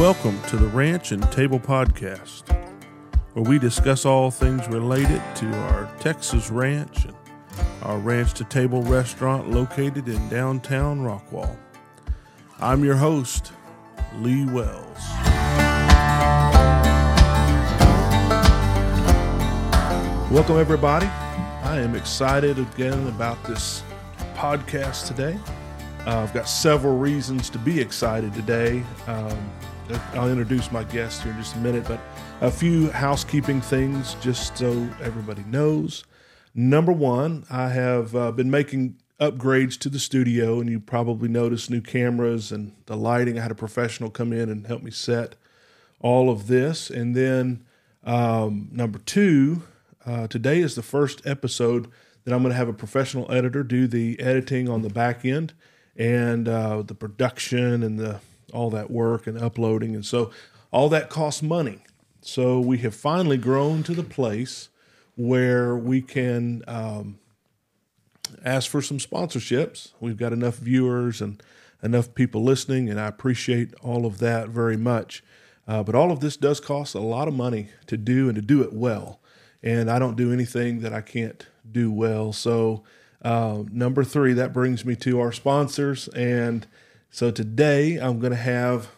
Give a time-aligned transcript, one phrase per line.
[0.00, 2.50] Welcome to the Ranch and Table Podcast,
[3.34, 7.14] where we discuss all things related to our Texas ranch and
[7.82, 11.54] our Ranch to Table restaurant located in downtown Rockwall.
[12.60, 13.52] I'm your host,
[14.20, 14.98] Lee Wells.
[20.30, 21.08] Welcome, everybody.
[21.08, 23.82] I am excited again about this
[24.32, 25.38] podcast today.
[26.06, 28.82] Uh, I've got several reasons to be excited today.
[29.06, 29.50] Um,
[30.14, 32.00] I'll introduce my guest here in just a minute, but
[32.40, 34.70] a few housekeeping things just so
[35.02, 36.04] everybody knows.
[36.54, 41.70] Number one, I have uh, been making upgrades to the studio, and you probably noticed
[41.70, 43.38] new cameras and the lighting.
[43.38, 45.36] I had a professional come in and help me set
[46.00, 46.90] all of this.
[46.90, 47.64] And then
[48.04, 49.62] um, number two,
[50.06, 51.90] uh, today is the first episode
[52.24, 55.52] that I'm going to have a professional editor do the editing on the back end
[55.96, 59.94] and uh, the production and the all that work and uploading.
[59.94, 60.30] And so
[60.70, 61.80] all that costs money.
[62.22, 64.68] So we have finally grown to the place
[65.16, 67.18] where we can um,
[68.44, 69.92] ask for some sponsorships.
[70.00, 71.42] We've got enough viewers and
[71.82, 75.24] enough people listening, and I appreciate all of that very much.
[75.66, 78.42] Uh, but all of this does cost a lot of money to do and to
[78.42, 79.20] do it well.
[79.62, 82.32] And I don't do anything that I can't do well.
[82.32, 82.82] So,
[83.22, 86.08] uh, number three, that brings me to our sponsors.
[86.08, 86.66] And
[87.10, 88.88] so today I'm going to have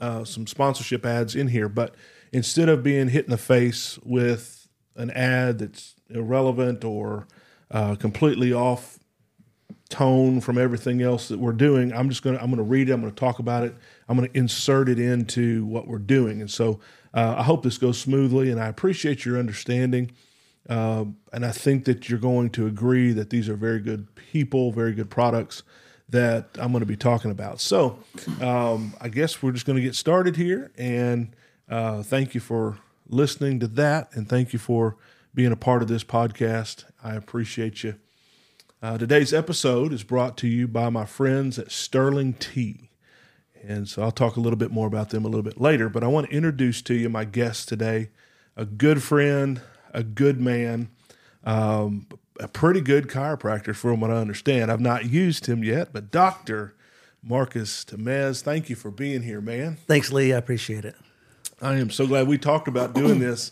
[0.00, 1.94] uh, some sponsorship ads in here, but
[2.32, 7.26] instead of being hit in the face with an ad that's irrelevant or
[7.70, 8.98] uh, completely off
[9.88, 12.92] tone from everything else that we're doing, I'm just going to I'm to read it.
[12.92, 13.74] I'm going to talk about it.
[14.08, 16.80] I'm going to insert it into what we're doing, and so
[17.12, 18.50] uh, I hope this goes smoothly.
[18.50, 20.12] And I appreciate your understanding.
[20.68, 24.70] Uh, and I think that you're going to agree that these are very good people,
[24.70, 25.62] very good products
[26.08, 27.60] that I'm going to be talking about.
[27.60, 27.98] So
[28.40, 30.70] um, I guess we're just going to get started here.
[30.78, 31.34] And
[31.68, 34.14] uh, thank you for listening to that.
[34.14, 34.96] And thank you for
[35.34, 36.84] being a part of this podcast.
[37.02, 37.96] I appreciate you.
[38.80, 42.90] Uh, today's episode is brought to you by my friends at Sterling Tea.
[43.62, 45.88] And so I'll talk a little bit more about them a little bit later.
[45.88, 48.10] But I want to introduce to you my guest today,
[48.56, 49.60] a good friend,
[49.92, 50.90] a good man,
[51.44, 52.06] um,
[52.38, 54.70] a pretty good chiropractor from what I understand.
[54.70, 56.74] I've not used him yet, but Dr.
[57.22, 59.76] Marcus Tamez, thank you for being here, man.
[59.86, 60.32] Thanks, Lee.
[60.32, 60.94] I appreciate it.
[61.60, 63.50] I am so glad we talked about doing this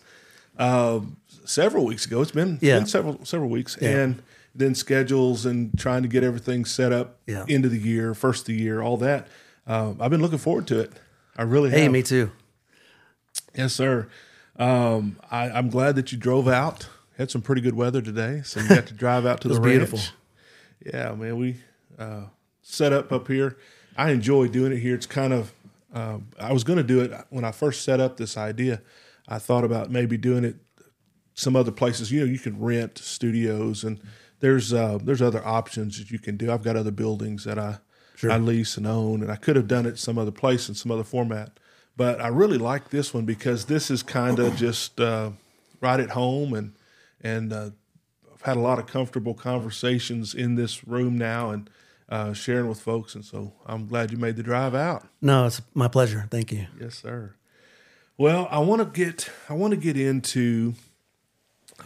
[0.58, 1.00] uh,
[1.44, 2.22] several weeks ago.
[2.22, 2.78] It's been, Yeah.
[2.78, 3.90] been several several weeks, Yeah.
[3.98, 4.22] and
[4.54, 7.44] then schedules and trying to get everything set up Yeah.
[7.48, 9.26] end of the year, first of the year, all that.
[9.66, 10.92] Uh, I've been looking forward to it.
[11.36, 11.92] I really Hey, have.
[11.92, 12.30] me too.
[13.54, 14.06] Yes, sir.
[14.58, 16.88] Um, I, I'm glad that you drove out.
[17.16, 19.64] Had some pretty good weather today, so you got to drive out to the ranch.
[19.64, 20.00] beautiful.
[20.84, 21.56] Yeah, man, we
[21.98, 22.24] uh,
[22.62, 23.56] set up up here.
[23.96, 24.94] I enjoy doing it here.
[24.94, 25.52] It's kind of.
[25.94, 28.82] Uh, I was going to do it when I first set up this idea.
[29.26, 30.56] I thought about maybe doing it
[31.34, 32.12] some other places.
[32.12, 33.98] You know, you can rent studios, and
[34.40, 36.52] there's uh, there's other options that you can do.
[36.52, 37.78] I've got other buildings that I
[38.24, 40.90] I lease and own, and I could have done it some other place in some
[40.90, 41.58] other format.
[41.96, 45.30] But I really like this one because this is kind of just uh,
[45.80, 46.74] right at home, and
[47.20, 47.70] and uh,
[48.32, 51.70] I've had a lot of comfortable conversations in this room now, and
[52.08, 53.14] uh, sharing with folks.
[53.14, 55.06] And so I'm glad you made the drive out.
[55.20, 56.26] No, it's my pleasure.
[56.30, 56.66] Thank you.
[56.80, 57.34] Yes, sir.
[58.18, 60.74] Well, I want to get I want to get into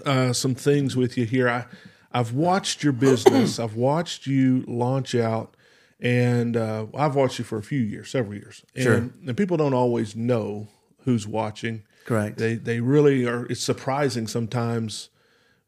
[0.05, 1.49] uh, some things with you here.
[1.49, 1.65] I
[2.13, 3.59] I've watched your business.
[3.59, 5.57] I've watched you launch out,
[6.01, 8.65] and uh, I've watched you for a few years, several years.
[8.75, 8.95] And, Sure.
[8.97, 10.67] and people don't always know
[11.05, 11.83] who's watching.
[12.05, 12.39] Correct.
[12.39, 13.47] They they really are.
[13.47, 15.10] It's surprising sometimes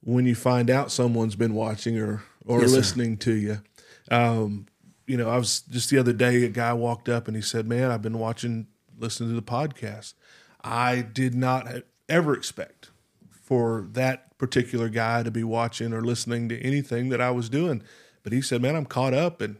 [0.03, 2.77] when you find out someone's been watching or or Yes, sir.
[2.77, 3.63] listening to you.
[4.11, 4.67] Um,
[5.07, 6.45] you know, I was just the other day.
[6.45, 8.67] A guy walked up and he said, "Man, I've been watching,
[8.99, 10.15] listening to the podcast.
[10.62, 11.67] I did not
[12.09, 12.91] ever expect
[13.31, 17.83] for that particular guy to be watching or listening to anything that I was doing."
[18.23, 19.56] But he said, "Man, I'm caught up and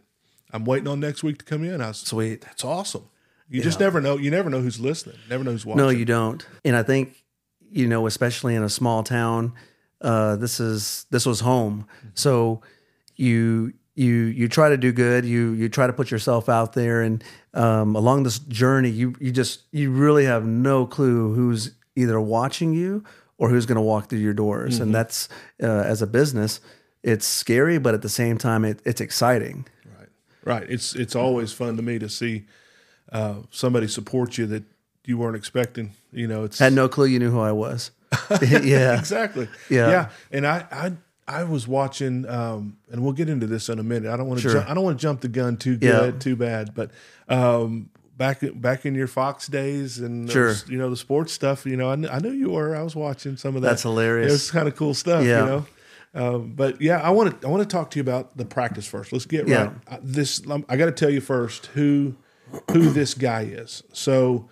[0.53, 2.41] I'm waiting on next week to come in." I was Sweet.
[2.43, 3.05] That's awesome.
[3.49, 4.17] You just never know.
[4.17, 5.17] You never know who's listening.
[5.29, 5.85] Never know who's watching.
[5.85, 6.47] No, you don't.
[6.65, 7.23] And I think,
[7.71, 9.53] you know, especially in a small town,
[10.03, 11.87] uh, this is this was home.
[12.15, 12.61] So
[13.17, 15.25] you you you try to do good.
[15.25, 17.23] You you try to put yourself out there, and
[17.55, 22.73] um, along this journey, you you just you really have no clue who's either watching
[22.73, 23.05] you
[23.39, 24.79] or who's going to walk through your doors.
[24.79, 25.29] And that's
[25.63, 26.61] uh, as a business,
[27.03, 29.67] it's scary, but at the same time, it, it's exciting.
[29.99, 30.09] Right.
[30.45, 30.71] Right.
[30.71, 32.45] It's it's always fun to me to see
[33.11, 34.65] uh, somebody support you that
[35.05, 35.93] you weren't expecting.
[36.13, 37.91] You know, it's Had no clue you knew who I was.
[38.63, 38.99] yeah.
[38.99, 39.49] exactly.
[39.71, 39.91] Yeah.
[39.91, 40.09] Yeah.
[40.31, 40.93] And I I
[41.29, 44.13] I was watching, um, and we'll get into this in a minute.
[44.13, 44.55] I don't want to Sure.
[44.59, 45.91] jump, I don't want to jump the gun too Yeah.
[46.01, 46.91] good, too bad, but
[47.29, 50.55] um, back back in your Fox days and Sure.
[50.69, 51.65] you know the sports stuff.
[51.65, 52.75] You know, I, kn- I knew you were.
[52.77, 53.69] I was watching some of that.
[53.69, 54.29] That's hilarious.
[54.29, 55.25] It was kind of cool stuff.
[55.25, 55.41] Yeah.
[55.41, 55.67] You know.
[56.15, 58.87] Um, but yeah, I want to I want to talk to you about the practice
[58.87, 59.13] first.
[59.13, 59.63] Let's get Yeah.
[59.63, 59.73] right.
[59.93, 62.17] I- This um, I got to tell you first who
[62.73, 63.83] who this guy is.
[63.95, 64.49] So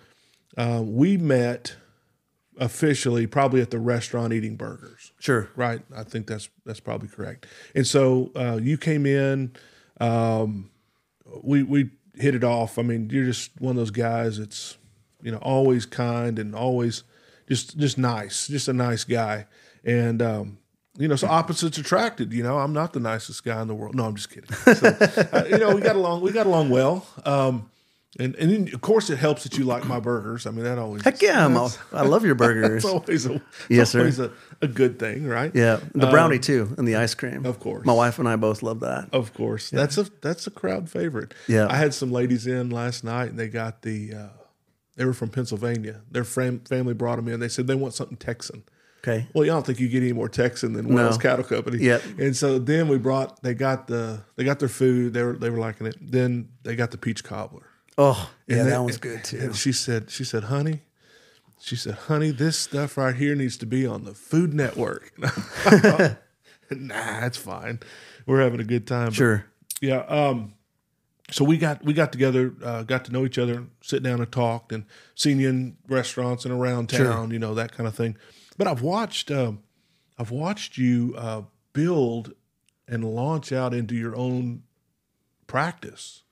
[0.57, 1.75] uh, we met
[2.61, 5.49] officially probably at the restaurant eating burgers Sure.
[5.57, 5.81] right?
[5.93, 7.47] I think that's that's probably correct.
[7.75, 9.51] And so uh, you came in,
[9.99, 10.69] um,
[11.43, 12.77] we we hit it off.
[12.77, 14.37] I mean, you're just one of those guys.
[14.39, 14.77] that's
[15.23, 17.03] you know always kind and always
[17.49, 19.47] just just nice, just a nice guy.
[19.83, 20.57] And um,
[20.97, 22.31] you know, so opposites attracted.
[22.31, 23.95] You know, I'm not the nicest guy in the world.
[23.95, 24.51] No, I'm just kidding.
[24.75, 24.87] So,
[25.33, 26.21] uh, you know, we got along.
[26.21, 27.07] We got along well.
[27.25, 27.69] Um,
[28.19, 30.45] and and then, of course, it helps that you like my burgers.
[30.45, 32.83] I mean, that always Heck yeah, I'm all, I love your burgers.
[32.83, 33.99] it's always a, Yes, sir.
[33.99, 34.31] always a,
[34.61, 35.51] a good thing, right?
[35.55, 37.45] Yeah, the brownie too, and the ice cream.
[37.45, 37.85] Of course.
[37.85, 39.09] my wife and I both love that.
[39.13, 41.33] Of course, that's a that's a crowd favorite.
[41.47, 41.67] Yeah.
[41.69, 44.13] I had some ladies in last night, and they got the.
[44.13, 44.27] Uh,
[44.97, 46.01] they were from Pennsylvania.
[46.11, 47.39] Their fam- family brought them in.
[47.39, 48.63] They said they want something Texan.
[49.03, 51.79] Okay, Well, you don't think you get any more Texan than Wells Cattle Company.
[51.79, 52.03] Yep.
[52.19, 53.41] And so then we brought.
[53.41, 54.21] They got the.
[54.35, 55.13] They got their food.
[55.13, 55.95] They were they were liking it.
[55.99, 57.63] Then they got the peach cobbler.
[57.97, 59.53] Oh yeah, And that they- one's good too.
[59.53, 60.81] She said, she said, honey,
[61.59, 65.11] she said, honey, this stuff right here needs to be on the Food Network.
[66.71, 67.79] nah, it's fine.
[68.25, 69.11] We're having a good time.
[69.11, 69.45] Sure,
[69.81, 69.99] yeah.
[70.07, 70.53] Um,
[71.29, 74.31] so we got we got together, uh, got to know each other, sit down and
[74.31, 74.85] talked, and
[75.15, 78.17] seen you in restaurants and around town, you know that kind of thing.
[78.57, 79.61] But I've watched um,
[80.17, 81.43] I've watched you uh,
[81.73, 82.33] build
[82.87, 84.63] and launch out into your own
[85.47, 86.23] practice.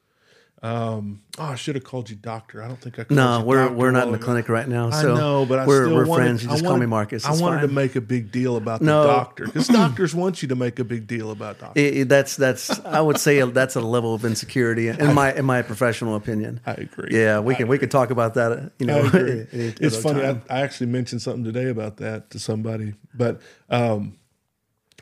[0.61, 2.61] Um, oh, I should have called you doctor.
[2.61, 3.05] I don't think I.
[3.05, 4.25] Called no, you we're doctor we're not in the ago.
[4.25, 4.89] clinic right now.
[4.89, 6.43] I know, but I we're still we're wanted, friends.
[6.43, 7.23] You just wanted, call me Marcus.
[7.25, 9.03] I It's wanted to make a big deal about No.
[9.03, 11.55] the doctor because doctors want you to make a big deal about.
[11.75, 15.45] It- it- that's that's I would say that's a level of insecurity in my in
[15.45, 16.59] my professional opinion.
[16.65, 17.09] I agree.
[17.17, 18.51] Yeah, we can we could talk about that.
[18.51, 19.47] uh, You know, I agree.
[19.53, 20.23] it's funny.
[20.25, 20.41] I.
[20.49, 23.39] I actually mentioned something today about that to somebody, but
[23.69, 24.17] um,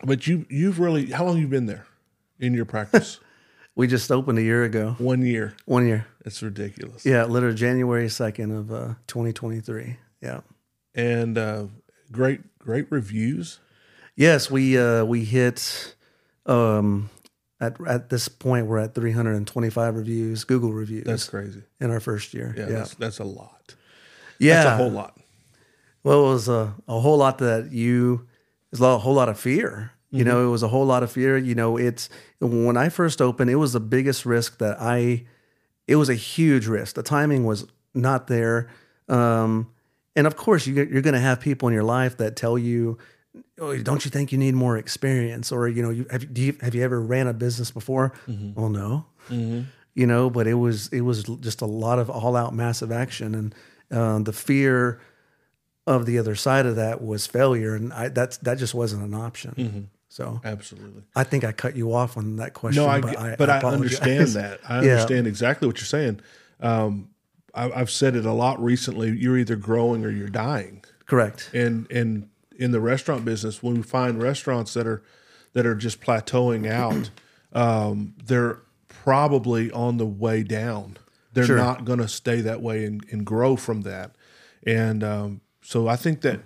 [0.03, 1.87] but you you've really how long you been there
[2.39, 3.19] in your practice?
[3.77, 4.95] We just opened a year ago.
[4.97, 5.55] One year.
[5.65, 6.07] One year.
[6.25, 7.05] It's ridiculous.
[7.05, 9.97] Yeah, literally January second of uh, 2023.
[10.21, 10.41] Yeah.
[10.95, 11.67] And uh,
[12.11, 13.59] great great reviews.
[14.15, 15.95] Yes, we uh, we hit
[16.47, 17.09] um,
[17.61, 21.61] at at this point we're at 325 reviews, Google reviews That's crazy.
[21.79, 22.53] in our first year.
[22.57, 23.75] Yeah, Yeah, That's, that's a lot.
[24.39, 24.63] yeah.
[24.63, 25.17] That's a whole lot.
[26.03, 28.27] Well, it was a, a whole lot that you,
[28.71, 29.91] it was a whole lot of fear.
[30.09, 31.37] You know, it was a whole lot of fear.
[31.37, 32.09] You know, it's
[32.39, 35.25] when I first opened, it was the biggest risk that I,
[35.85, 36.95] it was a huge risk.
[36.95, 38.69] The timing was not there.
[39.09, 39.69] Um,
[40.15, 42.97] and of course, you, you're going to have people in your life that tell you,
[43.59, 45.51] oh, don't you think you need more experience?
[45.51, 48.13] Or, you know, you, have, do you, have you ever ran a business before?
[48.27, 49.05] Well, no.
[49.93, 53.35] You know, but it was, it was just a lot of all out massive action.
[53.35, 53.55] And
[53.91, 55.01] um, the fear,
[55.85, 59.13] of the other side of that was failure, and I, that's that just wasn't an
[59.13, 59.89] option.
[60.17, 61.03] So Absolutely.
[61.15, 62.81] I think I cut you off on that question.
[62.81, 63.99] No, I, but I, but I, apologize.
[64.01, 64.59] understand that.
[64.67, 64.93] I Yeah.
[64.93, 66.21] understand exactly what you're saying.
[66.59, 67.09] Um,
[67.53, 69.11] I, I've said it a lot recently.
[69.11, 70.83] You're either growing or you're dying.
[71.05, 71.51] Correct.
[71.53, 75.03] And and in the restaurant business, when we find restaurants that are
[75.53, 77.11] that are just plateauing out,
[77.53, 80.97] um, they're probably on the way down.
[81.33, 81.57] They're Sure.
[81.57, 84.15] not going to stay that way and, and grow from that.
[84.65, 86.39] And um, so I think that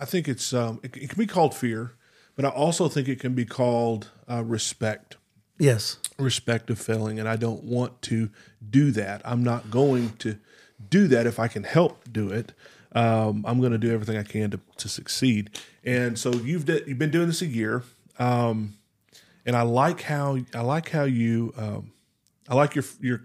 [0.00, 1.92] I think it's um, it, it can be called fear,
[2.38, 5.16] but I also think it can be called uh, respect
[5.58, 5.98] Yes.
[6.20, 8.30] respect of failing, and I don't want to
[8.70, 9.22] do that.
[9.24, 10.38] I'm not going to
[10.88, 12.52] do that if I can help do it.
[12.92, 15.50] Um, I'm going to do everything I can to, to succeed.
[15.82, 17.82] And so you've d- you've been doing this a year,
[18.20, 18.74] um,
[19.44, 21.90] and I like how I like how you um,
[22.48, 23.22] I like your your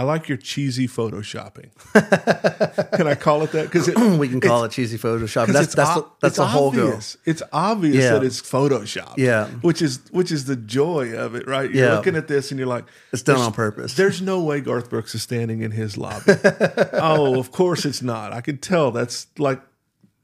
[0.00, 1.68] I like your cheesy photoshopping.
[2.96, 3.64] can I call it that?
[3.70, 3.86] Because
[4.18, 5.46] We can call it cheesy Photoshop.
[5.48, 6.98] because That's that's o- that's the whole go.
[7.26, 8.12] It's obvious Yeah.
[8.12, 9.18] that it's photoshopped.
[9.18, 9.48] Yeah.
[9.60, 11.70] which is which is the joy of it, right?
[11.70, 11.96] You're Yeah.
[11.96, 15.14] looking at this and you're like, It's done on purpose." There's no way Garth Brooks
[15.14, 16.32] is standing in his lobby.
[16.94, 18.32] oh, of course it's not.
[18.32, 18.92] I can tell.
[18.92, 19.60] That's like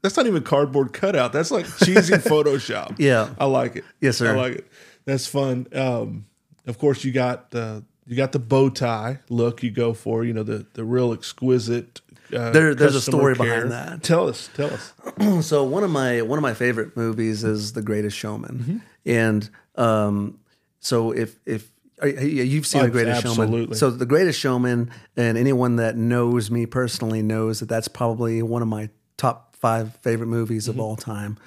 [0.01, 1.33] that's not even cardboard cutout.
[1.33, 2.95] That's like cheesy Photoshop.
[2.97, 3.29] Yeah.
[3.37, 3.83] I like it.
[4.01, 4.33] Yes, sir.
[4.33, 4.67] I like it.
[5.05, 5.67] That's fun.
[5.71, 6.25] Um,
[6.65, 10.23] of course, you got the you got the bow tie look you go for.
[10.23, 12.01] You know the the real exquisite.
[12.33, 13.45] Uh, There- there's a story care.
[13.45, 14.03] behind that.
[14.03, 14.49] Tell us.
[14.53, 14.93] Tell us.
[15.47, 18.77] so one of my one of my favorite movies is The Greatest Showman, Mm-hmm.
[19.05, 20.39] and um,
[20.79, 21.69] so if if
[22.03, 26.65] you've seen The Abs- Greatest Showman, so The Greatest Showman, and anyone that knows me
[26.65, 30.79] personally knows that that's probably one of my top five favorite movies Mm-hmm.
[30.79, 31.37] of all time.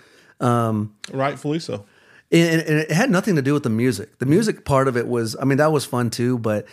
[0.40, 1.84] Um, Rightfully so.
[2.32, 4.18] And, and it had nothing to do with the music.
[4.18, 6.66] The music part of it was, I mean, that was fun too, but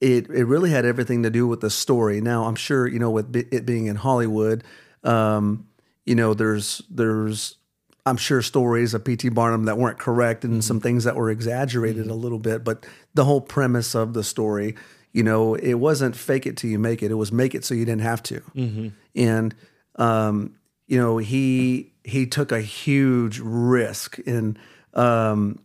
[0.00, 2.20] it it really had everything to do with the story.
[2.20, 4.64] Now I'm sure you know with it being in Hollywood,
[5.02, 5.66] um,
[6.04, 7.56] you know there's there's
[8.06, 9.30] I'm sure stories of P.T.
[9.30, 13.24] Barnum that weren't correct and some things that were exaggerated a little bit, but the
[13.24, 14.74] whole premise of the story,
[15.12, 17.10] you know, it wasn't fake it till you make it.
[17.10, 18.42] It was make it so you didn't have to.
[19.14, 19.54] And
[19.96, 20.56] um,
[20.86, 24.58] you know, he he took a huge risk and
[24.94, 25.58] um,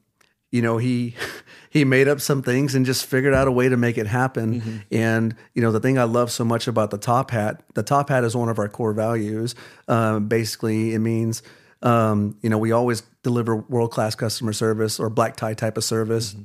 [0.51, 1.15] you know, he
[1.69, 4.83] he made up some things and just figured out a way to make it happen.
[4.91, 8.09] And you know, the thing I love so much about the top hat, the top
[8.09, 9.55] hat is one of our core values.
[9.87, 11.43] Um, basically, it means
[11.81, 15.83] um, you know we always deliver world class customer service or black tie type of
[15.83, 16.35] service,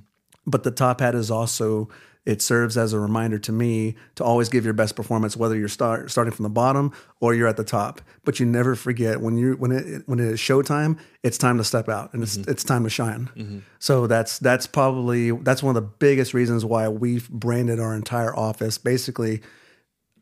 [0.47, 1.89] but the top hat is also
[2.27, 5.69] it serves as a reminder to me to always give your best performance, whether you're
[5.69, 8.01] start, starting from the bottom or you're at the top.
[8.25, 11.65] But you never forget when you when it when it is showtime, it's time to
[11.65, 13.63] step out and it's it's time to shine.
[13.79, 18.35] So that's that's probably that's one of the biggest reasons why we've branded our entire
[18.35, 19.43] office basically.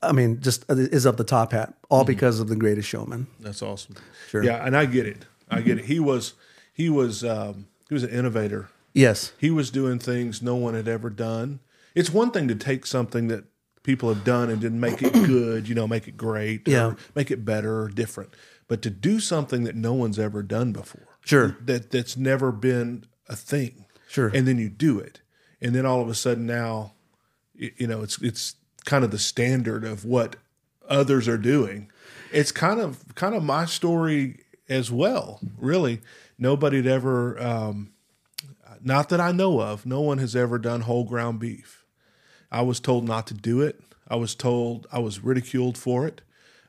[0.04, 3.28] I mean, just uh, is up the top hat, all because of the Greatest Showman.
[3.38, 3.94] That's awesome.
[4.28, 4.42] Sure.
[4.42, 5.26] Yeah, and I get it.
[5.48, 5.84] I get it.
[5.84, 6.34] He was
[6.72, 8.68] he was um, he was an innovator.
[8.94, 11.60] Yes, He was doing things no one had ever done.
[11.94, 13.44] It's one thing to take something that
[13.82, 16.86] people have done and then make it good, you know, make it great, Yeah.
[16.88, 18.30] or make it better or different.
[18.68, 21.56] But to do something that no one's ever done before, Sure.
[21.64, 24.28] that that's never been a thing, Sure.
[24.28, 25.20] and then you do it,
[25.60, 26.94] and then all of a sudden now,
[27.54, 30.36] you know, it's it's kind of the standard of what
[30.88, 31.90] others are doing.
[32.32, 35.40] It's kind of kind of my story as well.
[35.58, 36.00] Really,
[36.38, 37.40] nobody had ever.
[37.42, 37.92] Um,
[38.80, 39.84] not that I know of.
[39.86, 41.81] No one has ever done whole ground beef.
[42.52, 43.80] I was told not to do it.
[44.06, 46.20] I was told I was ridiculed for it.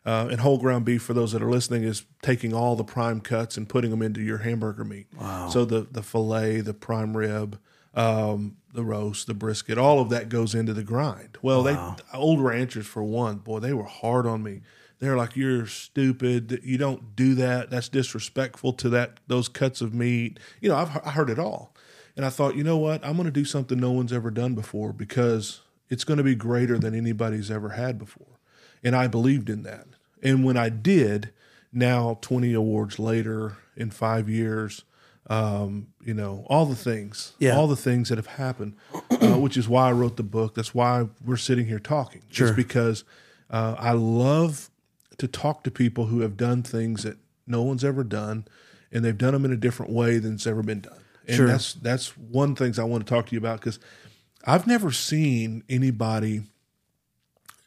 [0.05, 3.21] Uh, and whole ground beef, for those that are listening, is taking all the prime
[3.21, 5.07] cuts and putting them into your hamburger meat.
[5.17, 5.47] Wow.
[5.49, 7.57] So the the fillet, the prime rib,
[7.93, 11.37] um, the roast, the brisket, all of that goes into the grind.
[11.41, 11.77] Well, they
[12.13, 14.61] old ranchers for one, boy, they were hard on me.
[14.99, 16.59] They're like, "You're stupid.
[16.63, 17.69] You don't do that.
[17.69, 21.73] That's disrespectful to that those cuts of meat." You know, I've I heard it all,
[22.17, 23.05] and I thought, you know what?
[23.05, 26.35] I'm going to do something no one's ever done before because it's going to be
[26.35, 28.39] greater than anybody's ever had before,
[28.83, 29.85] and I believed in that.
[30.21, 31.31] And when I did,
[31.71, 34.83] now 20 awards later in five years,
[35.29, 37.55] um, you know, all the things, Yeah.
[37.55, 40.53] all the things that have happened, uh, which is why I wrote the book.
[40.55, 42.21] That's why we're sitting here talking.
[42.29, 42.47] Sure.
[42.47, 43.03] Just because
[43.49, 44.69] uh, I love
[45.17, 48.45] to talk to people who have done things that no one's ever done,
[48.91, 50.99] and they've done them in a different way than it's ever been done.
[51.27, 51.47] And Sure.
[51.47, 53.79] that's that's one things I want to talk to you about because
[54.43, 56.43] I've never seen anybody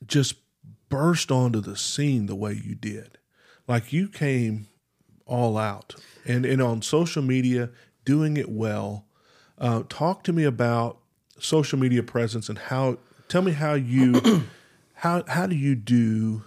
[0.06, 0.34] just
[0.88, 3.18] burst onto the scene the way you did.
[3.66, 4.68] Like you came
[5.24, 7.70] all out and, and on social media,
[8.04, 9.06] doing it well.
[9.58, 10.98] Uh, talk to me about
[11.38, 14.44] social media presence and how tell me how you
[14.94, 16.42] how how do you do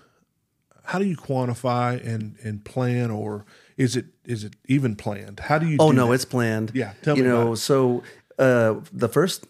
[0.85, 3.45] how do you quantify and and plan or
[3.77, 5.39] is it is it even planned?
[5.41, 6.13] How do you Oh do no, that?
[6.13, 6.71] it's planned.
[6.73, 8.03] Yeah, tell you me about know, so
[8.37, 9.45] uh, the first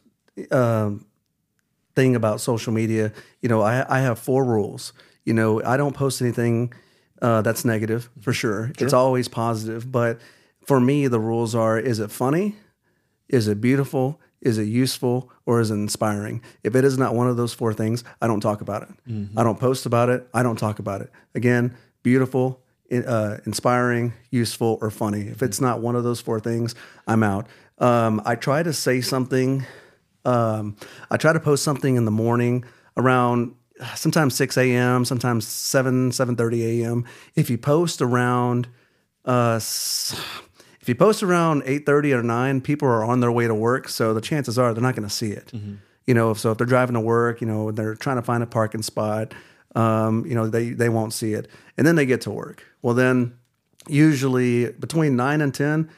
[0.51, 1.05] um,
[1.96, 4.93] thing about social media, you know, I, I have four rules.
[5.25, 6.74] You know, I don't post anything
[7.22, 8.72] uh, that's negative for sure.
[8.79, 9.91] It's always positive.
[9.91, 10.19] But
[10.65, 12.55] for me, the rules are: is it funny?
[13.27, 14.19] Is it beautiful?
[14.41, 15.29] Is it useful?
[15.46, 16.41] Or is it inspiring?
[16.63, 18.89] If it is not one of those four things, I don't talk about it.
[19.08, 19.38] Mm-hmm.
[19.38, 20.27] I don't post about it.
[20.34, 21.12] I don't talk about it.
[21.36, 25.22] Again, beautiful, uh, inspiring, useful, or funny.
[25.22, 26.75] If it's not one of those four things,
[27.08, 27.48] I'm out.
[27.77, 29.65] Um, I try to say something.
[30.26, 30.76] Um,
[31.10, 32.66] I try to post something in the morning
[32.98, 33.56] around
[33.96, 37.06] sometimes 6 a.m., sometimes 7, 7.30 a.m.
[37.36, 38.68] If you post around
[39.26, 39.60] uh,
[40.82, 44.14] if you post around 8.30 or 9 people are on their way to work so
[44.14, 45.52] the chances are they're not going to see it
[46.08, 48.48] you know so if they're driving to work you know they're trying to find a
[48.48, 49.34] parking spot
[49.76, 51.48] um, you know they, they won't see it
[51.78, 53.38] and then they get to work well then
[53.88, 55.90] usually between 9 and 10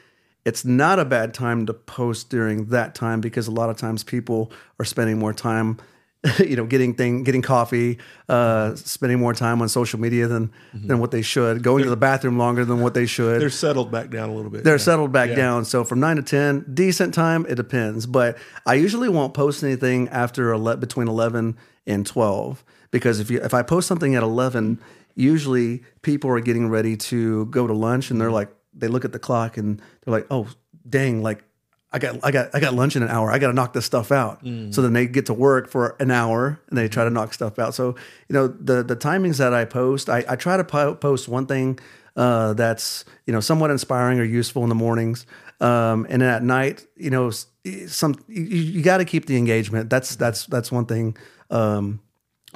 [0.44, 4.02] it's not a bad time to post during that time because a lot of times
[4.02, 5.78] people are spending more time
[6.38, 8.74] you know getting thing getting coffee uh, mm-hmm.
[8.76, 10.86] spending more time on social media than mm-hmm.
[10.86, 13.90] than what they should going to the bathroom longer than what they should They're settled
[13.90, 14.62] back down a little bit.
[14.62, 14.78] they're Yeah.
[14.78, 15.36] settled back Yeah.
[15.36, 15.64] down.
[15.64, 17.44] So from nine to ten, decent time.
[17.48, 21.56] It depends, but I usually won't post anything after ele- between eleven
[21.88, 24.78] and twelve because if you if I post something at eleven,
[25.16, 28.34] usually people are getting ready to go to lunch and they're mm-hmm.
[28.34, 30.48] like they look at the clock and they're like, oh
[30.88, 31.44] dang, like
[31.92, 33.30] I got I got I got lunch in an hour.
[33.30, 34.40] I got to knock this stuff out.
[34.70, 37.58] So then they get to work for an hour and they try to knock stuff
[37.58, 37.74] out.
[37.74, 37.96] So
[38.28, 41.46] you know the the timings that I post, I, I try to po- post one
[41.46, 41.78] thing
[42.16, 45.26] uh, that's you know somewhat inspiring or useful in the mornings,
[45.60, 49.90] um, and then at night, you know, some you, you got to keep the engagement.
[49.90, 51.16] That's that's that's one thing
[51.50, 52.00] um,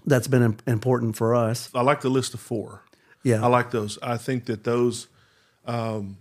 [0.06, 1.70] that's been important for us.
[1.74, 2.84] I like the list of four.
[3.22, 3.44] Yeah.
[3.44, 3.98] I like those.
[4.02, 5.08] I think that those
[5.66, 6.18] um,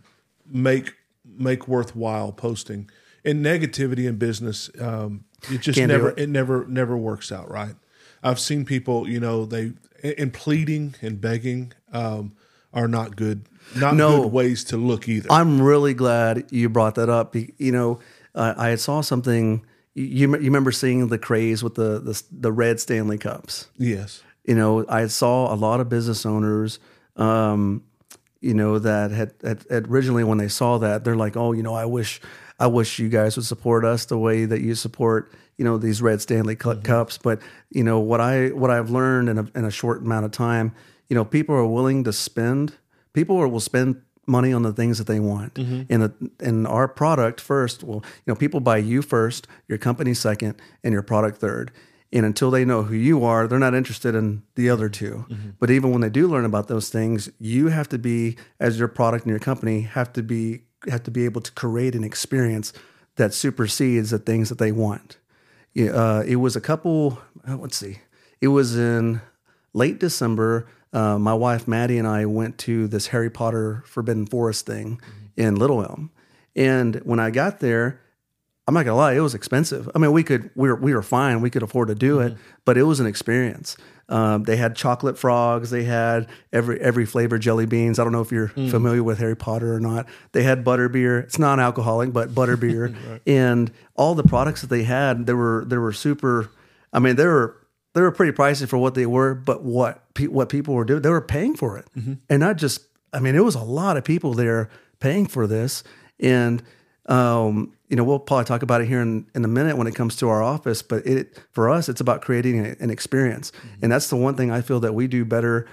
[0.50, 0.94] make
[1.38, 2.90] make worthwhile posting.
[3.24, 6.20] And negativity in business, um, it just Can't never it.
[6.20, 6.30] it.
[6.30, 7.75] never never works out right.
[8.22, 9.74] I've seen people, you know, they
[10.04, 12.34] and pleading and begging um,
[12.74, 14.24] are not good, not No.
[14.24, 15.32] good ways to look either.
[15.32, 17.36] I'm really glad you brought that up.
[17.36, 18.00] You know,
[18.36, 19.66] uh, I saw something.
[19.96, 23.70] You, you remember seeing the craze with the, the the red Stanley Cups?
[23.78, 26.78] yes, you know, I saw a lot of business owners,
[27.16, 27.84] um,
[28.42, 31.63] you know, that had, had, had originally when they saw that, they're like, oh, you
[31.63, 32.22] know, I wish,
[32.60, 36.01] I wish you guys would support us the way that you support, you know, these
[36.01, 36.82] red Stanley Cu- mm-hmm.
[36.82, 37.18] Cups.
[37.18, 37.39] But
[37.70, 40.74] you know what I what I've learned in a, in a short amount of time,
[41.08, 42.74] you know, people are willing to spend.
[43.13, 45.84] People are, will spend money on the things that they want, mm-hmm.
[45.89, 47.84] and the, and our product first.
[47.84, 51.72] Well, you know, people buy you first, your company second, and your product third.
[52.15, 55.25] And until they know who you are, they're not interested in the other 2
[55.60, 58.88] But even when they do learn about those things, you have to be, as your
[58.88, 62.72] product and your company, have to be have to be able to create an experience
[63.15, 65.17] that supersedes the things that they want.
[65.74, 67.19] Yeah, uh, it was a couple.
[67.48, 68.00] uh, Let's see.
[68.39, 69.19] It was in
[69.74, 70.67] late December.
[70.93, 75.01] Uh, my wife Maddie and I went to this Harry Potter Forbidden Forest thing
[75.36, 76.12] in Little Elm,
[76.55, 78.00] and when I got there,
[78.67, 79.89] I'm not gonna lie, it was expensive.
[79.93, 82.36] I mean, we could we were we were fine, we could afford to do it,
[82.65, 83.77] but it was an experience.
[84.07, 87.98] Um, they had chocolate frogs, they had every every flavor jelly beans.
[88.00, 90.07] I don't know if you're familiar with Harry Potter or not.
[90.31, 91.19] They had butter beer.
[91.19, 92.95] It's non-alcoholic, but butter beer,
[93.27, 96.50] and all the products that they had, they were they were super.
[96.93, 97.55] I mean, they were
[97.93, 101.01] they were pretty pricey for what they were, but what pe- what people were doing,
[101.01, 101.88] they were paying for it,
[102.29, 102.81] and not just.
[103.13, 104.69] I mean, it was a lot of people there
[105.00, 105.84] paying for this,
[106.19, 106.62] and
[107.07, 109.94] um, you know, we'll probably talk about it here in, in a minute when it
[109.96, 110.82] comes to our office.
[110.82, 113.51] But it for us, it's about creating an experience,
[113.82, 115.68] and that's the one thing I feel that we do better.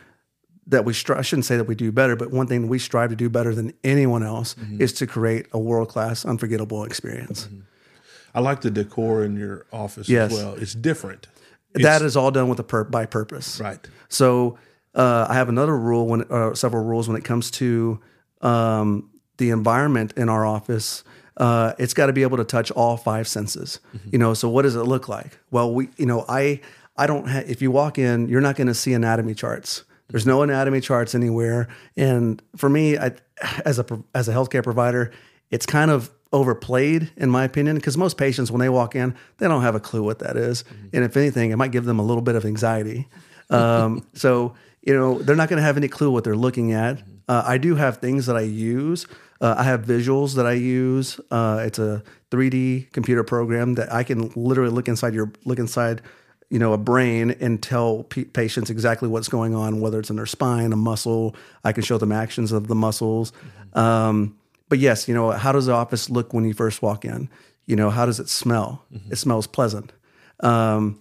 [0.69, 3.11] That we stri- I shouldn't say that we do better, but one thing we strive
[3.11, 7.49] to do better than anyone else is to create a world class, unforgettable experience.
[8.35, 10.33] I like the decor in your office Yes.
[10.33, 10.55] as well.
[10.55, 11.27] It's different.
[11.75, 13.59] that is all done with a pur- by purpose.
[13.61, 13.81] Right.
[14.09, 14.57] So
[14.95, 18.01] uh, I have another rule when uh, several rules when it comes to
[18.41, 21.03] um, the environment in our office.
[21.37, 23.81] Uh, it's got to be able to touch all five senses.
[24.11, 25.39] You know, so what does it look like?
[25.51, 26.61] Well, we, you know, I,
[26.97, 27.29] I don't.
[27.29, 29.85] Ha- if you walk in, you're not going to see anatomy charts.
[30.09, 31.69] There's no anatomy charts anywhere.
[31.97, 33.13] And for me, I,
[33.65, 35.11] as a as a healthcare provider,
[35.51, 39.49] it's kind of overplayed in my opinion because most patients when they walk in, they
[39.49, 40.65] don't have a clue what that is.
[40.93, 43.09] and if anything, it might give them a little bit of anxiety.
[43.51, 47.03] Um, so you know, they're not going to have any clue what they're looking at.
[47.29, 49.07] Uh, I do have things that I use.
[49.43, 51.21] Uh, I have visuals that I use.
[51.33, 56.01] Uh, it's a 3D computer program that I can literally look inside your look inside,
[56.49, 60.17] you know, a brain and tell p- patients exactly what's going on, whether it's in
[60.17, 61.35] their spine, a muscle.
[61.65, 63.33] I can show them actions of the muscles.
[63.73, 67.29] Um, but yes, you know, how does the office look when you first walk in?
[67.67, 68.85] You know, how does it smell?
[69.11, 69.93] It smells pleasant.
[70.39, 71.01] Um,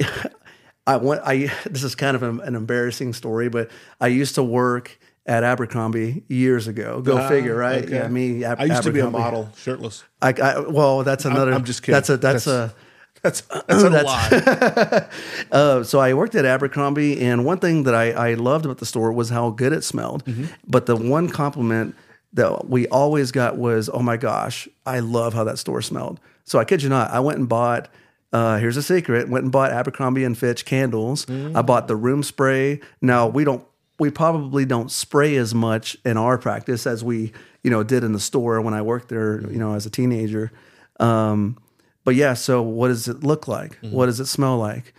[0.88, 1.22] I went.
[1.24, 5.42] I this is kind of an, an embarrassing story, but I used to work at
[5.42, 7.00] Abercrombie years ago.
[7.00, 7.84] Go Ah, figure, right?
[7.84, 7.94] okay.
[7.94, 8.44] Yeah, me.
[8.44, 10.04] Ab- I used to be a model, shirtless.
[10.20, 11.52] I, I well, that's another.
[11.52, 11.94] I'm just kidding.
[11.94, 12.74] That's a that's, a.
[13.22, 15.08] That's that's a lie.
[15.52, 18.86] Uh, so I worked at Abercrombie, and one thing that I, I loved about the
[18.86, 20.24] store was how good it smelled.
[20.66, 21.94] But the one compliment
[22.32, 26.58] that we always got was, "Oh my gosh, I love how that store smelled." So
[26.58, 27.88] I kid you not, I went and bought.
[28.32, 31.26] Uh, here's a secret: went and bought Abercrombie and Fitch candles.
[31.30, 32.80] I bought the room spray.
[33.00, 33.64] Now we don't.
[33.98, 38.12] We probably don't spray as much in our practice as we, you know, did in
[38.12, 40.50] the store when I worked there, you know, as a teenager.
[40.98, 41.58] Um,
[42.04, 43.80] but yeah, so what does it look like?
[43.80, 43.92] Mm-hmm.
[43.92, 44.94] What does it smell like?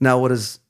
[0.00, 0.60] Now, what is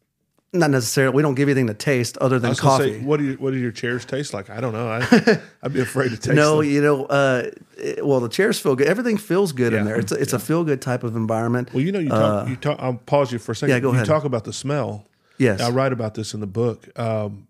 [0.52, 1.14] not necessarily?
[1.14, 2.98] We don't give anything to taste other than coffee.
[2.98, 4.50] Say, what do you, what do your chairs taste like?
[4.50, 4.88] I don't know.
[4.88, 6.70] I, I'd be afraid to taste no, them.
[6.70, 8.86] you know, uh, it- well, the chairs feel good.
[8.86, 9.96] Everything feels good in there.
[9.96, 11.72] It's a, it's a feel good type of environment.
[11.72, 12.48] Well, you know, you talk.
[12.48, 12.78] you talk.
[12.80, 13.72] I'll pause you for a second.
[13.72, 14.06] Uh, yeah, go you ahead.
[14.06, 15.06] talk about the smell.
[15.38, 15.60] Yes.
[15.60, 16.88] I write about this in the book.
[16.98, 17.47] Um,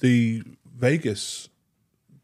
[0.00, 0.42] the
[0.76, 1.48] Vegas,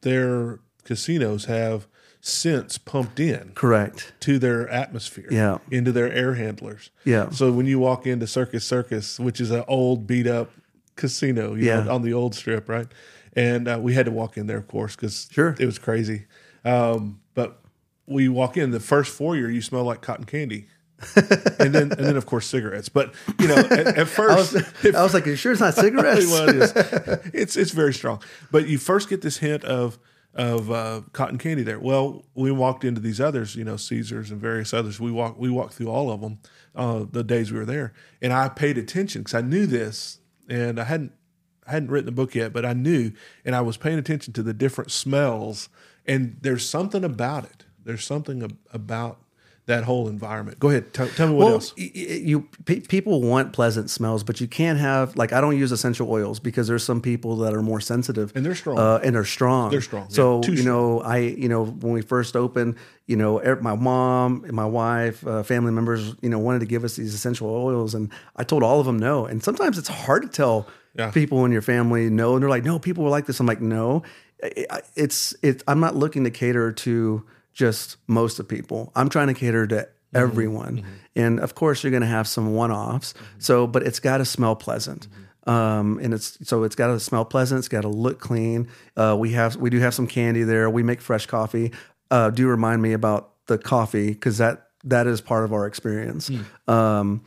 [0.03, 1.87] their casinos have
[2.21, 4.13] scents pumped in Correct.
[4.21, 5.29] to their atmosphere.
[5.31, 5.59] Yeah.
[5.71, 6.91] into their air handlers.
[7.05, 7.31] Yeah.
[7.31, 10.51] So when you walk into Circus Circus, which is an old beat up
[10.97, 11.85] casino, you Yeah.
[11.85, 12.87] know, on the old strip, right?
[13.35, 15.55] And uh, we had to walk in there, of course, because Sure.
[15.59, 16.25] it was crazy.
[16.65, 17.61] Um, but
[18.07, 20.67] we walk in the first foyer, you smell like cotton candy,
[21.59, 22.89] and then and then of course cigarettes.
[22.89, 25.61] But you know, at, at I first, was, I was like, Are "You sure it's
[25.61, 26.73] not cigarettes?" well, it is.
[27.35, 28.23] It's it's very strong.
[28.51, 29.99] But you first get this hint of
[30.35, 31.79] of uh, cotton candy there.
[31.79, 34.99] Well, we walked into these others, you know, Caesars and various others.
[34.99, 36.39] We walked we walked through all of them
[36.75, 40.81] uh, the days we were there, and I paid attention because I knew this, and
[40.81, 41.13] I hadn't
[41.67, 43.13] I hadn't written the book yet, but I knew,
[43.45, 45.69] and I was paying attention to the different smells,
[46.07, 47.65] and there's something about it.
[47.85, 49.19] There's something ab- about
[49.67, 50.59] that whole environment.
[50.61, 51.73] Go ahead, tell, tell me what well, else.
[51.79, 55.73] y- you pe- people want pleasant smells, but you can't have like I don't use
[55.73, 58.79] essential oils because there's some people that are more sensitive And they're strong.
[58.79, 59.71] uh, and they're strong.
[59.71, 60.11] They're strong.
[60.11, 63.75] So Too you know, I you know when we first opened, you know, er- my
[63.75, 67.49] mom, and my wife, uh, family members, you know, wanted to give us these essential
[67.49, 69.25] oils, and I told all of them no.
[69.25, 71.11] And sometimes it's hard to tell Yeah.
[71.11, 73.41] people in your family no, and they're like, no, people will like this.
[73.41, 74.03] I'm like, no,
[74.95, 75.63] it's it's.
[75.67, 78.93] I'm not looking to cater to just most of people.
[78.95, 80.85] I'm trying to cater to everyone,
[81.17, 83.15] and of course, you're going to have some one-offs.
[83.39, 85.09] So, but it's got to smell pleasant.
[85.47, 87.59] Um, and it's so it's got to smell pleasant.
[87.61, 88.69] It's got to look clean.
[88.97, 90.69] Uh, we have we do have some candy there.
[90.71, 91.73] We make fresh coffee.
[92.11, 96.31] Uh, do remind me about the coffee because that that is part of our experience.
[96.67, 97.25] Um,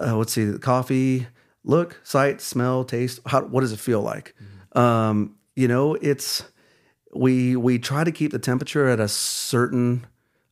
[0.00, 1.26] uh, let's see, the coffee,
[1.64, 3.20] look, sight, smell, taste.
[3.26, 4.34] How, what does it feel like?
[4.74, 6.44] Um, you know, it's
[7.14, 10.06] we we try to keep the temperature at a certain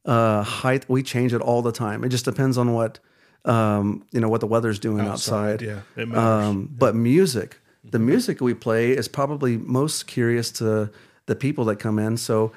[0.04, 0.88] uh, height.
[0.88, 2.04] We change it all the time.
[2.04, 2.98] It just depends on what
[3.44, 5.62] um, you know what the weather's doing outside.
[5.62, 6.46] yeah, it matters.
[6.48, 10.90] Um, but music, the music we play is probably most curious to
[11.26, 12.16] the people that come in.
[12.16, 12.52] So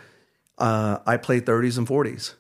[0.58, 2.34] uh, I play 30s and 40s.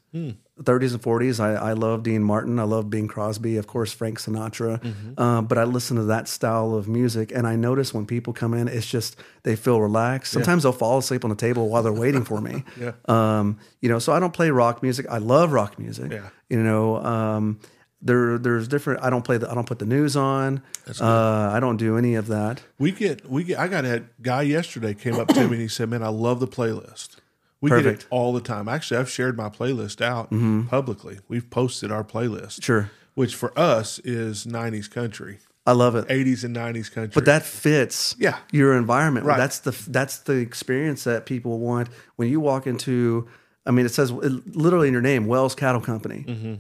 [0.61, 1.39] 30s and 40s.
[1.39, 2.59] I, I love Dean Martin.
[2.59, 5.19] I love Bing Crosby, of course, Frank Sinatra.
[5.19, 8.53] Um, but I listen to that style of music, and I notice when people come
[8.53, 10.31] in, it's just they feel relaxed.
[10.31, 12.63] Sometimes they'll fall asleep on the table while they're waiting for me.
[12.79, 12.91] Yeah.
[13.05, 15.05] Um, you know, so I don't play rock music.
[15.09, 16.11] I love rock music.
[16.11, 16.29] Yeah.
[16.49, 17.59] You know, um,
[18.01, 19.01] there there's different.
[19.03, 19.49] I don't play the.
[19.49, 20.61] I don't put the news on.
[20.99, 22.61] Uh, I don't do any of that.
[22.79, 23.59] We get we get.
[23.59, 26.39] I got a guy yesterday came up to me and he said, "Man, I love
[26.39, 27.17] the playlist."
[27.63, 28.67] We get it all the time.
[28.67, 30.29] Actually, I've shared my playlist out
[30.69, 31.19] publicly.
[31.29, 32.91] We've posted our playlist, Sure.
[33.15, 36.05] which for us is '90s country, I love it.
[36.09, 37.13] '80s and '90s country.
[37.15, 38.37] But that fits Yeah.
[38.51, 39.25] your environment.
[39.25, 39.37] Right.
[39.37, 43.27] That's the that's the experience that people want when you walk into.
[43.65, 46.25] I mean, it says it, literally in your name, Wells Cattle Company.
[46.27, 46.53] Mm-hmm.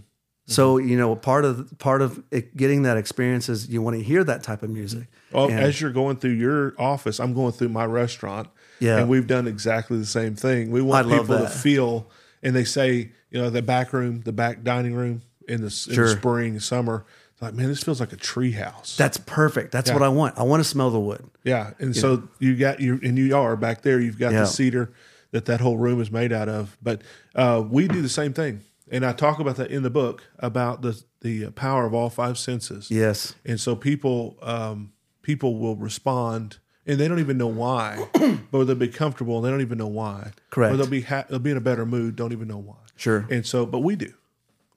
[0.47, 4.03] So you know, part of part of it, getting that experience is you want to
[4.03, 5.07] hear that type of music.
[5.33, 8.47] Well, And- as you're going through your office, I'm going through my restaurant.
[8.83, 8.97] Yeah.
[8.99, 10.71] And we've done exactly the same thing.
[10.71, 12.09] We want I people to feel,
[12.41, 15.95] and they say, you know, the back room, the back dining room in the, in
[15.95, 16.05] Sure.
[16.09, 17.05] the spring, summer,
[17.41, 18.95] like, man, this feels like a tree house.
[18.95, 19.71] That's perfect.
[19.71, 20.37] That's what I want.
[20.37, 21.25] I want to smell the wood.
[21.43, 21.71] yeah.
[21.79, 24.41] And so you got you, and you are back there, you've got Yeah.
[24.41, 24.93] the cedar
[25.31, 26.77] that that whole room is made out of.
[26.81, 27.01] But
[27.35, 28.61] uh, we do the same thing.
[28.91, 32.37] And I talk about that in the book about the, the power of all five
[32.37, 32.91] senses.
[32.91, 33.33] Yes.
[33.45, 34.91] and so people um,
[35.23, 38.07] people will respond and they don't even know why
[38.51, 40.73] but they'll be comfortable and they don't even know why Correct.
[40.73, 43.25] or they'll be ha- they'll be in a better mood don't even know why Sure.
[43.29, 44.13] and so but we do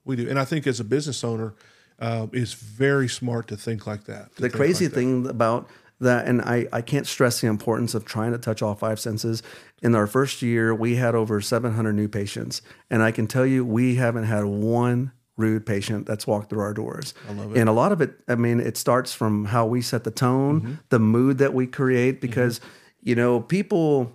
[0.04, 1.54] we do and i think as a business owner
[1.98, 5.00] uh, it's very smart to think like that the crazy like that.
[5.00, 8.74] thing about that and I, I can't stress the importance of trying to touch all
[8.74, 9.42] five senses
[9.82, 13.64] in our first year we had over 700 new patients and i can tell you
[13.64, 17.58] we haven't had one rude patient that's walked through our doors I love it.
[17.60, 20.60] and a lot of it i mean it starts from how we set the tone
[20.60, 20.74] Mm-hmm.
[20.88, 22.60] the mood that we create because
[23.02, 24.12] you know people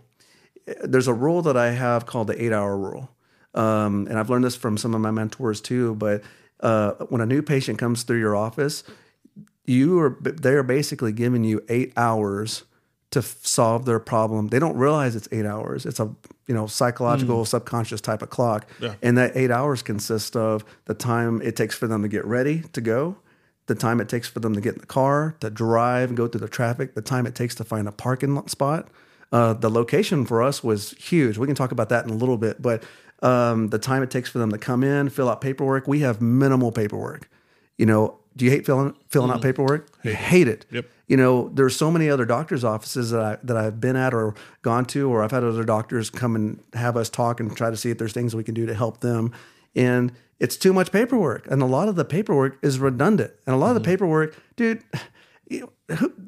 [0.83, 3.09] there's a rule that I have called the eight hour rule.
[3.55, 5.95] Um, and I've learned this from some of my mentors too.
[5.95, 6.21] But
[6.61, 8.83] uh, when a new patient comes through your office,
[9.65, 12.63] you are they are basically giving you eight hours
[13.09, 14.49] to f- solve their problem.
[14.49, 15.85] They don't realize it's eight hours.
[15.85, 16.13] It's a
[16.51, 18.95] you know psychological subconscious type of clock, Yeah.
[19.01, 22.63] and that eight hours consists of the time it takes for them to get ready
[22.73, 23.15] to go,
[23.67, 26.27] the time it takes for them to get in the car, to drive and go
[26.27, 28.89] through the traffic, the time it takes to find a parking spot.
[29.31, 31.37] Uh, the location for us was huge.
[31.37, 32.83] We can talk about that in a little bit, but
[33.23, 36.21] um, the time it takes for them to come in, fill out paperwork, we have
[36.21, 37.29] minimal paperwork.
[37.77, 39.87] You know, do you hate filling filling out paperwork?
[40.03, 40.65] You hate it.
[40.71, 40.85] Yep.
[41.11, 44.33] You know, there's so many other doctors' offices that I that I've been at or
[44.61, 47.75] gone to, or I've had other doctors come and have us talk and try to
[47.75, 49.33] see if there's things we can do to help them.
[49.75, 53.33] And it's too much paperwork, and a lot of the paperwork is redundant.
[53.45, 53.91] And a lot of the mm-hmm.
[53.91, 54.85] paperwork, dude,
[55.49, 55.73] you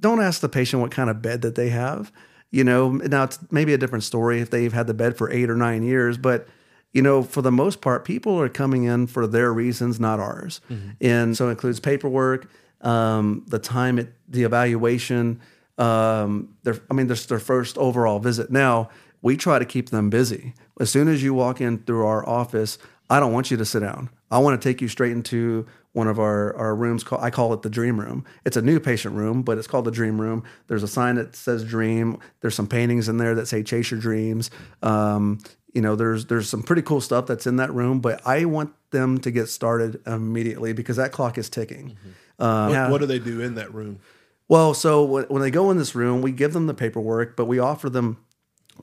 [0.01, 2.11] don't ask the patient what kind of bed that they have.
[2.51, 5.49] You know, now it's maybe a different story if they've had the bed for eight
[5.49, 6.45] or nine years, but
[6.91, 10.59] you know, for the most part, people are coming in for their reasons, not ours.
[10.69, 10.89] Mm-hmm.
[10.99, 12.49] And so it includes paperwork,
[12.83, 15.41] um, the time, it, the evaluation.
[15.77, 18.51] Um, their, I mean, this their first overall visit.
[18.51, 18.89] Now
[19.21, 20.53] we try to keep them busy.
[20.79, 22.77] As soon as you walk in through our office,
[23.09, 24.09] I don't want you to sit down.
[24.29, 27.05] I want to take you straight into one of our, our rooms.
[27.11, 28.25] I call it the dream room.
[28.45, 30.43] It's a new patient room, but it's called the dream room.
[30.67, 32.17] There's a sign that says dream.
[32.41, 34.49] There's some paintings in there that say chase your dreams.
[34.81, 35.39] Um,
[35.73, 38.73] you know, there's there's some pretty cool stuff that's in that room, but I want
[38.91, 41.97] them to get started immediately because that clock is ticking.
[42.39, 43.99] Um, What, what do they do in that room?
[44.47, 47.45] Well, so when when they go in this room, we give them the paperwork, but
[47.45, 48.17] we offer them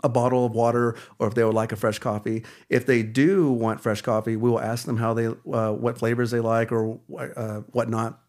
[0.04, 2.44] a bottle of water or if they would like a fresh coffee.
[2.68, 6.30] If they do want fresh coffee, we will ask them how they, uh, what flavors
[6.30, 8.20] they like or uh, whatnot,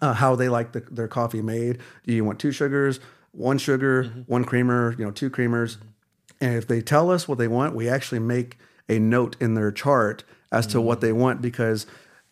[0.00, 1.78] uh, how they like the, their coffee made.
[2.06, 3.00] Do you want two sugars,
[3.32, 5.78] one sugar, one creamer, you know, two creamers?
[6.40, 8.56] And if they tell us what they want, we actually make
[8.88, 11.84] a note in their chart as to what they want because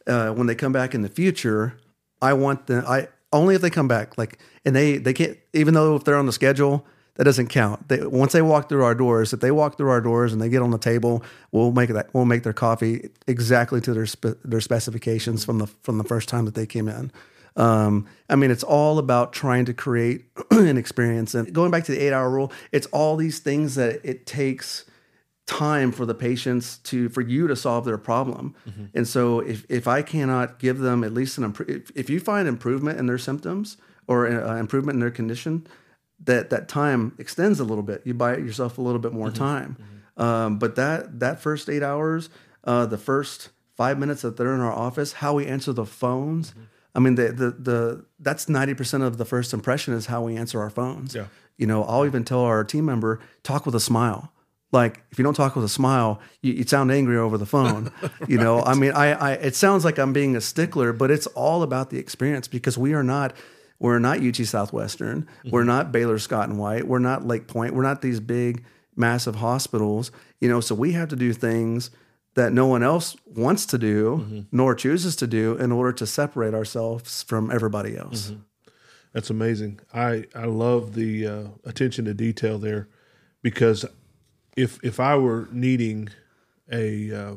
[0.06, 1.76] uh, when they come back in the future,
[2.20, 2.84] I want them.
[2.86, 6.16] I only if they come back, like, and they they can't even though if they're
[6.16, 7.88] on the schedule, that doesn't count.
[7.88, 10.48] They, once they walk through our doors, if they walk through our doors and they
[10.48, 14.40] get on the table, we'll make that we'll make their coffee exactly to their spe-
[14.44, 17.10] their specifications from the from the first time that they came in.
[17.56, 21.34] Um, I mean, it's all about trying to create an experience.
[21.34, 24.84] And going back to the eight hour rule, it's all these things that it takes
[25.46, 28.54] time for the patients to for you to solve their problem.
[28.94, 32.48] And so if if i cannot give them at least an if, if you find
[32.48, 33.76] improvement in their symptoms
[34.08, 35.66] or uh, improvement in their condition
[36.24, 38.02] that that time extends a little bit.
[38.04, 39.76] You buy yourself a little bit more time.
[40.16, 42.28] Um, but that that first eight hours
[42.64, 46.54] uh, the first five minutes that they're in our office how we answer the phones
[46.94, 50.58] i mean the the, the that's 90% of the first impression is how we answer
[50.60, 51.14] our phones.
[51.14, 51.26] Yeah.
[51.58, 54.32] you know i'll even tell our team member talk with a smile
[54.76, 57.90] like if you don't talk with a smile you, you sound angry over the phone
[58.28, 58.62] you know?
[58.62, 61.90] I mean I, I it sounds like i'm being a stickler but it's all about
[61.90, 63.34] the experience because we are not
[63.78, 65.22] we're not ut southwestern.
[65.22, 65.50] Mm-hmm.
[65.50, 66.86] We're not baylor scott and white.
[66.86, 67.74] We're not Lake Pointe.
[67.74, 68.64] We're not these big
[68.96, 70.10] massive hospitals
[70.40, 70.60] you know?
[70.60, 71.90] So we have to do things
[72.34, 74.40] that no one else wants to do mm-hmm.
[74.52, 78.28] nor chooses to do in order to separate ourselves from everybody else.
[78.28, 78.40] Mm-hmm.
[79.12, 79.80] That's amazing.
[79.94, 82.88] I I love the uh, attention to detail there,
[83.40, 83.86] because
[84.56, 86.08] if if I were needing
[86.72, 87.34] a uh,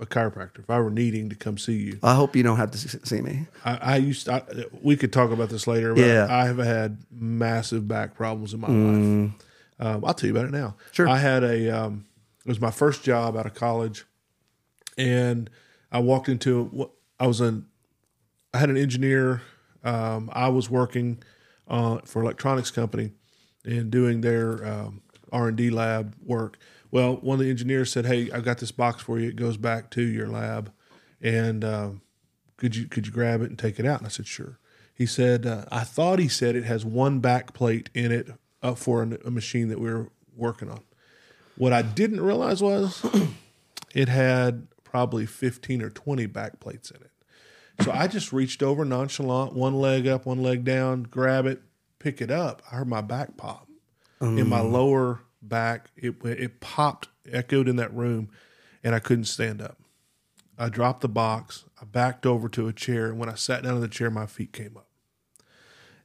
[0.00, 2.72] a chiropractor, if I were needing to come see you, i hope you don't have
[2.72, 4.42] to see me I, I used to, I,
[4.82, 5.94] we could talk about this later.
[5.94, 6.26] But Yeah.
[6.28, 9.32] I have had massive back problems in my life.
[9.78, 10.76] Um, I'll tell you about it now.
[10.92, 11.08] Sure.
[11.08, 12.06] I had a um,
[12.44, 14.04] it was my first job out of college,
[14.98, 15.48] and
[15.92, 17.66] I walked into what I was an
[18.52, 19.42] I had an engineer.
[19.84, 21.22] Um, I was working
[21.68, 23.12] uh, for electronics company
[23.64, 25.02] and doing their um,
[25.34, 26.58] R and D lab work.
[26.90, 29.28] Well, one of the engineers said, "Hey, I've got this box for you.
[29.28, 30.72] It goes back to your lab,
[31.20, 32.02] and um,
[32.56, 34.58] could you could you grab it and take it out?" And I said, "Sure."
[34.94, 38.30] He said, uh, "I thought he said it has one back plate in it
[38.62, 40.80] up for an, a machine that we were working on."
[41.56, 43.04] What I didn't realize was
[43.94, 47.10] it had probably 15 or 20 back plates in it.
[47.82, 51.60] So I just reached over nonchalant, one leg up, one leg down, grab it,
[51.98, 52.62] pick it up.
[52.70, 53.68] I heard my back pop
[54.20, 55.90] in my lower back.
[55.96, 58.30] It it popped, echoed in that room,
[58.82, 59.78] and I couldn't stand up.
[60.58, 61.64] I dropped the box.
[61.80, 64.26] I backed over to a chair, and when I sat down in the chair, my
[64.26, 64.86] feet came up.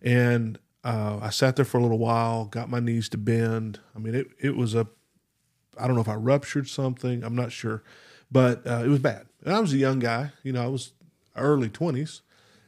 [0.01, 3.79] And uh, I sat there for a little while, got my knees to bend.
[3.95, 4.87] I mean, it it was a
[5.77, 7.23] I don't know if I ruptured something.
[7.23, 7.83] I'm not sure,
[8.31, 9.27] but uh, it was bad.
[9.43, 10.31] And I was a young guy.
[10.43, 10.93] You know, I was
[11.35, 12.21] early twenties,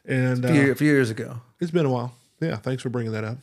[0.06, 2.13] and a uh, a few years ago it's been a while.
[2.41, 3.38] Yeah, thanks for bringing that up.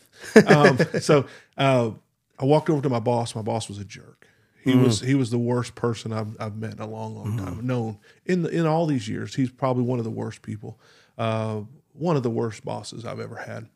[0.47, 1.93] Um, so uh,
[2.39, 3.35] I walked over to my boss.
[3.35, 4.27] My boss was a jerk.
[4.65, 7.67] He was he was the worst person I've, I've met in a long, long time.
[7.67, 10.79] Known in the, in all these years, he's probably one of the worst people.
[11.17, 11.61] Uh,
[11.95, 13.69] one of the worst bosses I've ever had.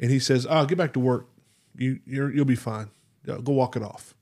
[0.00, 1.28] And he says, "Oh, get back to work.
[1.76, 2.90] You you're, you'll be fine.
[3.28, 4.14] Uh, Go walk it off."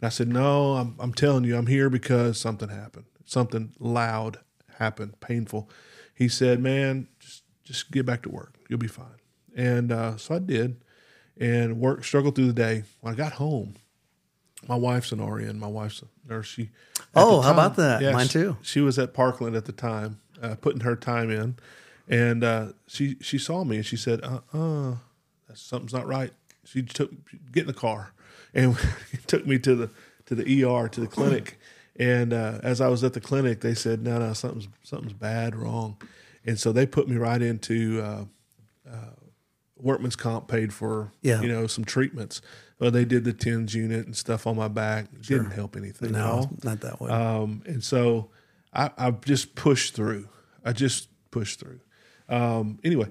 [0.00, 3.06] And I said, "No, I'm I'm telling you, I'm here because something happened.
[3.24, 4.40] Something loud
[4.78, 5.70] happened, painful."
[6.14, 8.56] He said, "Man, just just get back to work.
[8.68, 9.19] You'll be fine."
[9.56, 10.76] And uh, so I did,
[11.38, 12.84] and worked struggled through the day.
[13.00, 13.74] When I got home,
[14.68, 15.58] my wife's an RN.
[15.58, 16.46] My wife's a nurse.
[16.46, 16.70] She.
[17.14, 18.02] Oh, the how about that?
[18.12, 18.56] Mine too.
[18.62, 21.56] She was at Parkland at the time, uh, putting her time in,
[22.08, 24.94] and uh, she she saw me and she said, "Uh, uh
[25.54, 26.32] something's not right."
[26.64, 27.10] She took
[27.52, 28.12] get in the car,
[28.54, 28.76] and
[29.26, 29.90] took me to the
[30.26, 31.58] to the ER to the clinic.
[31.96, 35.56] And uh, as I was at the clinic, they said, "No, no, something's something's bad,
[35.56, 35.96] wrong,"
[36.46, 38.26] and so they put me right into.
[39.82, 41.40] Workman's comp paid for Yeah.
[41.42, 42.40] you know some treatments.
[42.78, 45.06] Well they did the TENS unit and stuff on my back.
[45.22, 47.10] Didn't help anything no not that way.
[47.10, 48.30] Um, and so
[48.72, 50.28] I, I just pushed through.
[50.64, 51.80] I just pushed through.
[52.28, 53.08] Um, anyway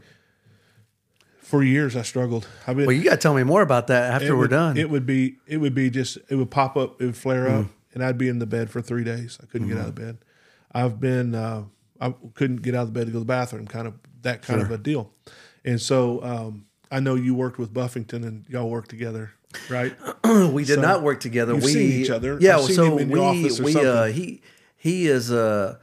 [1.41, 2.47] for years i struggled.
[2.67, 4.77] I've been well you got to tell me more about that after we're would- done.
[4.77, 7.61] it would be it would be just it would pop up it would flare Mm.
[7.61, 9.39] up and i'd be in the bed for three days.
[9.41, 10.17] I couldn't get out of bed.
[10.71, 11.63] I've been uh,
[11.99, 14.41] I couldn't get out of the bed to go to the bathroom, kind of that
[14.43, 15.11] kind of a deal.
[15.69, 19.31] And so um, I know you worked with Buffington and y'all worked together,
[19.69, 19.93] right?
[20.23, 21.53] we did So, not work together.
[21.53, 22.37] we seen each other.
[22.41, 24.41] Yeah, so we we uh, he
[24.75, 25.77] he is uh,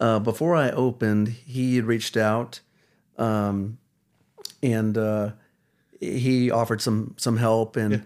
[0.00, 2.60] uh before I opened, he had reached out,
[3.18, 3.78] um,
[4.62, 5.30] and uh,
[6.00, 8.04] he offered some some help and.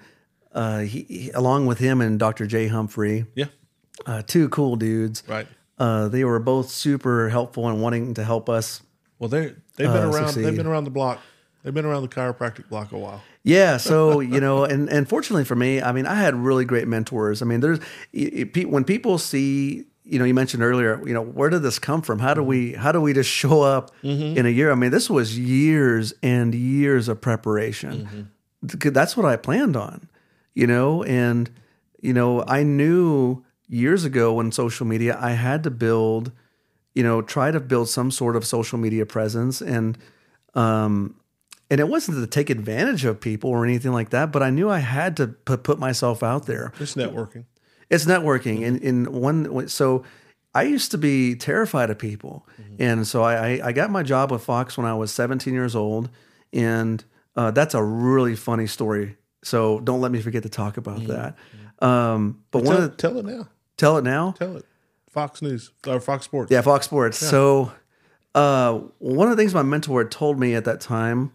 [0.53, 2.47] Uh, he, he- along with him and Dr.
[2.47, 3.49] Jay Humphrey, Yeah,
[4.07, 5.23] uh, two cool dudes.
[5.29, 5.47] right.
[5.79, 8.81] Uh, they were both super helpful and wanting to help us.
[9.19, 10.29] Well, they they've been Uh, around.
[10.29, 10.45] succeed.
[10.45, 11.21] They've been around the block.
[11.63, 13.23] They've been around the chiropractic block a while.
[13.43, 16.87] Yeah, so you know, and and fortunately for me, I mean, I had really great
[16.89, 17.43] mentors.
[17.43, 17.79] I mean, there's
[18.15, 21.63] y- y- pe- when people see, you know, you mentioned earlier, you know, where did
[21.63, 22.21] this come from?
[22.21, 24.71] How do we how do we just show up in a year?
[24.71, 28.31] I mean, this was years and years of preparation.
[28.69, 30.09] Th- That's what I planned on,
[30.55, 31.51] you know, and
[32.01, 36.31] you know, I knew years ago when social media, I had to build,
[36.97, 39.97] you know, try to build some sort of social media presence and
[40.55, 41.15] um
[41.71, 44.71] and it wasn't to take advantage of people or anything like that, but I knew
[44.71, 46.73] I had to put, put myself out there.
[46.79, 47.45] It's networking.
[47.91, 50.05] It's networking, and in one so
[50.55, 52.47] I used to be terrified of people,
[52.79, 56.09] and so I, I got my job with Fox when I was 17 years old,
[56.53, 57.05] and
[57.37, 59.17] uh, that's a really funny story.
[59.45, 61.37] So don't let me forget to talk about that.
[61.81, 63.49] Um, but one Tell, of the, tell it now.
[63.77, 64.33] tell it now.
[64.39, 64.65] Tell it.
[65.17, 66.53] Fox News or Fox Sports.
[66.53, 67.17] Yeah, Fox Sports.
[67.17, 67.73] So,
[68.35, 71.33] uh, one of the things my mentor had told me at that time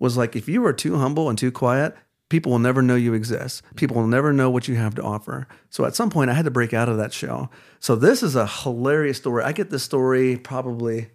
[0.00, 1.94] was like, if you are too humble and too quiet,
[2.30, 3.62] people will never know you exist.
[3.76, 5.46] People will never know what you have to offer.
[5.70, 7.52] So, at some point, I had to break out of that shell.
[7.78, 9.44] So, this is a hilarious story.
[9.44, 11.10] I get this story probably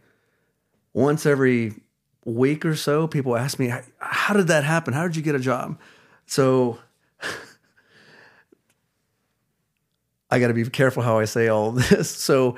[0.93, 1.73] once every
[2.23, 3.05] week or so.
[3.09, 4.93] People ask me, How did that happen?
[4.93, 5.77] How did you get a job?
[6.25, 6.79] So,
[10.29, 12.09] I got to be careful how I say all this.
[12.15, 12.55] So,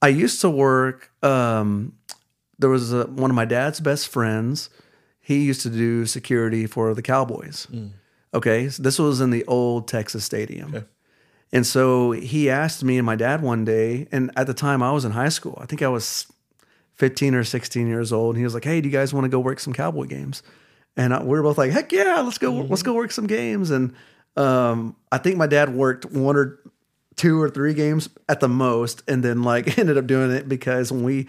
[0.00, 1.10] I used to work.
[1.22, 1.94] Um,
[2.58, 4.70] there was a, one of my dad's best friends.
[5.20, 7.66] He used to do security for the Cowboys.
[8.32, 10.86] Okay, so this was in the old Texas Stadium, Okay.
[11.52, 14.06] and so he asked me and my dad one day.
[14.12, 15.58] And at the time, I was in high school.
[15.60, 16.26] I think I was
[16.94, 18.34] fifteen or sixteen years old.
[18.34, 20.42] And he was like, "Hey, do you guys want to go work some Cowboy games?"
[20.96, 22.52] And I, we were both like, "Heck yeah, let's go!
[22.52, 23.94] Let's go work some games." And
[24.36, 26.60] um, I think my dad worked one or
[27.16, 30.90] two or three games at the most, and then like ended up doing it because
[30.90, 31.26] when we,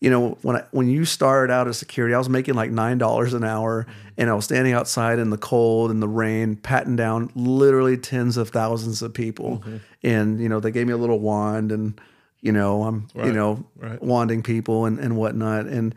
[0.00, 2.98] you know, when I, when you started out as security, I was making like nine
[2.98, 3.86] dollars an hour,
[4.16, 8.36] and I was standing outside in the cold and the rain, patting down literally tens
[8.36, 9.62] of thousands of people,
[10.02, 12.00] and you know they gave me a little wand, and
[12.40, 14.00] you know I'm you know right.
[14.02, 15.94] wanding people and and whatnot, and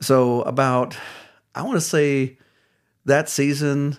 [0.00, 0.96] so about
[1.54, 2.38] I want to say
[3.04, 3.98] that season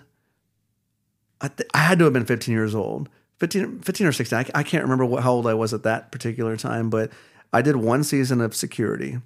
[1.40, 3.08] I, th- I had to have been 15 years old.
[3.40, 6.12] 15, 15 or 16 I, I can't remember what, how old i was at that
[6.12, 7.10] particular time but
[7.52, 9.18] i did one season of security.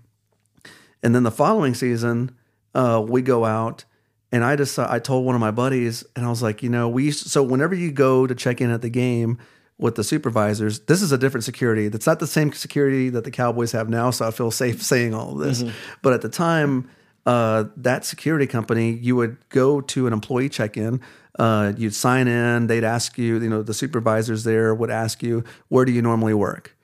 [1.03, 2.35] And then the following season
[2.75, 3.85] uh, we go out
[4.33, 6.89] and i just i told one of my buddies and i was like you know
[6.89, 9.39] we used so whenever you go to check in at the game
[9.79, 11.89] with the supervisors this is a different security.
[11.89, 15.13] That's not the same security that the cowboys have now so i feel safe saying
[15.13, 15.65] all of this.
[16.03, 16.89] But at the time
[17.27, 21.01] uh, that security company, you would go to an employee check-in.
[21.39, 22.69] Uh, you'd sign in.
[22.69, 23.41] They'd ask you.
[23.41, 26.77] You know, the supervisors there would ask you, "Where do you normally work?"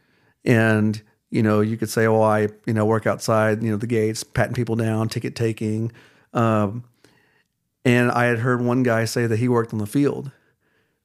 [0.44, 3.62] And you know, you could say, "Oh, I you know work outside.
[3.62, 5.92] You know, the gates, patting people down, ticket taking."
[6.32, 6.84] Um,
[7.84, 10.30] and I had heard one guy say that he worked on the field,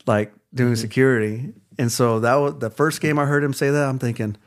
[0.05, 1.53] like doing security.
[1.77, 3.87] And so that was the first game I heard him say that.
[3.87, 4.37] I'm thinking,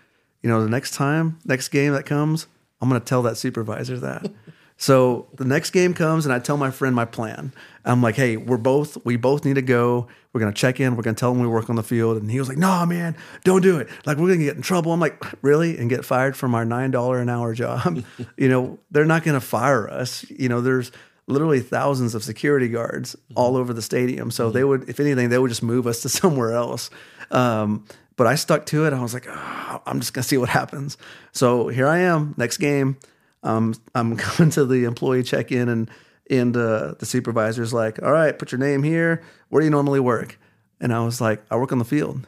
[0.42, 2.46] you know, the next time, next game that comes,
[2.80, 4.30] I'm going to tell that supervisor that.
[4.78, 7.52] so the next game comes, and I tell my friend my plan.
[7.84, 10.06] I'm like, hey, we're both, we both need to go.
[10.32, 10.94] We're going to check in.
[10.94, 12.18] We're going to tell him we work on the field.
[12.18, 13.88] And he was like, no, man, don't do it.
[14.06, 14.92] Like, we're going to get in trouble.
[14.92, 15.78] I'm like, really?
[15.78, 18.04] And get fired from our $9 an hour job.
[18.36, 20.24] you know, they're not going to fire us.
[20.30, 20.92] You know, there's,
[21.28, 24.30] literally thousands of security guards all over the stadium.
[24.30, 26.88] So they would, if anything, they would just move us to somewhere else.
[27.30, 27.84] Um,
[28.16, 28.92] but I stuck to it.
[28.92, 30.96] I was like, "Ah, I'm just gonna see what happens.
[31.32, 32.96] So here I am, next game.
[33.42, 35.90] Um, I'm coming to the employee check-in, and
[36.30, 39.22] and uh, the supervisor's like, "All right, put your name here.
[39.48, 40.38] Where do you normally work?"
[40.80, 42.26] And I was like, "I work on the field."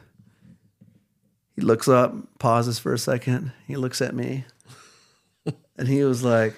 [1.55, 3.51] He looks up, pauses for a second.
[3.67, 4.45] He looks at me,
[5.77, 6.55] and he was like,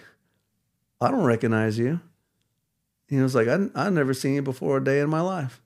[1.02, 2.00] "I don't recognize you."
[3.14, 5.62] He was like, I, I've never seen you before a day in my life.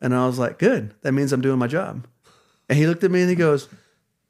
[0.00, 0.94] And I was like, good.
[1.02, 2.06] That means I'm doing my job.
[2.70, 3.68] And he looked at me and he goes,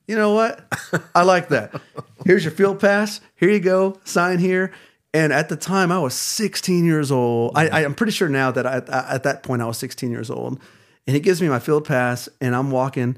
[0.07, 0.67] you know what?
[1.15, 1.81] I like that.
[2.25, 3.21] Here's your field pass.
[3.37, 3.99] Here you go.
[4.05, 4.73] Sign here.
[5.15, 7.53] And at the time, I was 16 years old.
[7.55, 8.77] I, I, am pretty sure now that I,
[9.15, 10.61] at that point, I was 16 years old.
[11.07, 13.17] And he gives me my field pass, and I'm walking,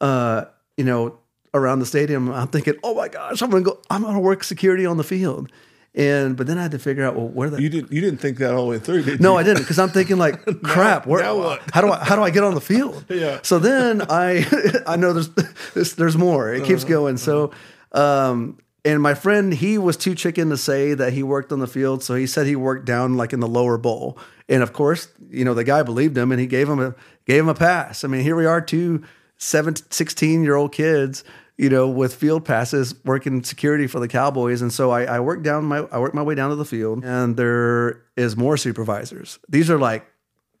[0.00, 0.44] uh,
[0.76, 1.18] you know,
[1.54, 2.30] around the stadium.
[2.30, 3.80] I'm thinking, oh my gosh, I'm gonna go.
[3.90, 5.50] I'm gonna work security on the field.
[5.94, 8.20] And but then I had to figure out well where the You didn't you didn't
[8.20, 9.38] think that all the way through, did no, you?
[9.38, 11.04] I didn't because I'm thinking like, crap.
[11.04, 11.22] Where?
[11.22, 13.04] How do I how do I get on the field?
[13.10, 13.40] Yeah.
[13.42, 14.46] So then I
[14.86, 15.30] I know there's
[15.74, 16.54] there's, there's more.
[16.54, 17.16] It keeps going.
[17.16, 17.50] So,
[17.92, 21.66] um, and my friend he was too chicken to say that he worked on the
[21.66, 24.16] field, so he said he worked down like in the lower bowl.
[24.48, 26.94] And of course, you know the guy believed him, and he gave him a
[27.26, 28.04] gave him a pass.
[28.04, 29.02] I mean, here we are, two
[29.40, 31.24] seven, 16 year old kids
[31.60, 35.42] you know, with field passes, working security for the Cowboys, and so I, I worked
[35.42, 39.38] down my I worked my way down to the field, and there is more supervisors.
[39.46, 40.06] These are like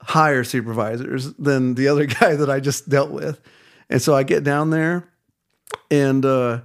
[0.02, 3.40] higher supervisors than the other guy that I just dealt with,
[3.88, 5.08] and so I get down there,
[5.90, 6.60] and uh,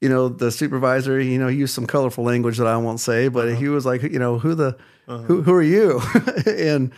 [0.00, 3.28] you know, the supervisor, you know, he used some colorful language that I won't say,
[3.28, 4.76] but he was like, you know, who the
[5.06, 6.02] who who are you,
[6.46, 6.90] and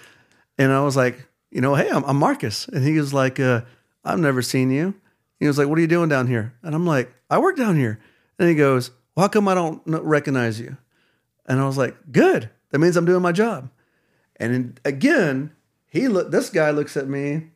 [0.56, 3.60] and I was like, you know, hey, I'm, I'm Marcus, and he was like, uh,
[4.06, 4.94] I've never seen you.
[5.38, 7.76] He was like, "What are you doing down here?" And I'm like, "I work down
[7.76, 7.98] here."
[8.38, 10.76] And he goes, well, "How come I don't recognize you?"
[11.46, 12.50] And I was like, "Good.
[12.70, 13.70] That means I'm doing my job."
[14.36, 15.52] And then again,
[15.88, 16.30] he look.
[16.30, 17.48] This guy looks at me.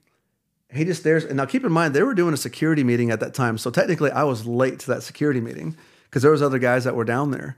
[0.70, 1.24] He just stares.
[1.24, 3.70] And now, keep in mind, they were doing a security meeting at that time, so
[3.70, 7.05] technically, I was late to that security meeting because there was other guys that were
[7.05, 7.57] down there.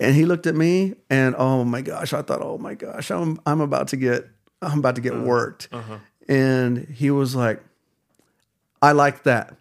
[0.00, 3.40] And he looked at me, and oh my gosh, I thought, oh my gosh, I'm
[3.46, 4.28] I'm about to get
[4.62, 5.24] I'm about to get uh-huh.
[5.24, 5.68] worked.
[5.72, 5.98] Uh-huh.
[6.28, 7.62] And he was like,
[8.82, 9.56] I like that.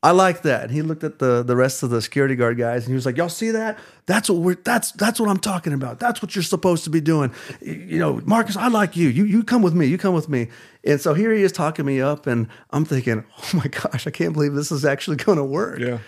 [0.00, 0.64] I like that.
[0.64, 3.04] And he looked at the the rest of the security guard guys and he was
[3.04, 3.78] like, "Y'all see that?
[4.06, 5.98] That's what we're that's that's what I'm talking about.
[5.98, 7.32] That's what you're supposed to be doing.
[7.60, 9.08] You know, Marcus, I like you.
[9.08, 9.86] You you come with me.
[9.86, 10.48] You come with me."
[10.84, 14.10] And so here he is talking me up and I'm thinking, "Oh my gosh, I
[14.10, 15.98] can't believe this is actually going to work." Yeah.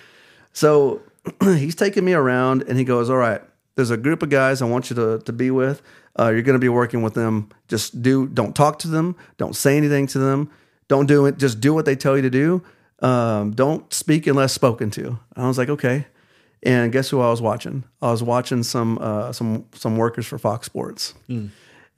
[0.52, 1.02] So
[1.42, 3.42] he's taking me around and he goes, All right,
[3.76, 5.82] there's a group of guys I want you to, to be with.
[6.18, 7.48] Uh, you're going to be working with them.
[7.68, 9.16] Just do, don't talk to them.
[9.38, 10.50] Don't say anything to them.
[10.90, 11.38] Don't do it.
[11.38, 12.64] Just do what they tell you to do.
[12.98, 15.20] Um, don't speak unless spoken to.
[15.36, 16.06] I was like, okay.
[16.64, 17.84] And guess who I was watching?
[18.02, 21.14] I was watching some uh, some some workers for Fox Sports,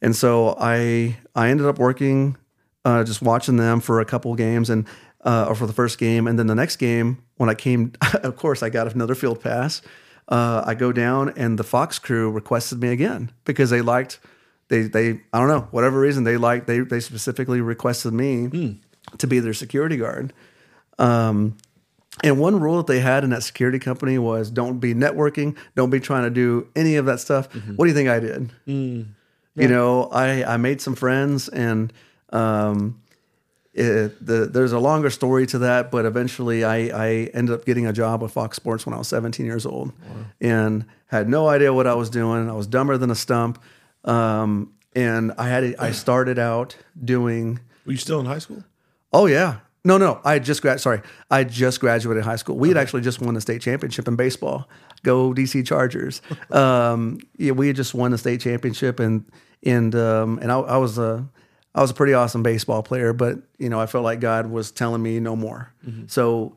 [0.03, 2.37] and so I I ended up working
[2.85, 4.87] uh, just watching them for a couple games and
[5.25, 8.37] uh, or for the first game, and then the next game when I came, of
[8.37, 9.81] course I got another field pass.
[10.29, 14.21] Uh, I go down and the Fox crew requested me again because they liked
[14.73, 18.49] they they I don't know whatever reason they liked they they specifically requested me
[19.19, 20.33] to be their security guard.
[20.99, 21.59] Um,
[22.25, 25.91] and one rule that they had in that security company was don't be networking, don't
[25.91, 27.49] be trying to do any of that stuff.
[27.77, 28.51] What do you think I did?
[29.55, 31.93] You know, I I made some friends, and
[32.31, 33.01] um,
[33.75, 37.87] it, the, there's a longer story to that, but eventually I I ended up getting
[37.87, 39.93] a job with Fox Sports when I was 17 years old,
[40.41, 42.49] and had no idea what I was doing.
[42.49, 43.59] I was dumber than a stump,
[44.05, 47.61] um, and I had I started out doing.
[47.87, 48.65] Were you still in high school?
[49.13, 49.59] Oh yeah.
[49.85, 50.21] No, no.
[50.25, 50.81] I just grad.
[50.81, 52.57] Sorry, I just graduated high school.
[52.57, 54.69] We had actually just won the state championship in baseball.
[55.03, 56.23] Go DC Chargers!
[56.51, 59.25] um, yeah, we had just won the state championship, and
[59.65, 61.27] and um, and I, I was a
[61.75, 64.71] I was a pretty awesome baseball player, but you know I felt like God was
[64.71, 65.73] telling me no more.
[66.07, 66.57] So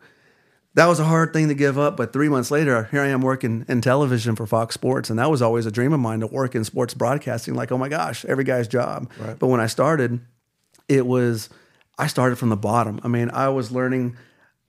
[0.76, 1.97] that was a hard thing to give up.
[1.97, 5.32] But three months later, here I am working in television for Fox Sports, and that
[5.32, 7.55] was always a dream of mine to work in sports broadcasting.
[7.55, 9.09] Like, oh my gosh, every guy's job.
[9.39, 10.19] But when I started,
[10.88, 11.49] it was
[11.97, 12.99] I started from the bottom.
[13.03, 14.17] I mean, I was learning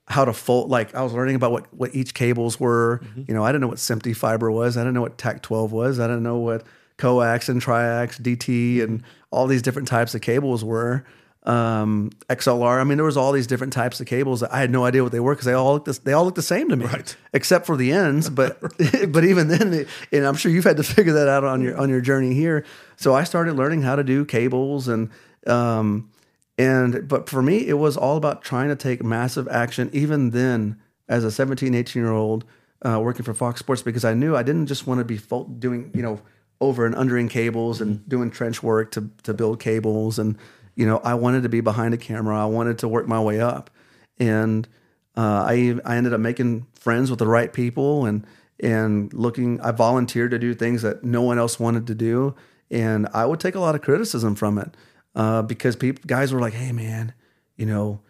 [0.06, 0.70] how to fold.
[0.70, 3.00] Like, I was learning about what what each cables were.
[3.02, 3.22] Mm-hmm.
[3.26, 4.76] You know, I didn't know what SMPTE fiber was.
[4.76, 5.98] I didn't know what TAC twelve was.
[5.98, 6.64] I didn't know what
[6.98, 8.84] coax and triax, DT, mm-hmm.
[8.84, 9.02] and
[9.32, 11.04] all these different types of cables were.
[11.46, 12.80] Um, XLR.
[12.80, 14.40] I mean, there was all these different types of cables.
[14.40, 16.24] that I had no idea what they were because they all looked the, they all
[16.24, 17.16] looked the same to me, Right.
[17.32, 18.28] except for the ends.
[18.28, 18.58] But
[19.12, 21.76] but even then, it- and I'm sure you've had to figure that out on your
[21.76, 22.64] on your journey here.
[22.96, 25.10] So I started learning how to do cables and
[25.46, 26.10] um,
[26.58, 29.90] and but for me, it was all about trying to take massive action.
[29.92, 32.44] Even then, as a 17, 18 year old
[32.84, 35.20] uh, working for Fox Sports, because I knew I didn't just want to be
[35.58, 36.20] doing you know
[36.60, 40.36] over and undering cables and doing trench work to to build cables and
[40.76, 42.40] you know I wanted to be behind a camera.
[42.40, 43.70] I wanted to work my way up,
[44.18, 44.68] and
[45.16, 48.24] uh, I I ended up making friends with the right people and
[48.60, 49.60] and looking.
[49.60, 52.36] I volunteered to do things that no one else wanted to do,
[52.70, 54.76] and I would take a lot of criticism from it
[55.14, 57.14] uh, because people guys were like, "Hey, man,
[57.56, 58.00] you know,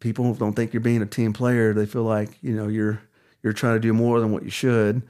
[0.00, 1.74] people don't think you're being a team player.
[1.74, 3.02] They feel like you know you're
[3.42, 5.02] you're trying to do more than what you should."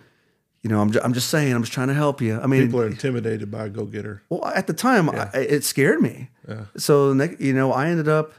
[0.63, 2.39] You know, I'm, ju- I'm just saying, I'm just trying to help you.
[2.41, 4.23] I mean, People are intimidated by a go getter.
[4.31, 6.31] well, at the time, I, it scared me.
[6.49, 6.67] Yeah.
[6.77, 8.33] So, you know, I ended up,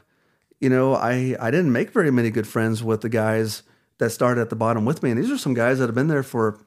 [0.58, 3.62] you know, I, I didn't make very many good friends with the guys
[3.98, 5.10] that started at the bottom with me.
[5.10, 6.58] And these are some guys that have been there for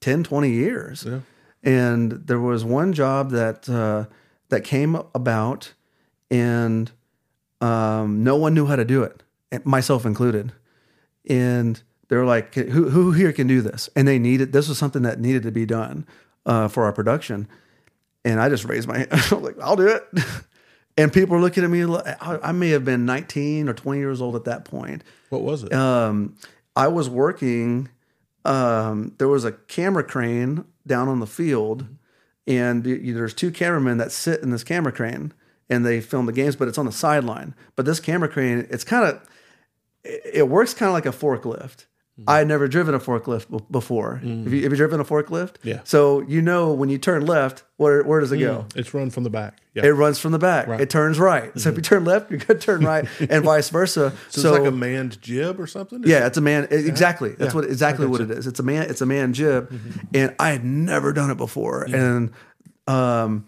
[0.00, 1.04] 10, 20 years.
[1.06, 1.20] Yeah.
[1.64, 4.04] And there was one job that, uh,
[4.50, 5.72] that came about
[6.30, 6.92] and
[7.60, 9.22] um, no one knew how to do it,
[9.64, 10.52] myself included.
[11.28, 14.78] And they were like, "Who who here can do this?" And they needed this was
[14.78, 16.06] something that needed to be done
[16.46, 17.48] uh, for our production.
[18.24, 19.08] And I just raised my hand.
[19.12, 20.04] I was like, "I'll do it."
[20.96, 21.84] And people are looking at me.
[22.20, 25.02] I may have been 19 or 20 years old at that point.
[25.28, 25.72] What was it?
[25.72, 26.36] Um,
[26.76, 27.88] I was working.
[28.44, 31.86] Um, there was a camera crane down on the field,
[32.46, 35.32] and there's two cameramen that sit in this camera crane,
[35.68, 37.54] and they film the games, but it's on the sideline.
[37.74, 39.20] But this camera crane, it's kind of,
[40.04, 41.86] it works kind of like a forklift.
[42.18, 42.30] Mm-hmm.
[42.30, 44.16] I had never driven a forklift b- before.
[44.16, 44.62] Have, you, mm-hmm.
[44.62, 45.56] have you driven a forklift?
[45.64, 45.80] Yeah.
[45.82, 48.66] So you know when you turn left, where where does it go?
[48.68, 48.76] Mm.
[48.76, 49.58] it's run from the back.
[49.74, 49.86] Yeah.
[49.86, 50.68] It runs from the back.
[50.80, 51.50] It turns right.
[51.58, 51.94] So if you mm-hmm.
[51.94, 54.12] turn left, going to turn right, and vice versa.
[54.28, 56.04] so, it's like a manned jib or something.
[56.06, 56.68] Yeah, it's a man.
[56.70, 57.30] it- Exactly.
[57.30, 57.60] That's Yeah.
[57.60, 58.46] what exactly what it is.
[58.46, 58.88] It's a man.
[58.88, 59.72] It's a man jib,
[60.14, 61.82] and I had never done it before.
[61.82, 62.30] And
[62.86, 63.46] um,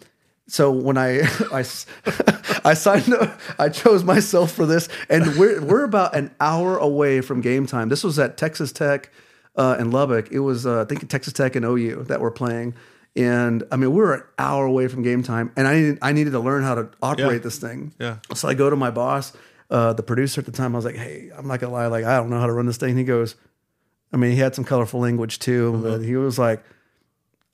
[0.48, 1.20] so when I
[2.64, 7.20] I signed up, I chose myself for this, and we're we're about an hour away
[7.20, 7.88] from game time.
[7.88, 9.10] This was at Texas Tech
[9.56, 10.30] uh, in Lubbock.
[10.32, 12.74] It was uh, I think Texas Tech and OU that were playing.
[13.14, 16.12] And I mean, we were an hour away from game time, and I needed, I
[16.12, 17.38] needed to learn how to operate Yeah.
[17.38, 17.94] this thing.
[17.98, 18.18] Yeah.
[18.34, 19.32] So I go to my boss,
[19.70, 20.74] uh, the producer at the time.
[20.74, 22.66] I was like, "Hey, I'm not gonna lie, like I don't know how to run
[22.66, 23.34] this thing." And he goes,
[24.12, 25.82] I mean, he had some colorful language too, Uh-huh.
[25.98, 26.62] but he was like,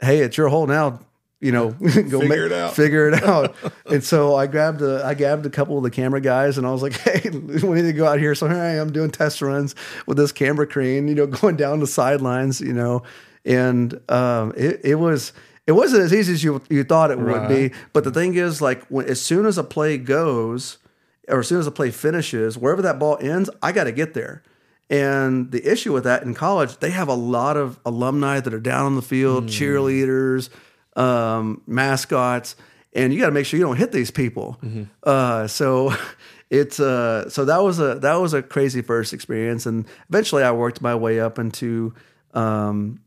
[0.00, 0.98] "Hey, it's your hole now."
[1.42, 2.74] You know, go Figure it out.
[2.74, 3.56] Figure it out.
[3.86, 6.70] and so I grabbed a, I grabbed a couple of the camera guys, and I
[6.70, 9.42] was like, "Hey, we need to go out here." So here I am doing test
[9.42, 9.74] runs
[10.06, 13.02] with this camera crane, you know, going down the sidelines, you know,
[13.44, 15.32] and um, it, it was
[15.66, 17.72] it wasn't as easy as you you thought it would be.
[17.92, 20.78] But the thing is, like, when as soon as a play goes,
[21.26, 24.14] or as soon as a play finishes, wherever that ball ends, I got to get
[24.14, 24.44] there.
[24.88, 28.60] And the issue with that in college, they have a lot of alumni that are
[28.60, 30.50] down on the field, cheerleaders,
[30.96, 32.56] um, mascots,
[32.92, 34.60] and you got to make sure you don't hit these people.
[35.02, 35.94] Uh, so
[36.50, 40.52] it's uh, so that was a that was a crazy first experience, and eventually I
[40.52, 41.94] worked my way up into,
[42.34, 43.00] um,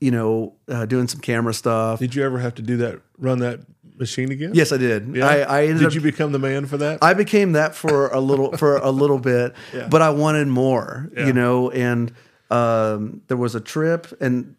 [0.00, 1.98] you know, uh, doing some camera stuff.
[1.98, 3.00] Did you ever have to do that?
[3.18, 3.60] Run that
[3.98, 4.52] machine again?
[4.54, 5.14] Yes, I did.
[5.14, 5.26] Yeah?
[5.28, 6.98] I, I ended Did up you become the man for that?
[7.02, 9.54] I became that for a little for a little bit,
[9.90, 11.26] but I wanted more, Yeah.
[11.26, 11.70] you know.
[11.70, 12.12] And
[12.50, 14.56] um, there was a trip, and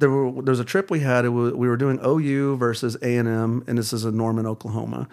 [0.00, 1.28] there were a trip we had.
[1.28, 5.08] Was, we were doing OU versus A and M, and this is in Norman, Oklahoma.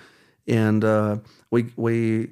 [0.47, 1.17] And uh,
[1.51, 2.29] we we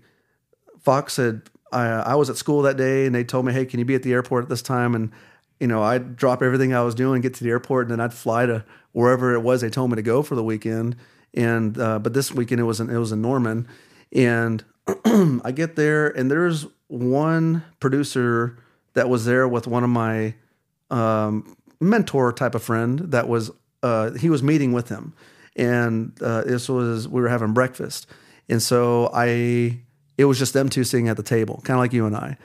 [0.79, 3.79] Fox said I, I was at school that day, and they told me, "Hey, can
[3.79, 5.11] you be at the airport at this time?" And
[5.59, 8.13] you know, I'd drop everything I was doing, get to the airport, and then I'd
[8.13, 10.95] fly to wherever it was they told me to go for the weekend.
[11.33, 13.67] And uh, but this weekend it was in, it was in Norman,
[14.13, 14.63] and
[15.05, 18.57] I get there, and there's one producer
[18.93, 20.35] that was there with one of my
[20.89, 23.51] um, mentor type of friend that was
[23.83, 25.13] uh, he was meeting with him,
[25.55, 28.07] and uh, this was we were having breakfast,
[28.49, 29.79] and so I
[30.17, 32.37] it was just them two sitting at the table, kind of like you and I.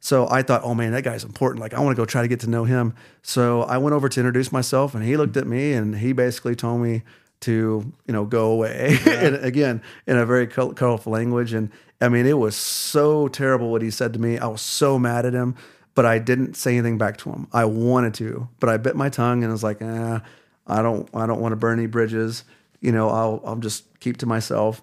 [0.00, 1.60] So I thought, oh man, that guy's important.
[1.60, 2.94] Like I want to go try to get to know him.
[3.22, 6.54] So I went over to introduce myself, and he looked at me, and he basically
[6.54, 7.02] told me
[7.40, 8.98] to you know go away.
[9.06, 13.70] and again, in a very col- colorful language, and I mean it was so terrible
[13.70, 14.38] what he said to me.
[14.38, 15.56] I was so mad at him,
[15.98, 17.48] but I didn't say anything back to him.
[17.52, 20.20] I wanted to, but I bit my tongue and was like, eh,
[20.68, 22.44] I don't, I don't want to burn any bridges.
[22.80, 24.80] You know, I'll, I'll just keep to myself.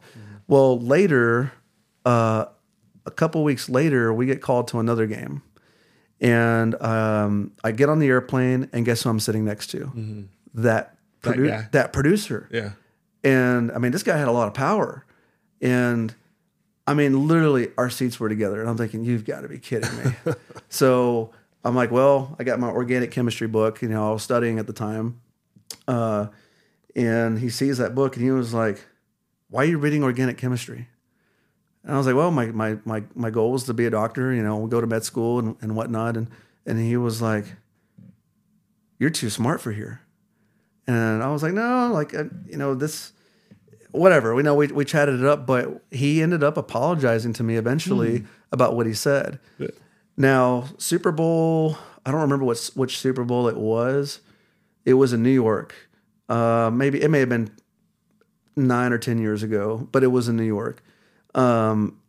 [0.50, 1.54] Well, later,
[2.06, 2.46] uh,
[3.06, 5.42] a couple weeks later, we get called to another game,
[6.20, 10.26] and um, I get on the airplane, and guess who I'm sitting next to?
[10.54, 11.68] That That produ- guy.
[11.72, 12.50] that producer.
[12.52, 12.72] yeah.
[13.24, 15.06] And I mean, this guy had a lot of power.
[15.62, 16.14] And
[16.88, 18.62] I mean, literally, our seats were together.
[18.62, 20.14] And I'm thinking, you've got to be kidding me.
[20.70, 21.32] so
[21.64, 23.82] I'm like, well, I got my organic chemistry book.
[23.82, 25.20] You know, I was studying at the time.
[25.88, 26.28] Uh,
[26.96, 28.86] and he sees that book and he was like,
[29.50, 30.88] why are you reading organic chemistry?
[31.84, 34.34] And I was like, well, my, my, my, my goal was to be a doctor,
[34.34, 36.18] you know, go to med school and, and whatnot.
[36.18, 36.30] And,
[36.66, 37.46] and he was like,
[38.98, 40.02] you're too smart for here.
[40.88, 43.12] And I was like, no, like, uh, you know, this,
[43.98, 44.34] whatever.
[44.36, 48.26] We know we, we chatted it up, but he ended up apologizing to me eventually
[48.52, 49.40] about what he said.
[49.58, 49.76] Good.
[50.18, 54.22] Now, Super Bowl, I don't remember what, which Super Bowl it was.
[54.86, 55.74] It was in New York.
[56.30, 57.52] Uh, maybe it may have been
[58.56, 60.82] nine or 10 years ago, but it was in New York.
[61.34, 62.00] Um,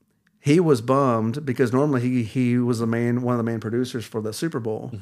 [0.40, 4.04] he was bummed because normally he, he was the main, one of the main producers
[4.04, 4.92] for the Super Bowl,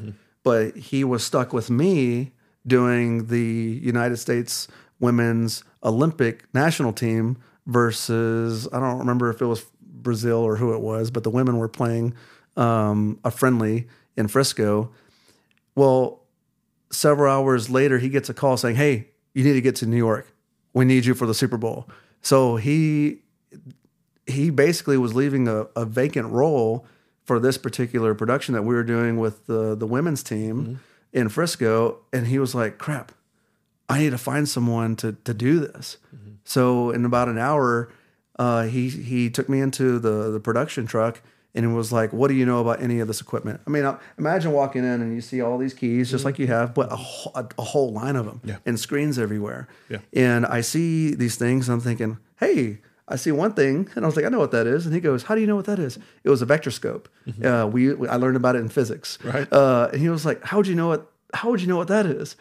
[0.43, 2.33] but he was stuck with me
[2.67, 4.69] doing the United States
[5.01, 10.81] women's Olympic national team versus I don't remember if it was Brazil or who it
[10.81, 12.15] was, but the women were playing
[12.57, 14.93] um, a friendly in Frisco.
[15.75, 16.23] Well,
[16.91, 19.97] several hours later, he gets a call saying, "Hey, you need to get to New
[19.97, 20.33] York.
[20.73, 21.89] We need you for the Super Bowl."
[22.21, 23.23] So he
[24.27, 26.87] he basically was leaving a, a vacant role
[27.25, 30.81] for this particular production that we were doing with the the women's team
[31.13, 33.13] in Frisco, and he was like, "Crap,
[33.89, 35.99] I need to find someone to to do this."
[36.45, 37.91] So in about an hour,
[38.39, 41.23] uh, he he took me into the the production truck
[41.55, 43.85] and it was like, "What do you know about any of this equipment?" I mean,
[43.85, 46.93] uh, imagine walking in and you see all these keys, just like you have, but
[46.93, 48.57] a, whole- a, a whole line of them, Yeah.
[48.67, 49.69] and screens everywhere.
[49.89, 49.99] Yeah.
[50.13, 54.09] And I see these things, and I'm thinking, "Hey." I see one thing, and I
[54.09, 55.67] was like, "I know what that is." And he goes, "How do you know what
[55.67, 57.05] that is?" It was a vectorscope.
[57.45, 59.19] Uh, we, we I learned about it in physics.
[59.23, 59.47] Right.
[59.53, 61.13] Uh, and he was like, "How would you know what?
[61.35, 62.35] How would you know what that is?"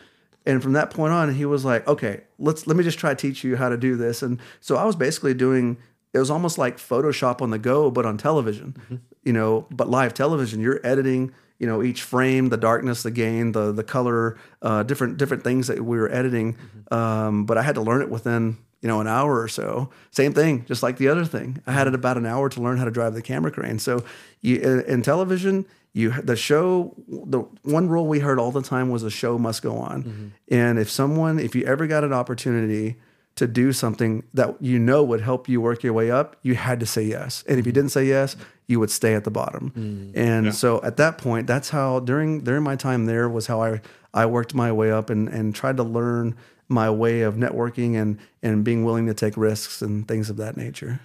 [0.46, 3.16] And from that point on, he was like, "Okay, let's let me just try to
[3.16, 5.78] teach you how to do this." And so I was basically doing.
[6.14, 8.76] It was almost like Photoshop on the go, but on television.
[9.24, 11.34] You know, but live television, you're editing.
[11.60, 15.68] You know, each frame, the darkness, the gain, the the color, uh, different different things
[15.68, 16.58] that we were editing.
[16.92, 19.90] Um, but I had to learn it within you know an hour or so.
[20.12, 21.62] Same thing, just like the other thing.
[21.66, 23.80] I had it about an hour to learn how to drive the camera crane.
[23.80, 24.04] So
[24.42, 28.90] you in, in television, you the show the one rule we heard all the time
[28.90, 30.04] was the show must go on.
[30.04, 30.28] Mm-hmm.
[30.50, 32.96] And if someone if you ever got an opportunity
[33.36, 36.80] to do something that you know would help you work your way up you had
[36.80, 37.44] to say yes.
[37.48, 38.36] And if you didn't say yes
[38.66, 39.72] you would stay at the bottom.
[39.76, 40.18] Mm.
[40.18, 43.82] And so at that point that's how during during my time there was how i
[44.14, 46.36] i worked my way up and and tried to learn
[46.68, 50.58] my way of networking and and being willing to take risks and things of that
[50.58, 51.00] nature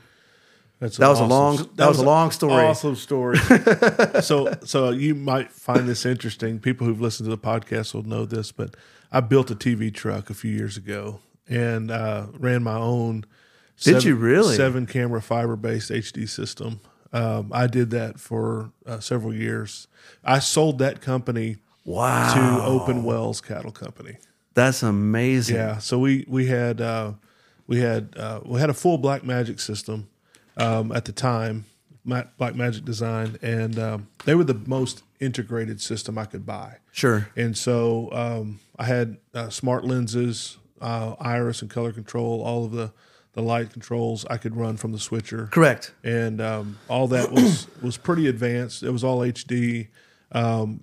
[0.80, 2.64] That's That was a awesome- long- that was a long story.
[2.64, 3.38] Awesome story.
[4.22, 6.60] so, so you might find this interesting.
[6.60, 8.76] People who've listened to the podcast will know this, but
[9.10, 13.24] I built a TV truck a few years ago and uh, ran my own.
[13.80, 14.56] Did you really?
[14.56, 16.80] seven camera fiber based HD system?
[17.12, 19.88] Um, I did that for uh, several years.
[20.24, 24.18] I sold that company wow to Open Wells Cattle Company.
[24.52, 27.12] that's amazing Yeah, so we we had uh,
[27.66, 30.08] we had uh, we had a full Blackmagic system
[30.58, 31.64] um, at the time,
[32.06, 36.76] Blackmagic design, and um, they were the most integrated system I could buy.
[36.92, 42.64] sure And so um, I had uh, smart lenses, uh, iris and color control, all
[42.64, 42.92] of the
[43.34, 47.68] the light controls I could run from the switcher correct and um, all that was
[47.82, 48.82] was pretty advanced.
[48.82, 49.88] It was all HD.
[50.32, 50.82] Um,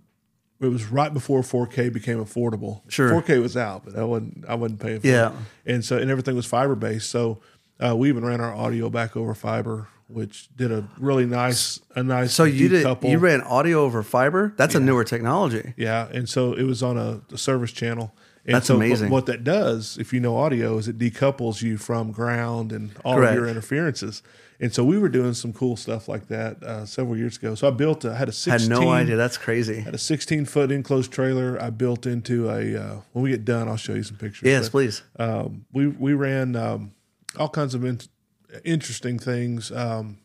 [0.61, 2.82] it was right before 4K became affordable.
[2.88, 3.09] Sure.
[3.09, 5.32] 4K was out, but I wasn't I wasn't paying for Yeah.
[5.65, 5.73] it.
[5.73, 7.09] And so and everything was fiber based.
[7.09, 7.41] So
[7.84, 12.03] uh, we even ran our audio back over fiber, which did a really nice a
[12.03, 12.34] nice.
[12.34, 13.09] So you did decouple.
[13.09, 14.53] you ran audio over fiber?
[14.57, 15.73] That's a newer technology.
[15.78, 18.13] Yeah, and so it was on a, a service channel.
[18.47, 19.09] And That's so amazing.
[19.09, 23.15] What that does, if you know audio, is it decouples you from ground and all
[23.15, 23.32] Correct.
[23.32, 24.21] of your interferences.
[24.59, 27.55] And so we were doing some cool stuff like that uh, several years ago.
[27.55, 29.15] So I built, a, I had a Had no idea.
[29.15, 29.80] That's crazy.
[29.82, 31.59] had a 16 foot enclosed trailer.
[31.59, 32.78] I built into a.
[32.78, 34.45] Uh, when we get done, I'll show you some pictures.
[34.47, 35.01] Yes, But, please.
[35.17, 36.91] um, we we ran um,
[37.38, 38.01] all kinds of in-
[38.63, 40.17] interesting things, um,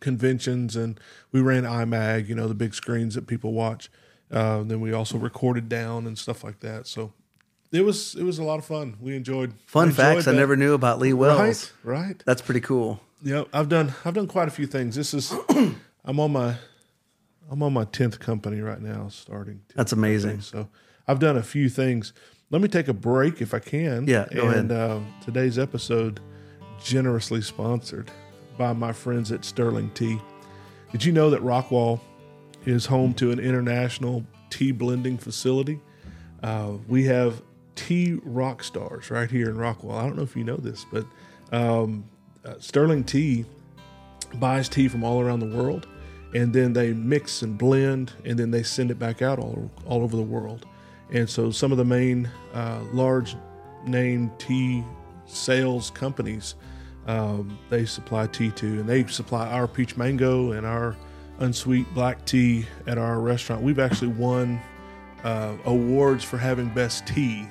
[0.00, 0.98] conventions, and
[1.32, 3.90] we ran IMAG, you know, the big screens that people watch.
[4.30, 6.86] Uh, then we also recorded down and stuff like that.
[6.86, 7.12] So
[7.72, 8.96] it was it was a lot of fun.
[9.00, 11.72] We enjoyed Fun enjoyed facts I never knew about Lee Wells.
[11.82, 12.22] Right, right.
[12.26, 13.00] That's pretty cool.
[13.22, 14.94] Yeah, I've done I've done quite a few things.
[14.94, 15.34] This is
[16.04, 16.54] I'm on my
[17.50, 19.62] I'm on my tenth company right now, starting.
[19.74, 20.40] That's amazing.
[20.42, 20.68] So
[21.08, 22.12] I've done a few things.
[22.50, 24.06] Let me take a break if I can.
[24.08, 24.58] Yeah, go ahead.
[24.58, 26.20] and uh, today's episode
[26.82, 28.10] generously sponsored
[28.58, 30.20] by my friends at Sterling Tea.
[30.90, 32.00] Did you know that Rockwall
[32.66, 35.80] is home to an international tea blending facility?
[36.42, 37.40] Uh, we have
[37.76, 39.94] tea rock stars right here in Rockwall.
[39.94, 41.06] I don't know if you know this, but
[41.52, 42.04] um,
[42.44, 43.44] uh, Sterling Tea
[44.34, 45.86] buys tea from all around the world,
[46.34, 50.02] and then they mix and blend, and then they send it back out all, all
[50.02, 50.66] over the world.
[51.12, 53.36] And so, some of the main uh, large
[53.86, 54.84] name tea
[55.26, 56.54] sales companies
[57.06, 60.96] um, they supply tea to, and they supply our peach mango and our
[61.38, 63.62] unsweet black tea at our restaurant.
[63.62, 64.60] We've actually won
[65.24, 67.46] uh, awards for having best tea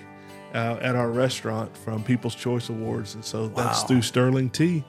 [0.53, 3.87] uh, at our restaurant from People's Choice Awards, and so that's Wow.
[3.87, 4.83] through Sterling Tea.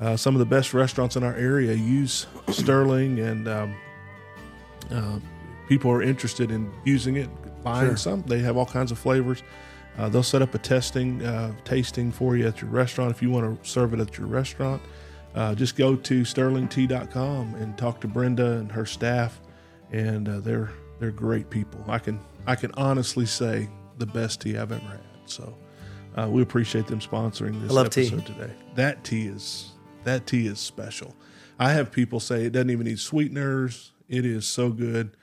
[0.00, 3.74] Uh, some of the best restaurants in our area use Sterling, and um,
[4.90, 5.18] uh,
[5.68, 7.28] people are interested in using it,
[7.64, 7.96] buying Sure.
[7.96, 8.22] some.
[8.26, 9.42] They have all kinds of flavors.
[9.98, 13.30] Uh, they'll set up a testing, uh, tasting for you at your restaurant if you
[13.30, 14.82] want to serve it at your restaurant.
[15.34, 19.40] Uh, just go to sterlingtea.com and talk to Brenda and her staff,
[19.92, 21.84] and uh, they're they're great people.
[21.88, 25.00] I can I can honestly say the best tea I've ever had.
[25.26, 25.56] So
[26.16, 28.06] uh, we appreciate them sponsoring this love tea.
[28.08, 28.52] episode today.
[28.74, 29.72] That tea is
[30.04, 31.14] that tea is special.
[31.58, 33.92] I have people say it doesn't even need sweeteners.
[34.08, 35.16] It is so good.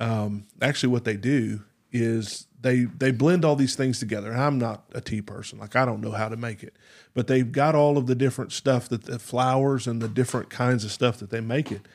[0.00, 1.62] Um, actually, what they do
[1.92, 4.30] is they they blend all these things together.
[4.30, 6.74] And I'm not a tea person; like I don't know how to make it,
[7.14, 10.84] but they've got all of the different stuff that the flowers and the different kinds
[10.84, 11.86] of stuff that they make it,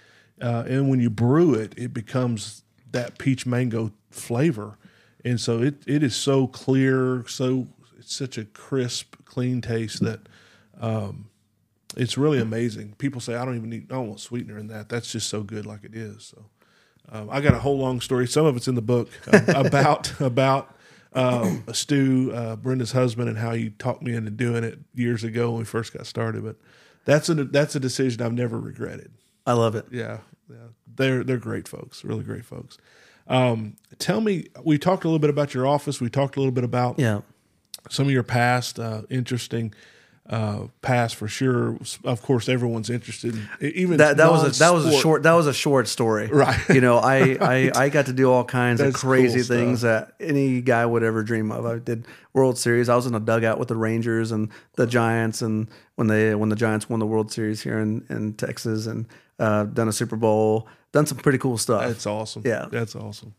[0.42, 4.78] uh, and when you brew it, it becomes that peach mango flavor,
[5.24, 7.68] and so it it is so clear, so
[7.98, 10.22] it's such a crisp, clean taste that.
[10.80, 11.30] Um,
[11.96, 12.96] it's really amazing.
[12.98, 14.90] People say I don't even need I don't want sweetener in that.
[14.90, 16.26] That's just so good like it is.
[16.26, 16.46] So
[17.12, 18.28] um, I got a whole long story.
[18.28, 20.76] Some of it's in the book um, about about
[21.14, 25.52] um, Stu, uh, Brenda's husband, and how he talked me into doing it years ago
[25.52, 26.44] when we first got started.
[26.44, 26.56] But
[27.06, 29.12] that's a that's a decision I've never regretted.
[29.46, 29.86] I love it.
[29.92, 30.56] Yeah, yeah,
[30.96, 32.78] they're they're great folks, really great folks.
[33.28, 36.02] Um, tell me, we talked a little bit about your office.
[36.02, 37.22] We talked a little bit about Yeah.
[37.90, 39.74] some of your past uh, interesting
[40.30, 41.78] uh, past for sure.
[42.06, 43.36] Of course, everyone's interested.
[43.36, 46.28] In, even That that was a that was a short that was a short story.
[46.28, 46.60] Right.
[46.70, 49.82] You know, I I, I got to do all kinds That's of crazy cool things
[49.82, 51.66] that any guy would ever dream of.
[51.66, 52.88] I did World Series.
[52.90, 56.50] I was in a dugout with the Rangers and the Giants and when they when
[56.50, 59.06] the Giants won the World Series here in, in Texas and
[59.40, 61.82] uh, done a Super Bowl, done some pretty cool stuff.
[61.86, 62.44] That's awesome.
[62.46, 62.68] Yeah.
[62.72, 63.34] that's awesome.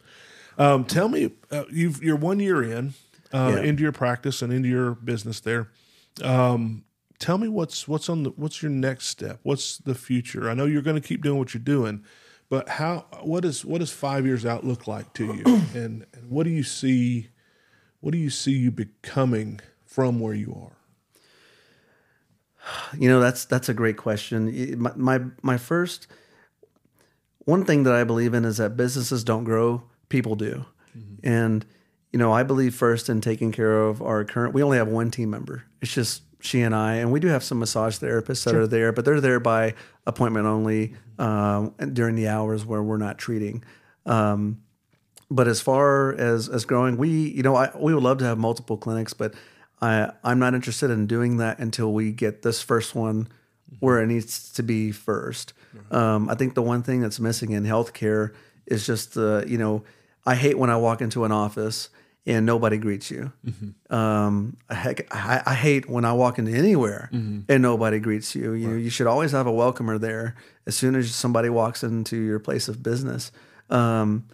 [0.58, 2.94] Um, tell me, uh, you've you're one year in
[3.32, 3.62] uh, Yeah.
[3.62, 5.68] into your practice and into your business there.
[6.22, 6.84] Um,
[7.18, 9.40] tell me what's what's on the what's your next step?
[9.42, 10.48] What's the future?
[10.48, 12.04] I know you're going to keep doing what you're doing,
[12.48, 15.42] but how what is what does five years out look like to you?
[15.74, 17.28] and, and what do you see?
[18.00, 20.76] What do you see you becoming from where you are?
[22.98, 24.78] You know, that's that's a great question.
[24.78, 26.06] My, my my first
[27.44, 30.64] one thing that I believe in is that businesses don't grow, people do.
[31.22, 31.66] And
[32.14, 34.54] you know, I believe first in taking care of our current.
[34.54, 35.64] We only have one team member.
[35.82, 38.92] It's just she and I, and we do have some massage therapists that are there,
[38.92, 39.74] but they're there by
[40.06, 43.64] appointment only um, and during the hours where we're not treating.
[44.06, 44.62] Um,
[45.28, 48.38] but as far as as growing, we you know I, we would love to have
[48.38, 49.34] multiple clinics, but
[49.82, 53.26] I I'm not interested in doing that until we get this first one
[53.80, 55.52] where it needs to be 1st
[55.90, 58.32] Um, I think the one thing that's missing in healthcare
[58.66, 59.82] is just the you know
[60.24, 61.88] I hate when I walk into an office
[62.26, 63.32] and nobody greets you.
[63.90, 68.52] Um, heck, I, I hate when I walk into anywhere and nobody greets you.
[68.52, 70.34] You know, you should always have a welcomer there
[70.66, 73.30] as soon as somebody walks into your place of business.
[73.70, 74.26] Um,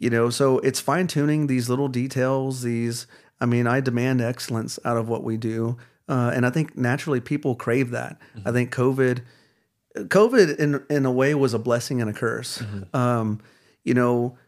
[0.00, 3.08] you know so it's fine tuning these little details these
[3.40, 5.76] i mean i demand excellence out of what we do
[6.08, 8.16] uh, and i think naturally people crave that.
[8.46, 9.22] I think covid
[9.96, 12.62] covid in in a way was a blessing and a curse.
[12.94, 13.40] Um,
[13.82, 14.38] you know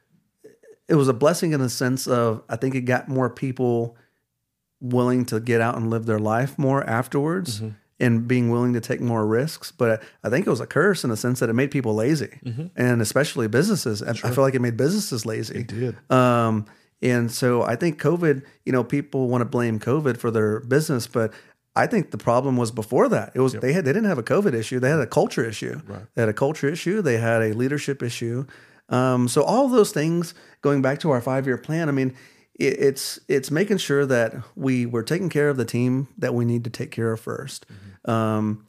[0.90, 3.96] it was a blessing in the sense of i think it got more people
[4.80, 7.62] willing to get out and live their life more afterwards
[7.98, 9.70] and being willing to take more risks.
[9.72, 12.38] But I think it was a curse in the sense that it made people lazy
[12.76, 14.00] and especially businesses.
[14.00, 15.60] And I feel like it made businesses lazy.
[15.60, 15.96] It did.
[16.10, 16.64] Um,
[17.02, 21.06] and so I think COVID, you know, people want to blame COVID for their business,
[21.06, 21.34] but
[21.76, 23.32] I think the problem was before that.
[23.34, 25.80] It was they had they didn't have a COVID issue; they had a culture issue.
[26.14, 27.00] They had a culture issue.
[27.02, 28.46] They had a leadership issue.
[28.90, 32.14] Um, so all those things, going back to our five year plan, I mean,
[32.58, 36.44] it, it's it's making sure that we we're taking care of the team that we
[36.44, 37.62] need to take care of 1st
[38.08, 38.66] Um,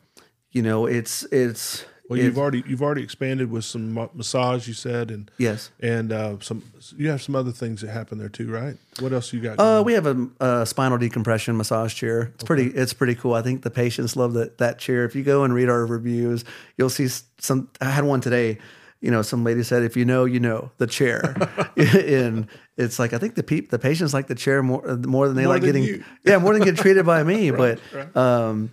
[0.52, 4.68] you know, it's it's Well, you've already you've already expanded with some massage.
[4.68, 5.72] You said and yes.
[5.80, 6.64] and uh, some
[6.96, 8.76] you have some other things that happen there too, right?
[9.00, 9.60] What else you got?
[9.60, 12.32] Uh, we have a, a spinal decompression massage chair.
[12.36, 12.68] It's pretty.
[12.68, 13.34] It's pretty cool.
[13.34, 15.06] I think the patients love that that chair.
[15.06, 16.44] If you go and read our reviews,
[16.78, 17.08] you'll see
[17.40, 17.70] some.
[17.80, 18.58] I had one today.
[19.02, 21.36] You know, some lady said, "If you know, you know." The chair,
[21.76, 22.48] and
[22.78, 25.44] it's like I think the peop, the patients like the chair more more than they
[25.44, 26.04] More like than getting you.
[26.24, 27.52] yeah more than getting treated by me.
[27.52, 28.16] but right.
[28.16, 28.72] um,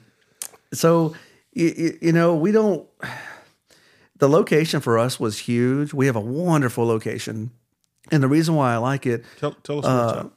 [0.72, 1.14] so
[1.53, 2.87] you, you know we don't.
[4.18, 5.95] The location for us was huge.
[5.95, 7.51] We have a wonderful location,
[8.11, 10.29] and the reason why I like it tell tell us uh,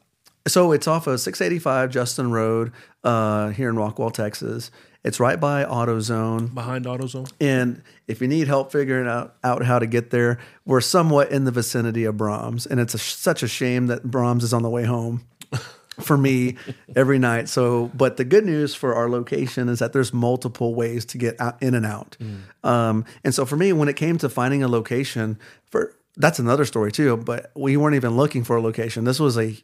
[0.48, 2.72] so it's off of 685 Justin Road
[3.04, 4.72] uh, here in Rockwall, Texas.
[5.04, 6.54] It's right by AutoZone.
[6.54, 7.32] behind AutoZone.
[7.40, 11.46] And if you need help figuring out, out how to get there, we're somewhat in
[11.46, 12.68] the vicinity of Braum's.
[12.68, 15.26] And it's a, such a shame that Braum's is on the way home
[16.00, 16.56] for me
[16.96, 17.50] every night.
[17.50, 21.40] So, but the good news for our location is that there's multiple ways to get
[21.42, 22.16] out, in and out.
[22.64, 26.66] Um, and so for me, when it came to finding a location, for that's another
[26.66, 27.18] story too.
[27.18, 29.04] But we weren't even looking for a location.
[29.06, 29.58] This was a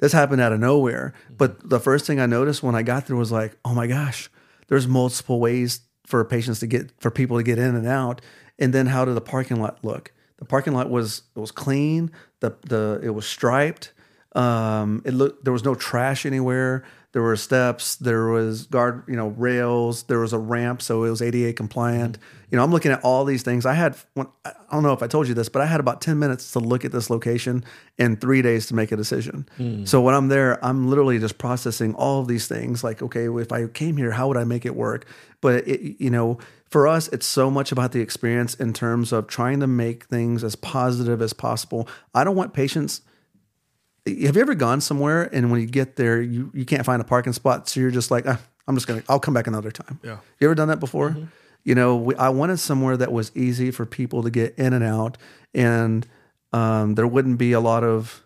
[0.00, 1.14] this happened out of nowhere.
[1.30, 4.28] But the first thing I noticed when I got there was like, oh my gosh,
[4.68, 8.20] there's multiple ways for patients to get for people to get in and out.
[8.58, 10.12] And then how did the parking lot look?
[10.38, 12.10] The parking lot was it was clean.
[12.40, 13.92] The the it was striped.
[14.34, 16.84] Um, it looked there was no trash anywhere.
[17.12, 17.96] There were steps.
[17.96, 20.04] There was guard, you know, rails.
[20.04, 22.18] There was a ramp, so it was ADA compliant.
[22.50, 23.66] You know, I'm looking at all these things.
[23.66, 26.20] I had, I don't know if I told you this, but I had about 10
[26.20, 27.64] minutes to look at this location
[27.98, 29.48] and three days to make a decision.
[29.56, 29.84] Hmm.
[29.84, 32.84] So when I'm there, I'm literally just processing all of these things.
[32.84, 35.04] Like, okay, if I came here, how would I make it work?
[35.40, 36.38] But it, you know,
[36.70, 40.44] for us, it's so much about the experience in terms of trying to make things
[40.44, 41.88] as positive as possible.
[42.14, 43.02] I don't want patients
[44.26, 47.04] have you ever gone somewhere and when you get there you, you can't find a
[47.04, 49.98] parking spot so you're just like ah, i'm just gonna i'll come back another time.
[50.02, 50.18] Yeah.
[50.38, 51.16] you ever done that before?
[51.64, 54.84] You know we, i wanted somewhere that was easy for people to get in and
[54.84, 55.18] out
[55.54, 56.06] and
[56.52, 58.24] um, there wouldn't be a lot of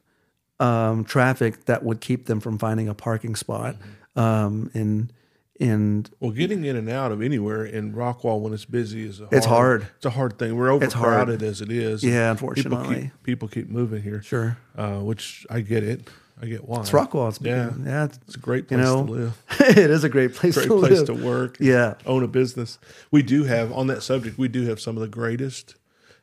[0.60, 3.76] um, traffic that would keep them from finding a parking spot.
[4.16, 5.12] Um, and
[5.60, 9.24] and Well, getting in and out of anywhere in Rockwall when it's busy is a
[9.24, 9.86] hard, It's hard.
[9.96, 10.56] It's a hard thing.
[10.56, 10.82] We're hard.
[10.82, 12.02] overcrowded as it is.
[12.02, 13.00] Yeah, People unfortunately.
[13.02, 14.22] keep, people keep moving here.
[14.22, 16.08] sure uh, which I get it.
[16.42, 16.80] I get why.
[16.80, 17.70] it's rockwall it's Yeah.
[17.84, 19.42] yeah it's, It's a great you place know to live.
[19.60, 21.56] it is a great place Great to place live to work.
[21.60, 22.78] yeah Own a business.
[23.12, 24.36] We do have on that subject.
[24.36, 25.76] We do have some of the greatest.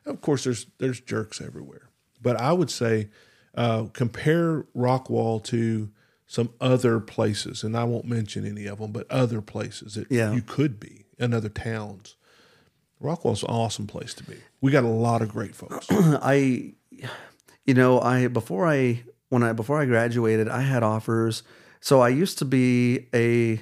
[0.04, 1.88] Of course, there's there's jerks everywhere,
[2.20, 3.08] but I would say
[3.54, 5.90] uh, compare Rockwall to
[6.32, 10.32] some other places, and I won't mention any of them, but other places that Yeah.
[10.32, 12.16] you could be in other towns.
[13.02, 14.36] Rockwall's an awesome place to be.
[14.62, 15.86] We got a lot of great folks.
[15.90, 16.72] I,
[17.66, 21.42] you know, I before I when I before I graduated, I had offers.
[21.80, 23.60] So I used to be a,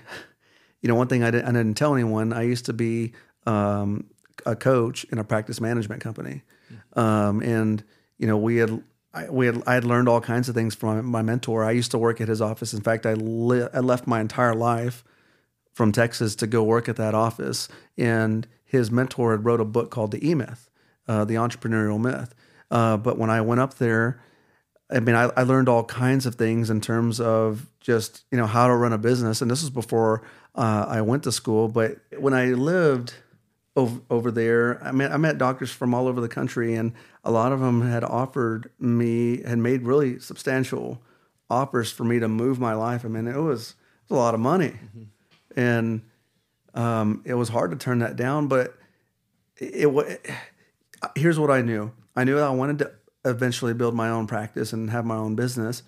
[0.80, 2.32] you know, one thing I didn't, I didn't tell anyone.
[2.32, 3.14] I used to be
[3.46, 4.04] um,
[4.46, 6.42] a coach in a practice management company,
[6.92, 7.82] um, and
[8.16, 8.80] you know, we had.
[9.12, 11.64] I, we had I had learned all kinds of things from my mentor.
[11.64, 12.72] I used to work at his office.
[12.72, 15.04] In fact, I, li- I left my entire life
[15.72, 17.68] from Texas to go work at that office.
[17.96, 20.70] And his mentor had wrote a book called The E Myth,
[21.08, 22.34] uh, The Entrepreneurial Myth.
[22.70, 24.20] Uh, but when I went up there,
[24.90, 28.46] I mean, I, I learned all kinds of things in terms of just you know
[28.46, 29.42] how to run a business.
[29.42, 30.22] And this was before
[30.54, 31.68] uh, I went to school.
[31.68, 33.14] But when I lived
[33.76, 36.92] over, over there, I met I met doctors from all over the country, and
[37.24, 41.00] a lot of them had offered me had made really substantial
[41.48, 43.04] offers for me to move my life.
[43.04, 44.74] I mean, it was, it was a lot of money,
[45.56, 46.02] and
[46.74, 48.48] um, it was hard to turn that down.
[48.48, 48.76] But
[49.56, 50.04] it, wa
[51.14, 51.92] here's what I knew.
[52.16, 52.92] I knew that I wanted to
[53.24, 55.82] eventually build my own practice and have my own business.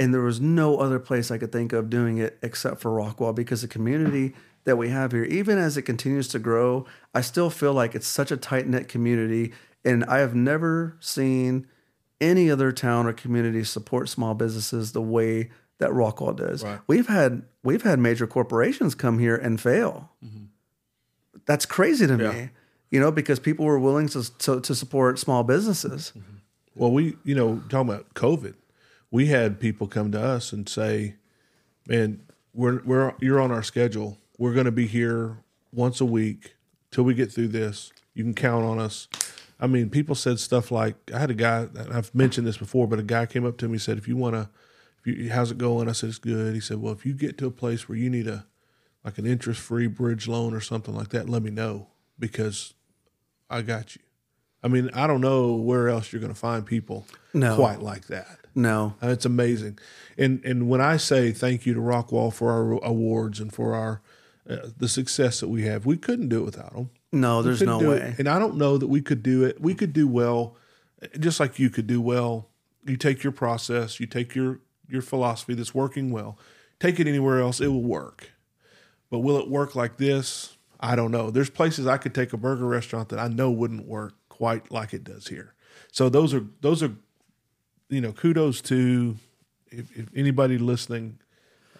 [0.00, 3.34] And there was no other place I could think of doing it except for Rockwall
[3.34, 4.34] because the community
[4.68, 8.06] that we have here, even as it continues to grow, I still feel like it's
[8.06, 9.52] such a tight knit community.
[9.84, 11.66] And I have never seen
[12.20, 16.62] any other town or community support small businesses the way that Rockwall does.
[16.62, 16.80] Right.
[16.86, 20.10] We've had we've had major corporations come here and fail.
[20.24, 20.44] Mm-hmm.
[21.46, 22.32] That's crazy to Yeah.
[22.32, 22.50] me.
[22.90, 26.12] You know, because people were willing to, to to support small businesses.
[26.16, 26.36] Mm-hmm.
[26.74, 28.54] Well, we, you know, talking about COVID,
[29.10, 31.16] we had people come to us and say,
[31.86, 32.20] "Man,
[32.54, 34.16] we're we're you're on our schedule.
[34.38, 35.38] We're going to be here
[35.72, 36.54] once a week
[36.90, 37.92] till we get through this.
[38.14, 39.08] You can count on us."
[39.60, 41.66] I mean, people said stuff like, "I had a guy.
[41.76, 44.06] and I've mentioned this before, but a guy came up to me and said, if
[44.06, 44.48] you want to,
[45.00, 47.36] if you, how's it going?" I said, "It's good." He said, "Well, if you get
[47.38, 48.46] to a place where you need a
[49.04, 52.74] like an interest free bridge loan or something like that, let me know because
[53.50, 54.02] I got you."
[54.62, 57.54] I mean, I don't know where else you're going to find people No.
[57.54, 58.38] quite like that.
[58.56, 58.94] No.
[59.00, 59.78] Uh, It's amazing.
[60.16, 64.00] And and when I say thank you to Rockwall for our awards and for our
[64.48, 66.90] uh, the success that we have, we couldn't do it without them.
[67.12, 67.98] No, there's no way.
[67.98, 68.18] it.
[68.18, 69.60] And I don't know that we could do it.
[69.60, 70.56] We could do well,
[71.18, 72.48] just like you could do well.
[72.86, 76.38] You take your process, you take your your philosophy that's working well,
[76.80, 78.30] take it anywhere else, it will work.
[79.10, 80.56] But will it work like this?
[80.80, 81.30] I don't know.
[81.30, 84.94] There's places I could take a burger restaurant that I know wouldn't work quite like
[84.94, 85.54] it does here.
[85.92, 86.94] So those are those are
[87.88, 89.16] you know kudos to
[89.70, 91.18] if, if anybody listening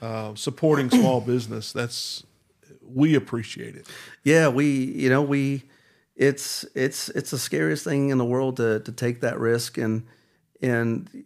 [0.02, 1.72] uh, supporting small business.
[1.72, 2.24] That's
[2.93, 3.86] we appreciate it.
[4.24, 5.64] Yeah, we you know we
[6.16, 10.07] it's it's it's the scariest thing in the world to to take that risk and
[10.61, 11.24] and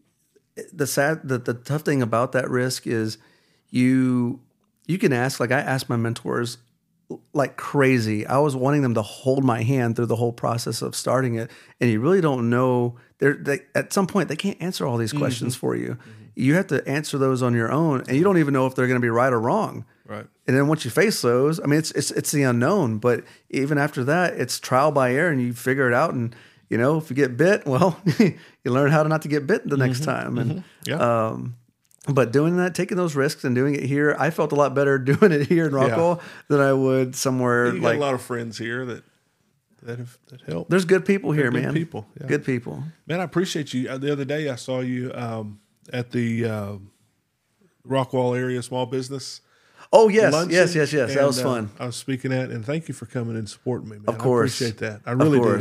[0.72, 3.18] the sad the, the tough thing about that risk is
[3.70, 4.40] you
[4.86, 6.58] you can ask like I asked my mentors
[7.32, 8.26] like crazy.
[8.26, 11.50] I was wanting them to hold my hand through the whole process of starting it,
[11.80, 12.96] and you really don't know.
[13.18, 15.60] They're they, at some point they can't answer all these questions mm-hmm.
[15.60, 15.90] for you.
[15.90, 16.22] Mm-hmm.
[16.34, 18.86] You have to answer those on your own, and you don't even know if they're
[18.86, 19.84] going to be right or wrong.
[20.06, 20.26] Right.
[20.46, 22.98] And then once you face those, I mean, it's it's it's the unknown.
[22.98, 26.14] But even after that, it's trial by error, and you figure it out.
[26.14, 26.34] And
[26.68, 28.34] you know, if you get bit, well, you
[28.64, 30.10] learn how to not to get bit the next mm-hmm.
[30.10, 30.38] time.
[30.38, 30.96] And Yeah.
[30.96, 31.56] um,
[32.08, 34.98] but doing that, taking those risks, and doing it here, I felt a lot better
[35.12, 37.96] doing it here in Rockwall than I would somewhere you like.
[37.96, 39.04] a lot of friends here that
[39.82, 40.68] that have that help.
[40.68, 41.74] There's good people here, good man.
[41.74, 42.26] people, yeah.
[42.26, 42.84] Good people.
[43.06, 43.88] Man, I appreciate you.
[43.88, 45.12] Uh, The other day I saw you.
[45.14, 45.60] Um,
[45.92, 46.72] at the uh,
[47.86, 49.40] Rockwall area small business.
[49.92, 51.10] Oh yes, luncheon, yes, yes, yes.
[51.10, 51.70] That and, was uh, fun.
[51.78, 53.96] I was speaking at, and thank you for coming and supporting me.
[53.96, 54.04] Man.
[54.08, 54.62] Of course.
[54.62, 55.00] I appreciate that.
[55.04, 55.60] I really do.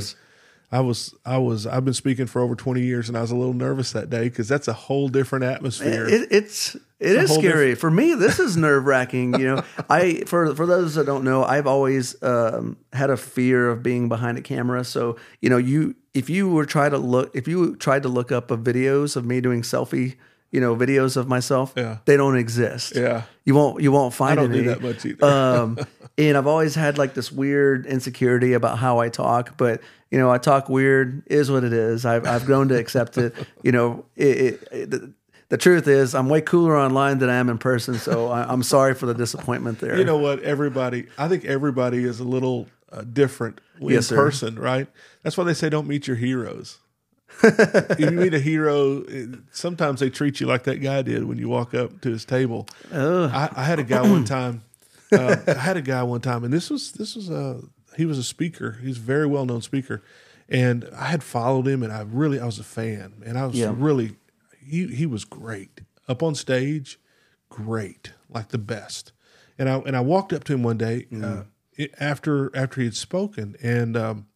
[0.72, 3.36] I was, I was, I've been speaking for over twenty years, and I was a
[3.36, 6.08] little nervous that day because that's a whole different atmosphere.
[6.08, 8.14] It, it's it a is scary for me.
[8.16, 9.34] This is nerve wracking.
[9.40, 13.70] You know, I for for those that don't know, I've always um, had a fear
[13.70, 14.84] of being behind a camera.
[14.86, 18.32] So you know, you if you were try to look if you tried to look
[18.32, 20.16] up of videos of me doing selfie,
[20.52, 21.98] you know, videos of myself, Yeah.
[22.06, 22.96] they don't exist.
[22.96, 24.64] yeah, You won't you won't find I don't any.
[24.64, 25.26] do that much either.
[25.26, 25.78] um,
[26.18, 30.30] and I've always had like this weird insecurity about how I talk, but you know,
[30.30, 32.06] I talk weird is what it is.
[32.06, 33.34] I've I've grown to accept it.
[33.64, 35.14] You know, it, it, it, the,
[35.50, 37.96] the truth is, I'm way cooler online than I am in person.
[37.96, 39.98] So I, I'm sorry for the disappointment there.
[39.98, 40.42] you know what?
[40.44, 44.16] Everybody, I think everybody is a little uh, different in Yes, sir.
[44.16, 44.88] person, right?
[45.24, 46.80] That's why they say don't meet your heroes.
[47.44, 49.04] if you meet a hero,
[49.52, 52.68] sometimes they treat you like that guy did when you walk up to his table.
[52.94, 54.64] I, I had a guy one time.
[55.12, 57.62] Uh, I had a guy one time, and this was this was a
[57.98, 58.80] he was a speaker.
[58.82, 60.02] He's a very well known speaker,
[60.50, 63.58] and I had followed him, and I really I was a fan, and I was
[63.58, 63.74] Yeah.
[63.76, 64.16] really
[64.66, 67.00] he he was great up on stage,
[67.50, 69.12] great like the best.
[69.60, 71.44] And I and I walked up to him one day uh,
[72.00, 74.28] after after he had spoken, and um,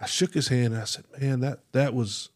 [0.00, 2.30] I shook his hand and I said, "Man, that that was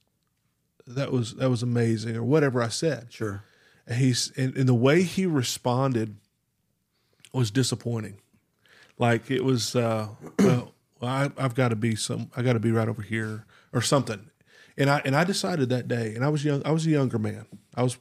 [0.87, 3.09] that was that was amazing," or whatever I said.
[3.12, 3.43] sure.
[3.87, 6.16] And he's and, and the way he responded
[7.33, 8.18] was disappointing.
[8.99, 10.09] Like it was, uh,
[10.39, 10.72] well,
[11.03, 14.30] I, I've got to be some, I got to be right over here or something.
[14.76, 17.18] And I and I decided that day, and I was young, I was a younger
[17.18, 17.45] man.
[17.74, 17.99] I was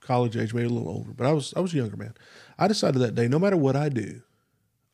[0.00, 2.14] college age, maybe a little older, but I was I was a younger man.
[2.56, 4.22] I decided that day, no matter what I do,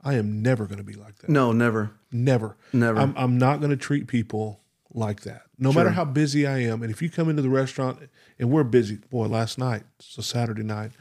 [0.02, 1.28] I am never going to be like that.
[1.28, 1.92] No, never.
[2.10, 2.56] Never.
[2.72, 2.98] Never.
[2.98, 4.60] I'm, I'm not going to treat people
[4.92, 5.42] like that.
[5.58, 6.82] No matter how busy I am.
[6.82, 7.98] And if you come into the restaurant
[8.38, 10.92] and we're busy, boy, last night, it's a Saturday night.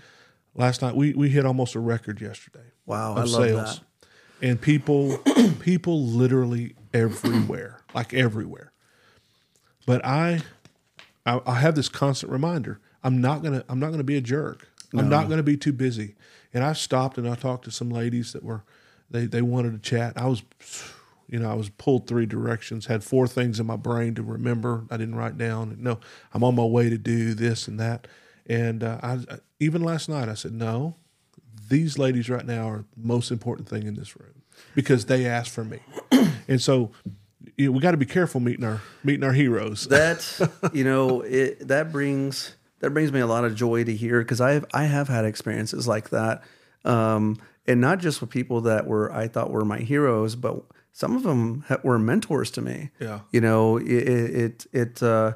[0.56, 2.66] Last night we, we hit almost a record yesterday.
[2.86, 3.80] Wow, of I love that.
[4.42, 5.18] And people
[5.60, 7.82] people literally everywhere.
[7.94, 8.72] like everywhere.
[9.86, 10.42] But I,
[11.26, 12.80] I I have this constant reminder.
[13.04, 14.68] I'm not gonna I'm not gonna be a jerk.
[14.92, 16.16] I'm not gonna be too busy.
[16.54, 18.64] And I stopped and I talked to some ladies that were
[19.10, 20.14] they they wanted to chat.
[20.18, 20.44] I was
[21.30, 24.86] you know, I was pulled three directions, had four things in my brain to remember.
[24.90, 25.78] I didn't write down.
[25.80, 26.00] No,
[26.34, 28.08] I'm on my way to do this and that.
[28.50, 29.20] And uh, I,
[29.60, 30.96] even last night, I said, no,
[31.70, 34.42] these ladies right now are the most important thing in this room
[34.76, 35.80] because they asked for me.
[36.48, 36.92] and so
[37.58, 39.84] you know, we got to be careful meeting our meeting our heroes.
[39.90, 44.20] that you know it that brings that brings me a lot of joy to hear
[44.20, 46.44] because I have I have had experiences like that,
[46.86, 47.38] um,
[47.68, 51.24] and not just with people that were I thought were my heroes, but some of
[51.24, 52.90] them ha- were mentors to me.
[53.00, 53.20] Yeah.
[53.32, 55.04] you know it it it.
[55.04, 55.34] uh,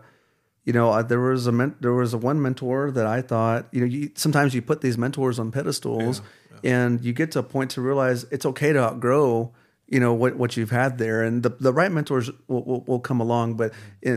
[0.65, 3.81] you know, there was a men- there was a one mentor that I thought, you
[3.81, 6.21] know, you, sometimes you put these mentors on pedestals,
[6.63, 9.51] and you get to a point to realize it's okay to outgrow,
[9.87, 12.99] you know, what what you've had there, and the the right mentors will will, will
[12.99, 13.55] come along.
[13.55, 13.73] But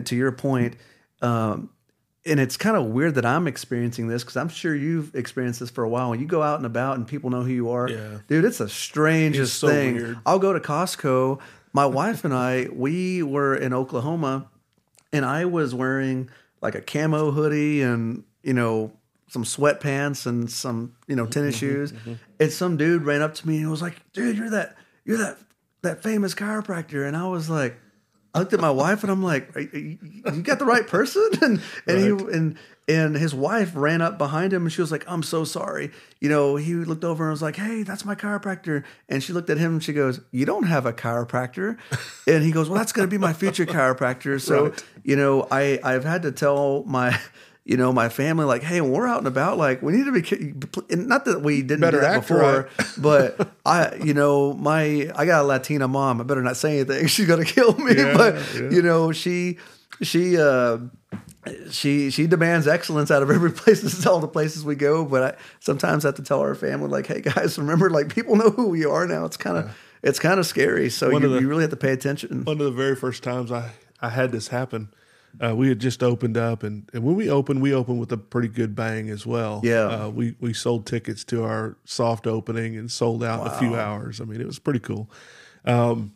[0.06, 0.76] to your point,
[1.22, 1.70] um,
[2.24, 5.70] and it's kind of weird that I'm experiencing this because I'm sure you've experienced this
[5.70, 6.10] for a while.
[6.10, 8.18] When you go out and about and people know who you are, Yeah.
[8.28, 9.94] dude, it's the strangest It's so thing.
[9.96, 10.18] weird.
[10.26, 11.40] I'll go to Costco.
[11.72, 14.48] My wife and I, we were in Oklahoma
[15.12, 16.30] and I was wearing
[16.60, 18.92] like a camo hoodie and you know
[19.28, 21.92] some sweatpants and some you know tennis mm-hmm, shoes.
[21.92, 22.22] Mm-hmm, mm-hmm.
[22.40, 25.38] And some dude ran up to me and was like, "Dude, you're that you're that
[25.82, 27.78] that famous chiropractor." And I was like,
[28.36, 31.62] I looked at my wife and I'm like, you "You got the right person?" And
[31.86, 32.56] and he and
[32.86, 36.28] and his wife ran up behind him and she was like, "I'm so sorry." You
[36.28, 39.56] know, he looked over and was like, "Hey, that's my chiropractor." And she looked at
[39.56, 41.78] him and she goes, "You don't have a chiropractor."
[42.26, 45.80] and he goes, "Well, that's going to be my future chiropractor." So, you know, I
[45.82, 47.18] I've had to tell my
[47.66, 50.12] you know, my family, like, hey, when we're out and about, like, we need to
[50.12, 52.38] be, not that we didn't Better do that before,
[52.78, 52.88] right.
[52.98, 56.20] but I, you know, my, I got a Latina mom.
[56.20, 57.06] I better not say anything.
[57.08, 57.96] She's gonna kill me.
[57.96, 58.70] Yeah, but yeah.
[58.70, 59.58] you know, she,
[60.00, 60.78] she, uh,
[61.72, 63.80] she, she demands excellence out of every place.
[63.80, 65.04] This is all the places we go.
[65.04, 68.50] But I sometimes have to tell our family, like, hey guys, remember, like, people know
[68.50, 69.24] who we are now.
[69.24, 70.88] It's kind of, it's kind of scary.
[70.88, 72.44] So you, the- you really have to pay attention.
[72.44, 74.90] One of the very first times I, I had this happen,
[75.44, 78.16] uh, we had just opened up, and, and when we opened, we opened with a
[78.16, 79.60] pretty good bang as well.
[79.64, 79.86] Yeah.
[79.86, 83.76] uh, we we sold tickets to our soft opening and sold out in a few
[83.76, 84.20] hours.
[84.20, 85.10] I mean, it was pretty cool.
[85.64, 86.12] Um,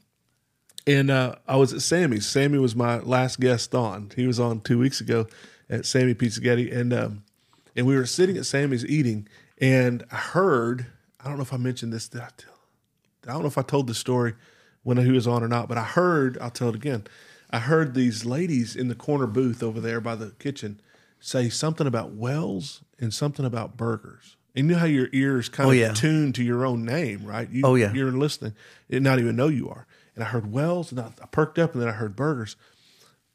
[0.87, 2.27] and uh, I was at Sammy's.
[2.27, 4.11] Sammy was my last guest on.
[4.17, 5.27] He was on two weeks ago
[5.69, 7.25] at Sammy Pizzagetti, and um,
[7.77, 10.87] and we were sitting at Sammy's eating, and I heard.
[11.23, 12.09] I don't know if I mentioned this.
[12.09, 12.55] Did I tell?
[13.29, 14.35] I don't know if I told the story
[14.83, 16.39] when he was on or not, but I heard.
[16.41, 17.05] I'll tell it again.
[17.51, 20.81] I heard these ladies in the corner booth over there by the kitchen
[21.19, 24.37] say something about Wells and something about burgers.
[24.55, 25.93] And you know how your ears kind Oh, of yeah.
[25.93, 27.49] tuned to your own name, right?
[27.51, 27.93] You, Oh, yeah.
[27.93, 28.55] You're listening
[28.89, 29.87] and not even know you are.
[30.15, 32.57] And I heard Wells and I, I perked up and then I heard burgers.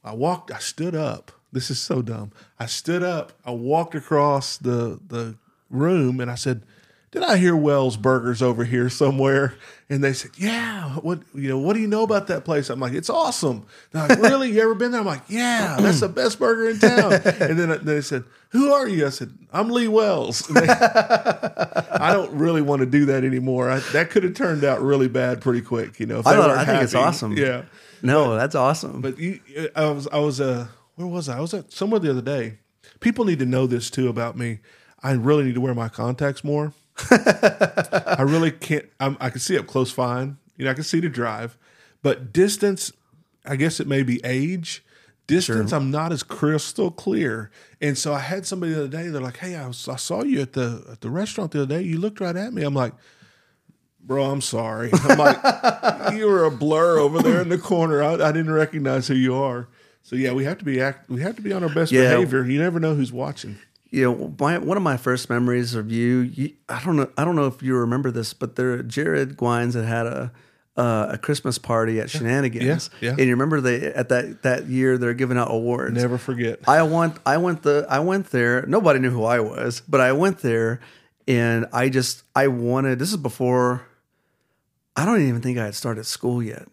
[0.03, 1.31] I walked, I stood up.
[1.51, 2.31] This is so dumb.
[2.59, 5.35] I stood up, I walked across the the
[5.69, 6.63] room and I said,
[7.15, 9.55] Did I hear Wells Burgers over here somewhere?
[9.89, 10.89] And they said, Yeah.
[10.97, 12.69] What you know, what do you know about that place?
[12.69, 13.65] I'm like, It's awesome.
[13.91, 14.51] They're like, Really?
[14.51, 14.99] You ever been there?
[14.99, 17.13] I'm like, Yeah, that's the best burger in town.
[17.41, 19.05] And then they said, Who are you?
[19.05, 20.39] I said, I'm Lee Wells.
[20.41, 23.69] They- I don't really want to do that anymore.
[23.71, 26.21] I, that could have turned out really bad pretty quick, you know.
[26.25, 27.37] I don't- I think it's awesome.
[27.37, 27.63] Yeah.
[28.01, 28.99] No, that's awesome.
[29.01, 29.39] But you,
[29.75, 31.37] I was, I was, uh, where was I?
[31.37, 32.57] I was at somewhere the other day.
[32.99, 34.59] People need to know this too about me.
[35.01, 36.73] I really need to wear my contacts more.
[37.11, 38.85] I really can't.
[38.99, 40.37] I'm, I can see up close fine.
[40.57, 41.57] You know, I can see to drive,
[42.01, 42.91] but distance.
[43.45, 44.83] I guess it may be age.
[45.27, 47.49] Distance, I'm not as crystal clear.
[47.81, 49.07] And so I had somebody the other day.
[49.09, 51.75] They're like, "Hey, I, was, I saw you at the at the restaurant the other
[51.77, 51.81] day.
[51.81, 52.93] You looked right at me." I'm like,
[53.99, 54.91] bro, I'm sorry.
[54.93, 58.03] I'm like, you were a blur over there in the corner.
[58.03, 59.67] I, I didn't recognize who you are.
[60.03, 61.09] So yeah, we have to be act.
[61.09, 62.11] We have to be on our best Yeah.
[62.11, 62.45] behavior.
[62.45, 63.57] You never know who's watching.
[63.95, 67.23] You know, my, one of my first memories of you, you, I don't know, I
[67.23, 70.31] don't know if you remember this, but there, Jared Gwines had had a
[70.77, 73.11] uh, a Christmas party at Shenanigans, Yeah, yeah.
[73.11, 75.95] and you remember they at that that year they're giving out awards.
[75.95, 76.59] Never forget.
[76.67, 78.65] I went, I went the, I went there.
[78.65, 80.81] Nobody knew who I was, but I went there,
[81.29, 82.99] and I just, I wanted.
[82.99, 83.87] This is before.
[84.97, 86.67] I don't even think I had started school yet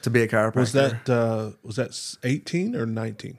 [0.00, 0.56] to be a chiropractor.
[0.56, 1.90] Was that uh, was that
[2.22, 3.36] 18 or 19?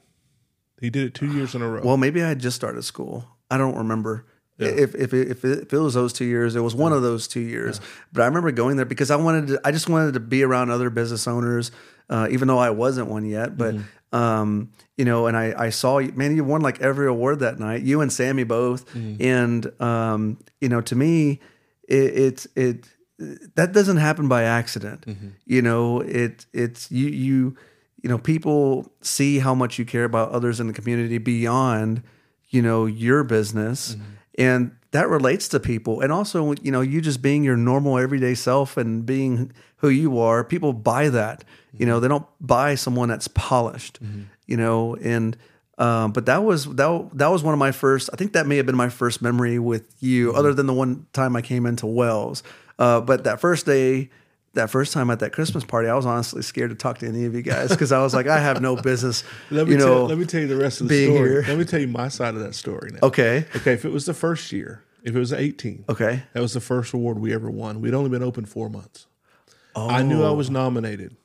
[0.84, 1.82] He did it two years in a row.
[1.82, 3.26] Well, maybe I had just started school.
[3.50, 4.26] I don't remember.
[4.60, 7.02] If if it, if, it, if it was those two years, it was one of
[7.02, 7.80] those two years.
[8.12, 9.62] But I remember going there because I wanted to.
[9.64, 11.72] I just wanted to be around other business owners,
[12.10, 13.58] uh, even though I wasn't one yet.
[13.58, 13.76] But
[14.12, 16.36] um, you know, and I I saw you, man.
[16.36, 17.84] You won like every award that night.
[17.84, 18.86] You and Sammy both.
[19.22, 21.40] And um, you know, to me,
[21.88, 22.88] it it it
[23.56, 25.06] that doesn't happen by accident.
[25.46, 27.58] You know, it it's you you
[28.04, 32.04] you know people see how much you care about others in the community beyond
[32.50, 33.96] you know your business.
[34.38, 36.02] And that relates to people.
[36.02, 40.20] And also you know you just being your normal everyday self and being who you
[40.20, 41.44] are people buy that.
[41.76, 44.00] You know they don't buy someone that's polished
[44.46, 45.38] you know and
[45.80, 48.58] um, but that was that, that was one of my first i think that may
[48.58, 51.88] have been my first memory with you other than the one time i came into
[51.88, 52.44] wells.
[52.80, 54.10] Uh, but that first day
[54.54, 57.26] that first time at that Christmas party, I was honestly scared to talk to any
[57.26, 59.86] of you guys because I was like, I have no business, let me you know.
[59.86, 61.18] tell, let me tell you the rest of the story.
[61.30, 61.46] here.
[61.48, 63.00] Let me tell you my side of that story now.
[63.08, 66.54] okay, Okay, if it was the first year, if it was 18, okay, that was
[66.54, 67.82] the first award we ever won.
[67.82, 69.08] We'd only been open four months.
[69.76, 70.54] I knew I was Oh.
[70.54, 71.16] nominated.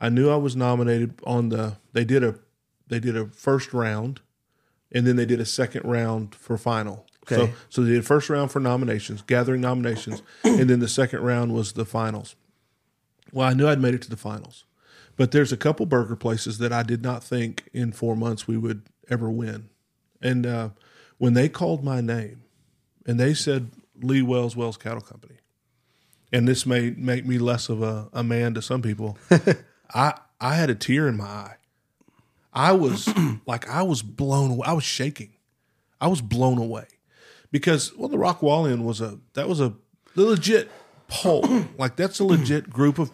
[0.00, 1.76] I knew I was nominated on the.
[1.92, 2.36] They did a,
[2.88, 4.20] they did a first round,
[4.92, 7.04] and then they did a second round for final.
[7.28, 7.52] So Okay.
[7.70, 11.72] so they did first round for nominations, gathering nominations, and then the second round was
[11.72, 12.36] the finals.
[13.34, 14.64] Well, I knew I'd made it to the finals,
[15.16, 18.56] but there's a couple burger places that I did not think in four months we
[18.56, 19.70] would ever win.
[20.22, 20.68] And uh,
[21.18, 22.44] when they called my name,
[23.04, 25.38] and they said Lee Wells Wells Cattle Company,
[26.32, 29.18] and this may make me less of a, a man to some people.
[29.94, 31.56] I I had a tear in my eye.
[32.52, 33.12] I was
[33.46, 34.66] like I was blown away.
[34.66, 35.32] I was shaking.
[36.00, 36.86] I was blown away
[37.50, 39.74] because well, the Rockwall Inn was a that was a
[40.14, 40.70] legit
[41.08, 41.44] poll.
[41.78, 43.10] like that's a legit group of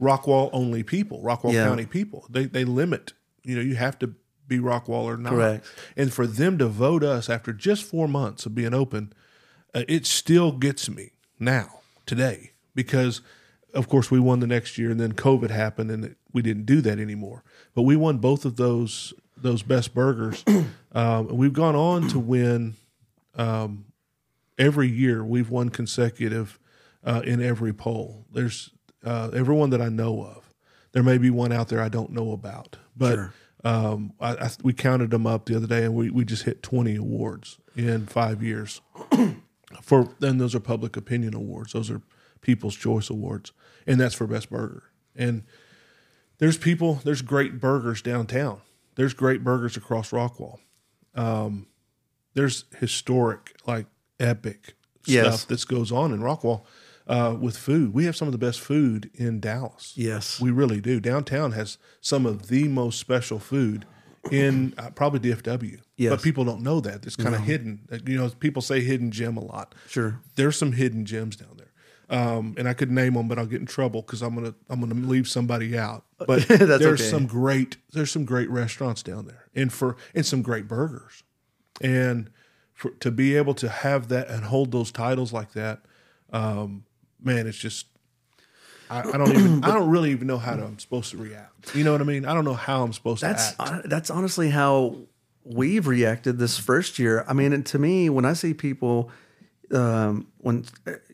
[0.00, 1.66] Rockwall only people, Rockwall Yeah.
[1.66, 2.26] County people.
[2.30, 3.12] They they limit.
[3.44, 4.14] You know, you have to
[4.48, 5.30] be Rockwall or not.
[5.32, 5.66] Correct.
[5.96, 9.12] And for them to vote us after just four months of being open,
[9.74, 13.20] uh, it still gets me now today because
[13.74, 16.66] of course we won the next year and then covid happened and it, we didn't
[16.66, 17.42] do that anymore
[17.74, 20.44] but we won both of those those best burgers
[20.92, 22.74] um, we've gone on to win
[23.34, 23.86] um,
[24.58, 26.58] every year we've won consecutive
[27.04, 28.26] uh, in every poll.
[28.32, 28.70] There's
[29.04, 30.48] uh, everyone that i know of.
[30.92, 33.32] There may be one out there i don't know about but Sure.
[33.64, 36.62] um, I, I, we counted them up the other day and we, we just hit
[36.62, 38.80] 20 awards in five years.
[39.82, 41.72] For then those are public opinion awards.
[41.72, 42.02] Those are
[42.42, 43.52] people's choice awards.
[43.86, 44.82] And that's for best burger.
[45.16, 45.44] And
[46.38, 48.60] there's people there's great burgers downtown.
[48.96, 50.58] There's great burgers across rockwall.
[51.14, 51.66] Um,
[52.34, 53.86] there's historic like
[54.20, 54.74] epic
[55.06, 55.40] Yes.
[55.42, 56.62] stuff that goes on in rockwall
[57.14, 60.80] uh, with food we have some of the best food in dallas yes, we really
[60.80, 63.84] do downtown has some of the most special food
[64.30, 66.10] in uh, probably dfw Yes.
[66.10, 69.36] but people don't know that it's kind of hidden you know people say hidden gem
[69.36, 70.20] a lot sure.
[70.36, 71.68] there's some hidden gems down there.
[72.10, 74.80] Um, and I could name them, but I'll get in trouble because I'm gonna I'm
[74.80, 76.04] gonna leave somebody out.
[76.26, 77.02] But there's okay.
[77.02, 81.22] some great there's some great restaurants down there, and for and some great burgers.
[81.80, 82.28] and
[82.74, 85.82] for, to be able to have that and hold those titles like that,
[86.32, 86.84] um,
[87.24, 87.86] man, it's just.
[88.90, 89.64] I, I don't even.
[89.64, 91.74] I don't really even know how to, I'm supposed to react.
[91.74, 92.24] You know what I mean?
[92.24, 93.70] I don't know how I'm supposed That's to act.
[93.70, 94.96] hon- that's honestly how
[95.44, 97.24] we've reacted this first year.
[97.26, 99.10] I mean, and to me, when I see people,
[99.72, 100.64] um, when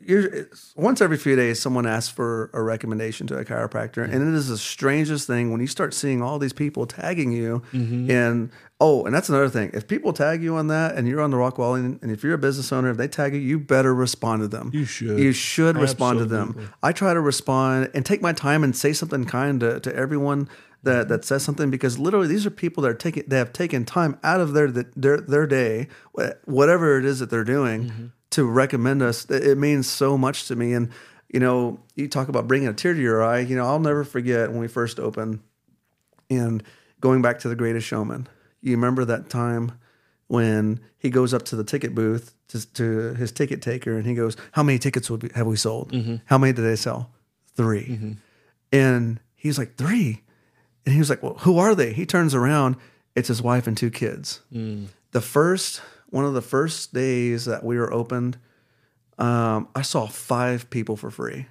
[0.04, 4.14] you're it's- once every few days, someone asks for a recommendation to a chiropractor, and
[4.14, 7.62] it is the strangest thing when you start seeing all these people tagging you.
[7.72, 8.10] Mm-hmm.
[8.10, 9.70] And oh, and that's another thing.
[9.74, 12.22] If people tag you on that, and you're on the rock wall, and, and if
[12.22, 14.70] you're a business owner, if they tag you, you better respond to them.
[14.72, 15.18] You should.
[15.18, 16.70] You should respond to them.
[16.82, 20.48] I try to respond and take my time and say something kind to, to everyone
[20.84, 23.84] that, that says something because literally these are people that are taking they have taken
[23.84, 25.88] time out of their their their day,
[26.44, 28.06] whatever it is that they're doing, mm-hmm.
[28.30, 29.28] to recommend us.
[29.28, 30.72] It it means so much to me.
[30.74, 30.90] And
[31.28, 33.40] you know, you talk about bringing a tear to your eye.
[33.40, 35.40] You know, I'll never forget when we first opened
[36.30, 36.62] and
[37.00, 38.28] going back to the greatest showman.
[38.60, 39.72] You remember that time
[40.26, 44.14] when he goes up to the ticket booth to, to his ticket taker and he
[44.14, 45.92] goes, How many tickets would we, have we sold?
[46.26, 47.10] How many did they sell?
[47.56, 48.16] 3
[48.72, 50.22] And he's like, Three?
[50.84, 51.92] And he was like, Well, who are they?
[51.92, 52.76] He turns around,
[53.14, 54.40] it's his wife and two kids.
[55.12, 55.80] The first,
[56.10, 58.38] one of the first days that we were opened,
[59.18, 61.46] um, I saw five people for free.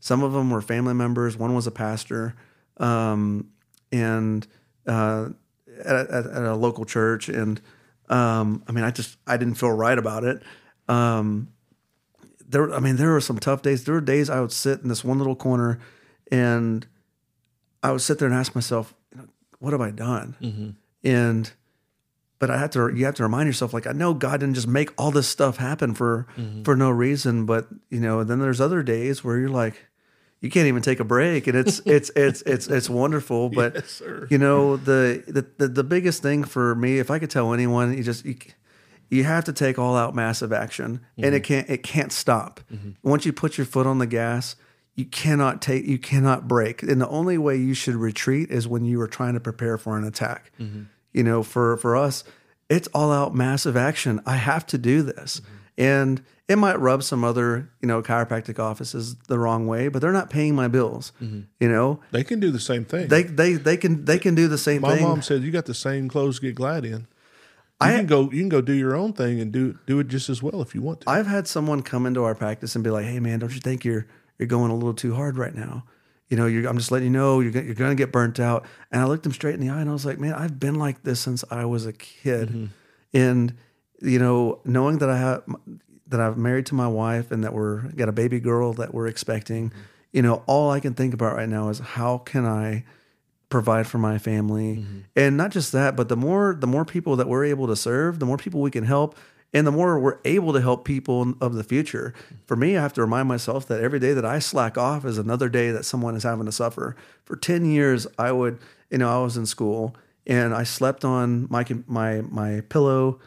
[0.00, 1.36] Some of them were family members.
[1.36, 2.34] One was a pastor,
[2.76, 3.48] um,
[3.90, 4.46] and
[4.86, 5.30] uh,
[5.80, 7.28] at, at, at a local church.
[7.28, 7.60] And
[8.08, 10.42] um, I mean, I just I didn't feel right about it.
[10.88, 11.48] Um,
[12.48, 13.84] there, I mean, there were some tough days.
[13.84, 15.78] There were days I would sit in this one little corner,
[16.32, 16.86] and
[17.82, 18.94] I would sit there and ask myself,
[19.58, 20.36] "What have I done?"
[21.04, 21.50] And
[22.38, 24.68] but I have to you have to remind yourself like I know God didn't just
[24.68, 26.26] make all this stuff happen for
[26.64, 29.87] for no reason but you know then there's other days where you're like
[30.40, 34.02] you can't even take a break and it's it's it's it's it's wonderful but Yes,
[34.30, 37.96] you know the, the the the biggest thing for me if I could tell anyone
[37.96, 38.36] you just you,
[39.10, 41.44] you have to take all out massive action and it mm-hmm.
[41.44, 42.60] can't it can't stop.
[42.72, 42.90] Mm-hmm.
[43.02, 44.56] Once you put your foot on the gas
[44.94, 48.84] you cannot take you cannot break and the only way you should retreat is when
[48.84, 50.52] you are trying to prepare for an attack.
[50.60, 50.84] Mm-hmm.
[51.12, 52.24] You know for for us
[52.68, 54.20] it's all out massive action.
[54.26, 55.40] I have to do this
[55.78, 60.12] and it might rub some other you know chiropractic offices the wrong way but they're
[60.12, 61.40] not paying my bills mm-hmm.
[61.60, 63.08] you know They can do the same thing.
[63.08, 65.66] they they they can they can do the same My thing mom said you got
[65.66, 67.06] the same clothes get glad in.
[67.80, 68.22] You can go.
[68.22, 70.74] You can go do your own thing and do do it just as well if
[70.74, 71.10] you want to.
[71.10, 73.84] I've had someone come into our practice and be like, "Hey, man, don't you think
[73.84, 74.04] you're
[74.36, 75.84] you're going a little too hard right now?
[76.28, 78.64] You know, you're, I'm just letting you know you're you're going to get burnt out."
[78.90, 80.74] And I looked them straight in the eye and I was like, "Man, I've been
[80.74, 82.66] like this since I was a kid." Mm-hmm.
[83.14, 83.54] And
[84.00, 85.44] you know, knowing that I have
[86.08, 89.06] that I'm married to my wife and that we're got a baby girl that we're
[89.06, 89.80] expecting, mm-hmm.
[90.12, 92.84] you know, all I can think about right now is how can I
[93.50, 94.76] provide for my family?
[94.76, 94.98] Mm-hmm.
[95.16, 98.18] And not just that but the more the more people that we're able to serve
[98.18, 99.16] the more people we can help
[99.54, 102.14] and the more we're able to help people of the future.
[102.16, 102.34] Mm-hmm.
[102.46, 105.18] For me i have to remind myself that every day that i slack off is
[105.18, 106.96] another day that someone is having to suffer.
[107.24, 108.58] For 10 years i would
[108.90, 109.96] you know i was in school
[110.26, 113.18] and i slept on my my my pillow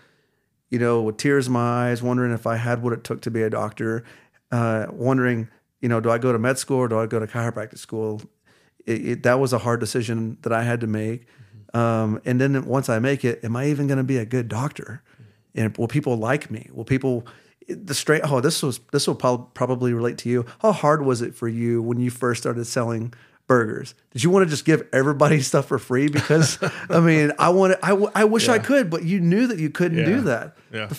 [0.72, 3.32] you know, with tears in my eyes, wondering if I had what it took to
[3.32, 4.04] be a doctor,
[4.52, 5.50] uh, wondering,
[5.82, 8.22] you know, do I go to med school or do I go to chiropractic school?
[8.86, 11.28] It, it, that was a hard decision that I had to make.
[11.74, 14.48] Um, and then once I make it, am I even going to be a good
[14.48, 15.04] doctor?
[15.54, 16.70] And will people like me?
[16.72, 17.28] Will people
[17.68, 18.22] the straight?
[18.24, 20.46] Oh, this was this will prob- probably relate to you.
[20.60, 23.14] How hard was it for you when you first started selling?
[23.52, 23.96] Burgers.
[24.12, 26.08] Did you want to just give everybody stuff for free?
[26.08, 26.58] Because
[26.90, 30.06] I mean, I want to, I wish I could, but you knew that you couldn't
[30.06, 30.56] do that.
[30.72, 30.90] Yeah.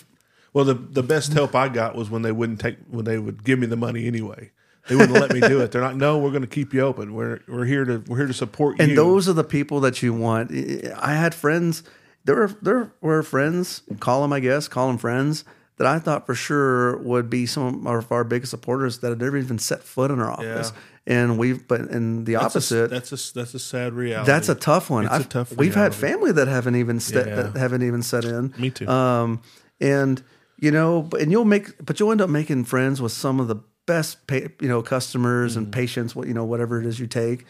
[0.52, 3.42] Well, the the best help I got was when they wouldn't take when they would
[3.42, 4.50] give me the money anyway.
[4.88, 5.70] They wouldn't let me do it.
[5.72, 7.14] They're like, no, we're going to keep you open.
[7.14, 8.84] We're we're here to we're here to support you.
[8.84, 10.50] And those are the people that you want.
[10.52, 11.82] I had friends.
[12.24, 13.82] There were there were friends.
[13.98, 14.68] Call them, I guess.
[14.68, 15.44] Call them friends
[15.78, 19.36] that I thought for sure would be some of our biggest supporters that had never
[19.36, 20.72] even set foot in our office.
[20.74, 20.80] Yeah.
[21.06, 24.26] And we've, but in the that's opposite, A, that's a that's a sad reality.
[24.30, 25.04] That's a tough one.
[25.04, 27.34] It's a I've- tough We've had family that haven't even st- Yeah.
[27.42, 28.54] that haven't even set in.
[28.56, 28.86] Me too.
[28.86, 29.42] Um,
[29.80, 30.22] and
[30.58, 33.56] you know, and you'll make, but you'll end up making friends with some of the
[33.86, 35.64] best, pa- you know, customers Mm-hmm.
[35.64, 36.14] and patients.
[36.14, 37.46] What you know, whatever it is you take.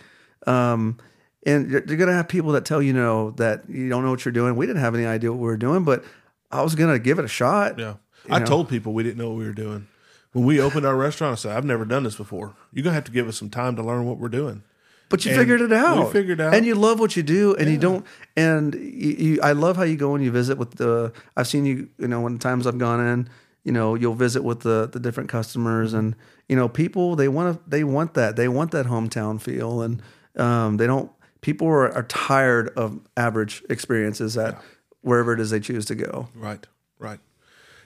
[0.46, 0.96] Um,
[1.44, 4.24] and you're, you're gonna have people that tell you know that you don't know what
[4.24, 4.56] you're doing.
[4.56, 6.04] We didn't have any idea what we were doing, but
[6.50, 7.78] I was gonna give it a shot.
[7.78, 7.94] Yeah.
[8.30, 8.46] I know?
[8.46, 9.88] told people we didn't know what we were doing.
[10.32, 12.54] When we opened our restaurant, I said, I've never done this before.
[12.72, 14.62] You're going to have to give us some time to learn what we're doing.
[15.10, 16.06] But you And figured it out.
[16.06, 16.54] we figured out.
[16.54, 18.06] and you love what you do, and you don't.
[18.34, 18.80] And you,
[19.10, 21.12] you, I love how you go and you visit with the.
[21.36, 21.90] I've seen you.
[21.98, 23.28] You know, when times I've gone in,
[23.62, 26.16] you know, you'll visit with the the different customers, and
[26.48, 30.00] you know, people they want to they want that they want that hometown feel, and
[30.38, 31.12] um, they don't.
[31.42, 34.58] People are, are tired of average experiences at
[35.02, 36.28] wherever it is they choose to go.
[36.34, 36.66] Right.
[36.98, 37.20] Right.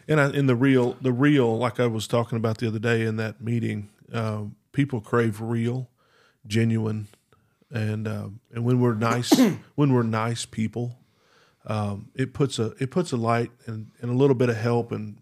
[0.08, 3.02] And I, in the real, the real, like I was talking about the other day
[3.02, 5.88] in that meeting, uh, people crave real,
[6.46, 7.08] genuine,
[7.70, 9.36] and uh, and when we're nice,
[9.74, 10.98] when we're nice people,
[11.66, 14.92] um, it puts a it puts a light and, and a little bit of help
[14.92, 15.18] and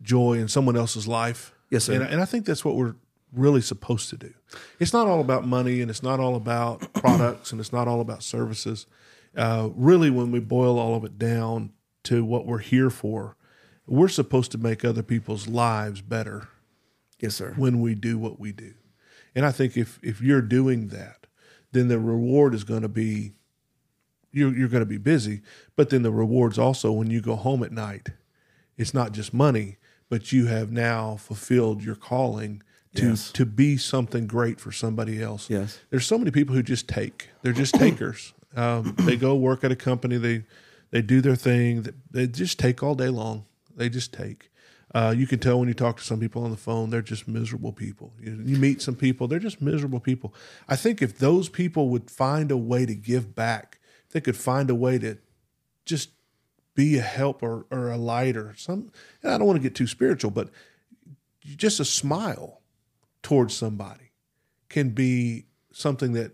[0.00, 1.52] joy in someone else's life.
[1.70, 1.94] Yes, sir.
[1.94, 2.94] And, and I think that's what we're
[3.32, 4.32] really supposed to do.
[4.78, 8.00] It's not all about money, and it's not all about products, and it's not all
[8.00, 8.86] about services.
[9.36, 11.72] Uh, really, when we boil all of it down
[12.04, 13.36] to what we're here for,
[13.90, 16.48] we're supposed to make other people's lives better
[17.20, 17.52] Yes, sir.
[17.56, 18.72] when we do what we do.
[19.34, 21.26] And I think if if you're doing that,
[21.72, 23.32] then the reward is going to be
[24.32, 25.42] you're you're going to be busy,
[25.76, 28.10] but then the rewards also when you go home at night,
[28.76, 29.76] it's not just money,
[30.08, 32.62] but you have now fulfilled your calling
[32.94, 33.30] to Yes.
[33.32, 35.48] to be something great for somebody else.
[35.50, 35.78] Yes.
[35.90, 37.28] There's so many people who just take.
[37.42, 38.34] They're just takers.
[38.56, 40.16] Um, they go work at a company.
[40.16, 40.44] They
[40.90, 41.82] they do their thing.
[41.82, 43.44] They- They just take all day long.
[43.80, 44.50] They just take.
[44.94, 47.26] Uh, you can tell when you talk to some people on the phone, they're just
[47.26, 48.12] miserable people.
[48.20, 50.34] You, you meet some people, they're just miserable people.
[50.68, 53.78] I think if those people would find a way to give back,
[54.10, 55.16] they could find a way to
[55.86, 56.10] just
[56.74, 58.92] be a help or, or a light or some.
[59.22, 60.50] And I don't want to get too spiritual, but
[61.56, 62.60] just a smile
[63.22, 64.12] towards somebody
[64.68, 66.32] can be something that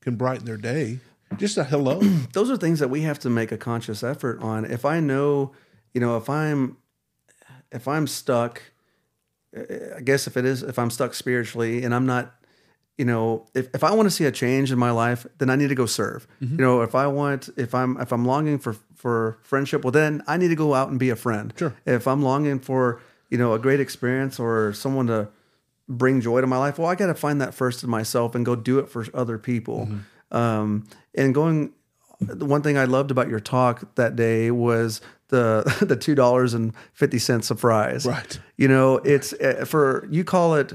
[0.00, 1.00] can brighten their day.
[1.36, 2.00] Just a hello.
[2.32, 4.64] those are things that we have to make a conscious effort on.
[4.64, 5.52] If I know,
[5.94, 6.76] you know, if I'm
[7.70, 8.62] if I'm stuck,
[9.56, 12.34] uh, I guess if it is if I'm stuck spiritually and I'm not,
[12.96, 15.56] you know, if, if I want to see a change in my life, then I
[15.56, 16.26] need to go serve.
[16.40, 20.22] You know, if I want if I'm if I'm longing for for friendship, well then
[20.26, 21.52] I need to go out and be a friend.
[21.56, 21.74] Sure.
[21.86, 23.00] If I'm longing for,
[23.30, 25.28] you know, a great experience or someone to
[25.88, 28.44] bring joy to my life, well, I got to find that first in myself and
[28.44, 29.88] go do it for other people.
[30.30, 31.72] Um, and going,
[32.20, 36.54] the one thing I loved about your talk that day was the the two dollars
[36.54, 38.06] and fifty cents of fries.
[38.06, 38.38] Right.
[38.56, 40.72] You know, it's uh, for you call it.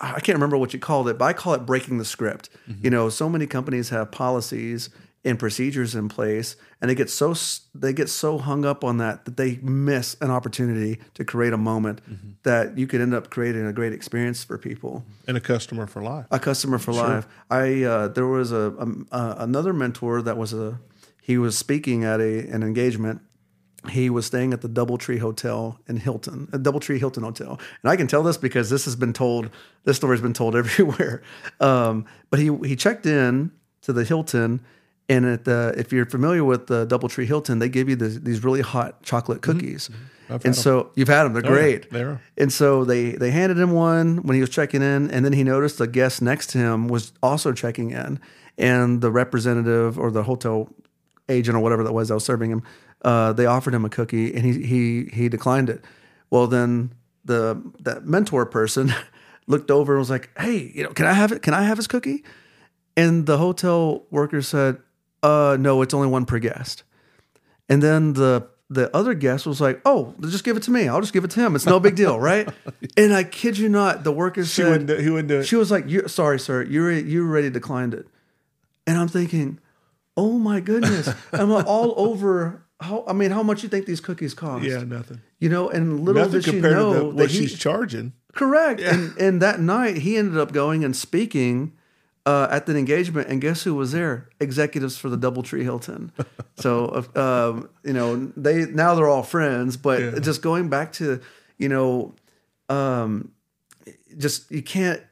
[0.00, 2.50] I can't remember what you called it, but I call it breaking the script.
[2.80, 4.90] You know, so many companies have policies
[5.24, 7.34] and procedures in place, and they get so
[7.74, 11.56] they get so hung up on that that they miss an opportunity to create a
[11.58, 12.00] moment
[12.44, 16.00] that you could end up creating a great experience for people and a customer for
[16.00, 16.26] life.
[16.30, 17.26] a customer for life.
[17.50, 20.78] I uh, there was a, um uh, another mentor that was a
[21.20, 23.20] he was speaking at a an engagement.
[23.90, 27.94] He was staying at the DoubleTree Hotel in Hilton, a DoubleTree Hilton Hotel, and I
[27.96, 29.50] can tell this because this has been told.
[29.84, 31.22] This story has been told everywhere.
[31.60, 33.52] Um, but he he checked in
[33.82, 34.60] to the Hilton,
[35.08, 38.42] and at the if you're familiar with the DoubleTree Hilton, they give you this, these
[38.42, 39.90] really hot chocolate cookies.
[40.28, 41.90] I've and so you've had them; they're Oh, yeah, great.
[41.90, 42.20] they are.
[42.36, 45.44] And so they they handed him one when he was checking in, and then he
[45.44, 48.18] noticed the guest next to him was also checking in,
[48.58, 50.68] and the representative or the hotel
[51.30, 52.62] agent or whatever that was that was serving him,
[53.02, 55.84] uh, they offered him a cookie, and he he he declined it.
[56.30, 56.92] Well, then
[57.24, 58.92] the that mentor person
[59.46, 61.42] looked over and was like, "Hey, you know, can I have it?
[61.42, 62.24] Can I have his cookie?"
[62.96, 64.78] And the hotel worker said,
[65.22, 66.82] "Uh, no, it's only one per guest."
[67.68, 70.88] And then the the other guest was like, "Oh, just give it to me.
[70.88, 71.54] I'll just give it to him.
[71.54, 72.48] It's no big deal, right?"
[72.96, 75.44] and I kid you not, the worker She said, wouldn't do, he wouldn't do it.
[75.44, 78.06] "She was like, you sorry, sir, you re- you already declined it."
[78.86, 79.60] And I'm thinking,
[80.16, 84.34] "Oh my goodness, I'm all over." How I mean, how much you think these cookies
[84.34, 84.64] cost?
[84.64, 85.20] yeah, nothing.
[85.40, 88.12] you know, and little Nothing did she know that what he, she's charging.
[88.34, 88.80] Correct.
[88.80, 91.72] And and that night he ended up going and speaking
[92.24, 94.28] uh, at the engagement, and guess who was there?
[94.38, 96.12] Executives for the DoubleTree Hilton.
[96.56, 100.18] so uh, um, you know they now they're all friends, but Yeah.
[100.20, 101.20] just going back to
[101.56, 102.14] you know,
[102.68, 103.32] um,
[104.16, 105.02] just you can't.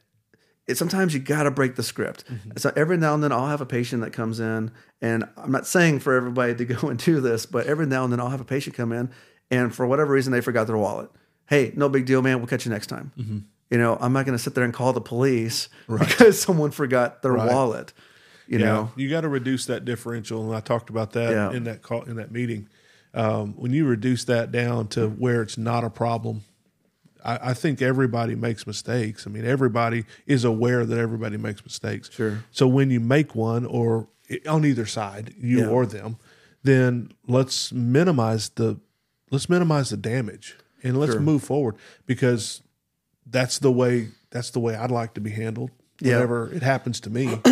[0.67, 2.25] It, sometimes you got to break the script.
[2.27, 2.51] Mm-hmm.
[2.57, 5.67] So every now and then I'll have a patient that comes in, and I'm not
[5.67, 8.41] saying for everybody to go and do this, but every now and then I'll have
[8.41, 9.11] a patient come in,
[9.51, 11.11] and for whatever reason they forgot their wallet.
[11.49, 12.39] Hey, no big deal, man.
[12.39, 13.13] We'll catch you next time.
[13.17, 13.39] Mm-hmm.
[13.71, 17.23] You know, I'm not going to sit there and call the police because someone forgot
[17.23, 17.53] their Right.
[17.53, 17.93] wallet.
[18.49, 21.51] You know, you got to reduce that differential, and I talked about that Yeah.
[21.51, 22.69] in that call in that meeting.
[23.13, 25.21] Um, when you reduce that down to mm-hmm.
[25.21, 26.43] where it's not a problem,
[27.27, 29.27] I, I think everybody makes mistakes.
[29.27, 32.11] I mean, everybody is aware that everybody makes mistakes.
[32.11, 32.45] Sure.
[32.53, 34.09] So when you make one, or
[34.49, 35.67] on either side, you Yeah.
[35.69, 36.17] or them,
[36.63, 38.79] then let's minimize the
[39.31, 41.21] let's minimize the damage and let's Sure.
[41.21, 41.75] move forward
[42.07, 42.63] because
[43.29, 45.71] that's the way that's the way I'd like to be handled.
[46.01, 46.15] Yeah.
[46.17, 47.41] Whenever it happens to me,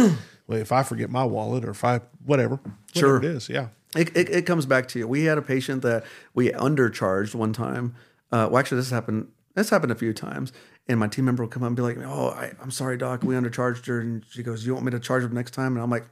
[0.46, 2.60] well, if I forget my wallet or if I whatever,
[2.94, 3.14] Sure.
[3.14, 5.08] whatever it is, yeah, It, it, it comes back to you.
[5.08, 7.94] We had a patient that we undercharged one time.
[8.32, 9.28] Uh, well, actually, this happened.
[9.54, 10.52] This happened a few times,
[10.88, 13.22] and my team member will come up and be like, "Oh, I, I'm sorry, doc.
[13.22, 15.82] We undercharged her." And she goes, "You want me to charge her next time?" And
[15.82, 16.04] I'm like,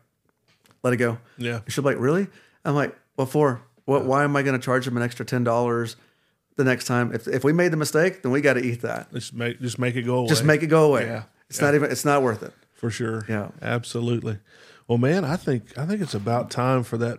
[0.82, 2.28] "Let it go." yeah, And she'll be like, "Really?"
[2.64, 4.05] I'm like, "What for?" What?
[4.05, 5.97] Why am I going to charge them an extra ten dollars
[6.56, 7.12] the next time?
[7.12, 9.12] If if we made the mistake, then we got to eat that.
[9.12, 10.28] Just make just make it go away.
[10.28, 11.06] Just make it go away.
[11.06, 11.24] Yeah.
[11.51, 11.90] It's not even.
[11.90, 12.52] It's not worth it.
[12.74, 13.24] for sure.
[13.28, 13.48] Yeah.
[13.60, 14.39] absolutely.
[14.89, 17.19] Well, man, I think I think it's about time for that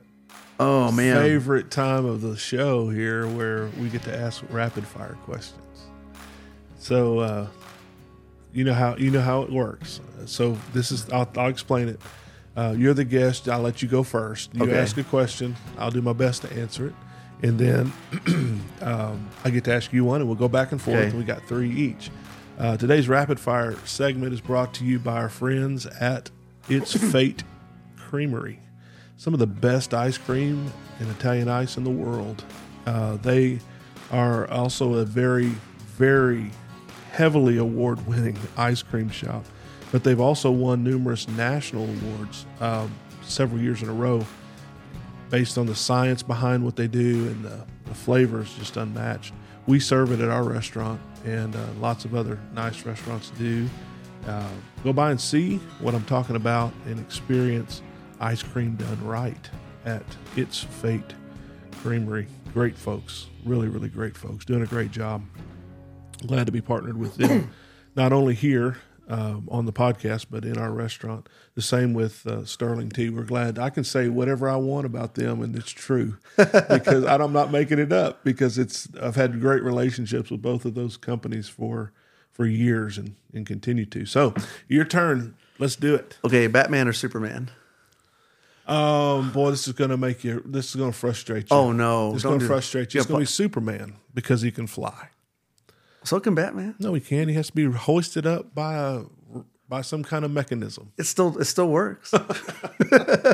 [0.60, 1.18] Oh man.
[1.18, 5.60] favorite time of the show here, where we get to ask rapid fire questions.
[6.84, 7.48] So, uh,
[8.52, 10.02] you know how you know how it works.
[10.26, 12.00] So this is I'll, I'll explain it.
[12.58, 13.48] Uh, you're the guest.
[13.48, 14.54] I'll let you go first.
[14.54, 14.78] You Okay.
[14.78, 15.56] ask a question.
[15.78, 16.94] I'll do my best to answer it,
[17.42, 17.94] and then
[18.82, 20.98] um, I get to ask you one, and we'll go back and forth.
[20.98, 21.08] Okay.
[21.08, 22.12] And we got three each.
[22.60, 26.30] Uh, today's rapid fire segment is brought to you by our friends at
[26.68, 27.44] It's Fate
[27.98, 28.60] Creamery.
[29.16, 30.70] Some of the best ice cream
[31.00, 32.44] and Italian ice in the world.
[32.86, 33.60] Uh, they
[34.12, 35.54] are also a very,
[35.98, 36.52] very
[37.14, 39.46] heavily award winning ice cream shop,
[39.92, 42.92] but they've also won numerous national awards um,
[43.22, 44.26] several years in a row
[45.30, 49.32] based on the science behind what they do and the, the just unmatched.
[49.68, 53.70] We serve it at our restaurant, and uh, lots of other nice restaurants do.
[54.28, 54.50] Uh,
[54.84, 57.84] go by and see what I'm talking about and experience
[58.20, 59.50] ice cream done right
[59.86, 60.04] at
[60.36, 61.14] It's Fate
[61.84, 62.26] Creamery.
[62.54, 65.22] Great folks, really, really great folks, doing a great job.
[66.28, 67.52] Glad to be partnered with them,
[67.96, 68.78] not only here
[69.08, 71.28] um, on the podcast, but in our restaurant.
[71.56, 73.10] The same with uh, Sterling Tea.
[73.10, 77.34] We're glad I can say whatever I want about them, and it's true because I'm
[77.34, 78.24] not making it up.
[78.24, 81.92] Because it's I've had great relationships with both of those companies for
[82.32, 84.06] for years and and continue to.
[84.06, 84.34] So
[84.68, 85.36] your turn.
[85.60, 86.18] Let's do it.
[86.26, 87.52] Okay, Batman or Superman?
[88.66, 90.42] Um, boy, this is going to make you.
[90.46, 91.58] This is going to frustrate you.
[91.58, 93.02] Oh no, It's don't going to do frustrate you.
[93.02, 95.10] It's going to be Superman because he can fly.
[96.04, 96.76] So can Batman.
[96.80, 97.30] No, he can't.
[97.30, 99.04] He has to be hoisted up by a
[99.70, 100.92] by some kind of mechanism.
[100.98, 102.14] It still it still works.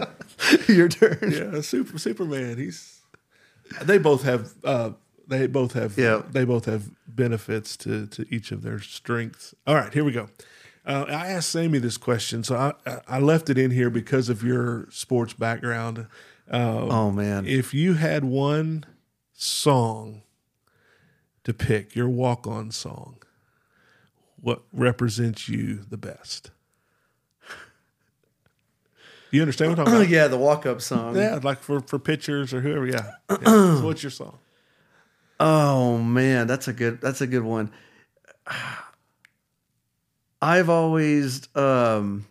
[0.68, 1.32] Your turn.
[1.32, 2.58] Yeah, super Superman.
[2.58, 3.02] He's.
[3.82, 4.54] They both have.
[4.64, 4.92] Uh,
[5.28, 5.98] they both have.
[5.98, 6.22] Yeah.
[6.30, 9.54] They both have benefits to to each of their strengths.
[9.68, 10.30] All right, here we go.
[10.86, 12.56] Uh, I asked Sammy this question, so
[12.86, 16.08] I I left it in here because of your sports background.
[16.52, 17.46] Uh, Oh man.
[17.46, 18.86] if you had one
[19.34, 20.24] song
[21.50, 23.18] to pick, your walk on song,
[24.40, 26.52] what represents you the best?
[29.32, 30.10] You understand what I'm talking about?
[30.10, 31.16] yeah, the walk up song.
[31.16, 32.88] Yeah, like for for pitchers or whoever.
[32.88, 33.12] Yeah.
[33.30, 33.78] yeah.
[33.78, 34.40] so what's your song?
[35.40, 37.72] Oh man, that's a good that's a good one.
[40.42, 42.26] I've always um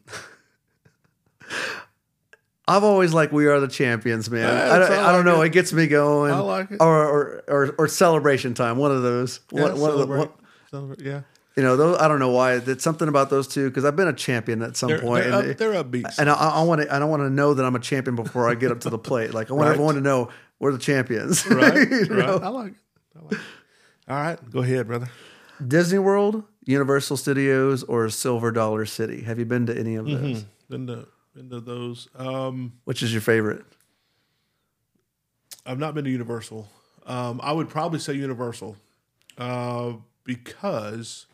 [2.68, 4.42] I've always like we are the champions, man.
[4.42, 5.42] Yeah, I, don't, I I don't like know.
[5.42, 5.46] it.
[5.46, 6.32] It gets me going.
[6.32, 6.76] I like it.
[6.80, 8.76] Or or or, or celebration time.
[8.76, 9.40] One of those.
[9.50, 10.28] Yeah, one, one of the, one,
[10.70, 11.22] celebrate, yeah.
[11.56, 11.98] you know, those.
[11.98, 12.54] I don't know why.
[12.54, 15.40] It's something about those two because I've been a champion at some They're, point, they're,
[15.40, 16.18] and, up, they're upbeat.
[16.18, 16.94] and I, I want to.
[16.94, 18.98] I don't want to know that I'm a champion before I get up to the
[18.98, 19.32] plate.
[19.32, 19.72] Like I want Right.
[19.72, 20.28] everyone to know
[20.58, 21.46] we're the champions.
[21.46, 22.38] right, You know?
[22.38, 22.42] right.
[22.42, 22.78] I like it.
[23.16, 23.38] I like it.
[24.08, 25.08] All right, go ahead, brother.
[25.66, 29.22] Disney World, Universal Studios, or Silver Dollar City?
[29.22, 30.32] Have you been to any of mm-hmm.
[30.32, 30.44] those?
[31.38, 32.08] Into into those.
[32.16, 33.64] Um, Which is your favorite?
[35.64, 36.68] I've not been to Universal.
[37.06, 38.76] Um, I would probably say Universal
[39.38, 39.92] uh,
[40.24, 41.26] because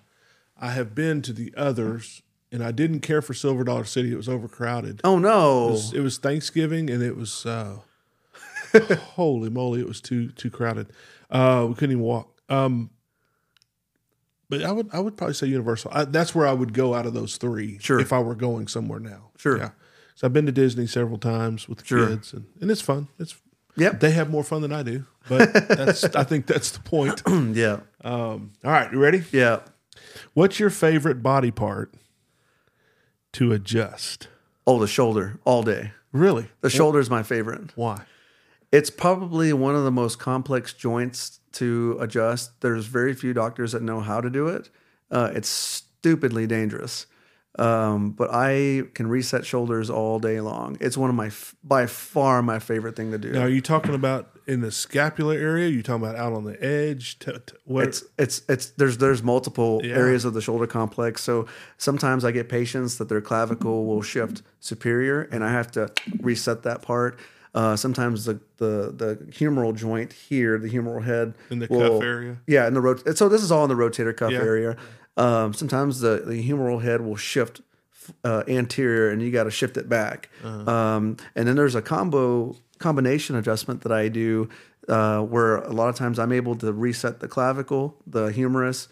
[0.60, 2.22] I have been to the others,
[2.52, 4.12] and I didn't care for Silver Dollar City.
[4.12, 5.00] It was overcrowded.
[5.04, 5.68] Oh no!
[5.68, 7.78] It was, it was Thanksgiving, and it was uh,
[9.14, 10.88] holy moly, it was too too crowded.
[11.30, 12.40] Uh, we couldn't even walk.
[12.48, 12.90] Um,
[14.48, 15.90] but I would I would probably say Universal.
[15.94, 17.78] I, that's where I would go out of those three.
[17.78, 17.98] Sure.
[17.98, 19.30] If I were going somewhere now.
[19.38, 19.58] Sure.
[19.58, 19.70] Yeah.
[20.14, 22.08] So I've been to Disney several times with the Sure.
[22.08, 23.08] kids, and, and it's fun.
[23.18, 23.34] It's
[23.76, 23.98] Yep.
[24.00, 27.22] they have more fun than I do, but that's I think that's the point.
[27.56, 27.80] yeah.
[28.04, 29.24] Um, all right, you ready?
[29.32, 29.60] Yeah.
[30.34, 31.92] What's your favorite body part
[33.32, 34.28] to adjust?
[34.66, 35.92] Oh, the shoulder all day.
[36.12, 36.46] Really?
[36.60, 37.72] The shoulder is my favorite.
[37.74, 38.02] Why?
[38.70, 42.60] It's probably one of the most complex joints to adjust.
[42.60, 44.70] There's very few doctors that know how to do it.
[45.10, 47.06] Uh, it's stupidly dangerous.
[47.58, 50.76] Um, but I can reset shoulders all day long.
[50.80, 53.30] It's one of my, f- by far, my favorite thing to do.
[53.30, 55.68] Now, are you talking about in the scapular area?
[55.68, 57.18] you talking about out on the edge?
[57.20, 57.86] T- t- what?
[57.86, 59.94] it's it's it's there's there's multiple Yeah.
[59.94, 61.22] areas of the shoulder complex.
[61.22, 61.46] So
[61.78, 66.64] sometimes I get patients that their clavicle will shift superior, and I have to reset
[66.64, 67.20] that part.
[67.54, 72.02] Uh, sometimes the, the the humeral joint here, the humeral head, In the will- cuff
[72.02, 72.38] area?
[72.48, 74.38] Yeah, in the rot- So this is all in the rotator cuff Yeah.
[74.40, 74.76] area.
[75.16, 77.60] Um, sometimes the the humeral head will shift
[78.24, 80.28] uh, anterior, and you got to shift it back.
[80.42, 80.70] Uh-huh.
[80.70, 84.48] Um, and then there's a combo combination adjustment that I do,
[84.88, 88.88] uh, where a lot of times I'm able to reset the clavicle, the humerus,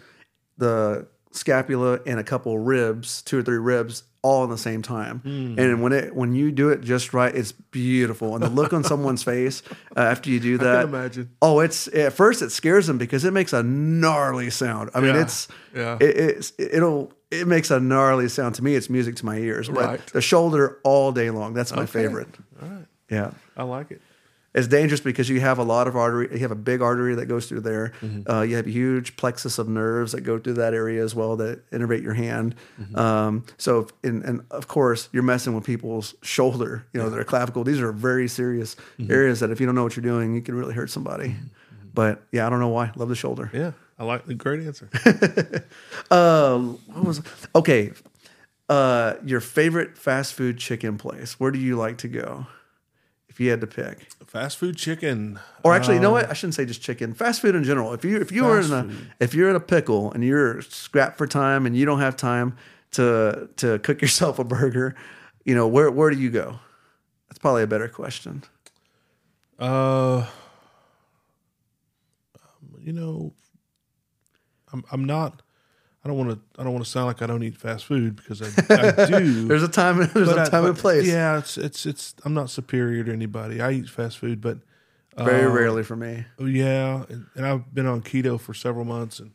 [0.57, 5.19] the scapula, and a couple ribs, two or three ribs, all in the same time.
[5.21, 5.59] Hmm.
[5.59, 8.35] And when it when you do it just right, it's beautiful.
[8.35, 9.63] And the look on someone's face
[9.97, 11.31] uh, after you do I that, can imagine.
[11.43, 14.91] oh, it's at first it scares them because it makes a gnarly sound.
[14.95, 15.21] I mean, Yeah.
[15.23, 15.97] it's Yeah.
[16.01, 18.75] it, it's it'll it makes a gnarly sound to me.
[18.77, 19.69] It's music to my ears.
[19.69, 20.07] But Right.
[20.13, 21.55] the shoulder all day long.
[21.55, 21.93] That's my Okay.
[22.03, 22.29] favorite.
[22.63, 22.87] All right.
[23.11, 23.31] Yeah.
[23.57, 24.01] I like it.
[24.55, 26.29] It's dangerous because you have a lot of artery.
[26.33, 27.93] You have a big artery that goes through there.
[28.03, 28.31] Mm-hmm.
[28.31, 31.37] Uh, you have a huge plexus of nerves that go through that area as well
[31.37, 32.55] that innervate your hand.
[32.79, 32.99] Mm-hmm.
[32.99, 36.85] Um, so, if, and, and of course, you're messing with people's shoulder.
[36.93, 37.65] You know, their clavicle.
[37.65, 39.11] These are very serious Mm-hmm.
[39.11, 41.35] areas that if you don't know what you're doing, you can really hurt somebody.
[41.95, 42.91] But yeah, I don't know why.
[42.97, 43.51] Love the shoulder.
[43.55, 43.73] Yeah.
[43.99, 44.89] I like the great answer.
[46.11, 47.23] Uh, what was
[47.55, 47.93] okay?
[48.69, 51.39] Uh, your favorite fast food chicken place?
[51.39, 52.47] Where do you like to go?
[53.33, 54.09] If you had to pick.
[54.27, 55.41] Fast food chicken.
[55.63, 56.29] Or actually, you know what?
[56.29, 57.15] I shouldn't say just chicken.
[57.15, 57.95] Fast food in general.
[57.95, 59.13] If you if you are in Fast a food.
[59.21, 62.59] if you're in a pickle and you're scrapped for time and you don't have time
[62.91, 64.95] to to cook yourself a burger,
[65.47, 66.59] you know where where do you go?
[67.29, 68.43] That's probably a better question.
[69.59, 70.27] Uh, um,
[72.81, 73.33] you know,
[74.75, 75.42] I'm I'm not.
[76.05, 76.61] I don't want to.
[76.61, 79.47] I don't want to sound like I don't eat fast food because I, I do.
[79.47, 79.99] There's a time.
[80.15, 81.07] There's a I- time and place.
[81.07, 82.15] Yeah, it's it's it's.
[82.25, 83.61] I'm not superior to anybody.
[83.61, 84.59] I eat fast food, but
[85.17, 86.25] Very uh, rarely for me.
[86.41, 89.31] Yeah, and, and I've been on keto for several months and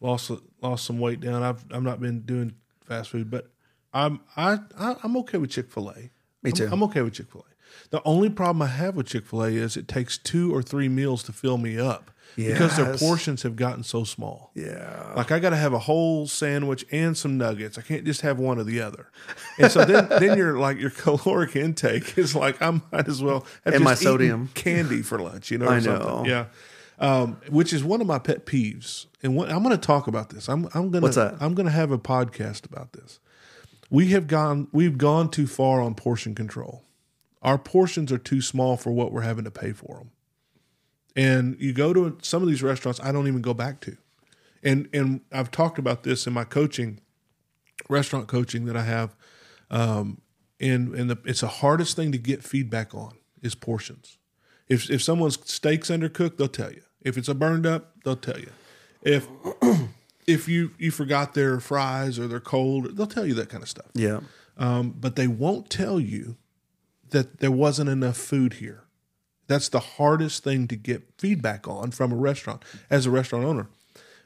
[0.00, 0.32] lost
[0.62, 1.42] lost some weight down.
[1.44, 2.54] I've I've not been doing
[2.84, 3.48] fast food, but
[3.92, 6.10] I'm I, I I'm okay with Chick Fil A.
[6.42, 6.68] Me too.
[6.72, 7.54] I'm, okay with Chick Fil A.
[7.90, 10.88] The only problem I have with Chick Fil A is it takes two or three
[10.88, 14.50] meals to fill me up because their portions have gotten so small.
[14.54, 15.12] Yeah.
[15.16, 17.76] Like I got to have a whole sandwich and some nuggets.
[17.78, 19.10] I can't just have one or the other.
[19.58, 23.40] And so then, then you're like your caloric intake is like I might as well
[23.64, 24.48] have And just my sodium.
[24.54, 25.50] candy for lunch.
[25.50, 26.06] You know, or I something.
[26.06, 26.24] know.
[26.26, 26.46] Yeah,
[26.98, 29.06] um, which is one of my pet peeves.
[29.22, 30.48] And what, I'm going to talk about this.
[30.48, 31.36] I'm I'm going What's to that?
[31.40, 33.18] I'm going to have a podcast about this.
[33.90, 36.84] We have gone we've gone too far on portion control.
[37.42, 40.10] Our portions are too small for what we're having to pay for them.
[41.16, 43.96] And you go to some of these restaurants I don't even go back to.
[44.62, 47.00] And and I've talked about this in my coaching
[47.88, 49.16] restaurant coaching that I have
[49.70, 50.20] um
[50.60, 54.18] and and the, it's the hardest thing to get feedback on is portions.
[54.68, 56.82] If if someone's steak's undercooked, they'll tell you.
[57.02, 58.50] If it's a burned up, they'll tell you.
[59.02, 59.26] If
[60.26, 63.68] if you you forgot their fries or they're cold, they'll tell you that kind of
[63.68, 63.86] stuff.
[63.94, 64.20] Yeah.
[64.56, 66.36] Um, but they won't tell you
[67.10, 68.84] that there wasn't enough food here.
[69.50, 73.66] That's the hardest thing to get feedback on from a restaurant as a restaurant owner.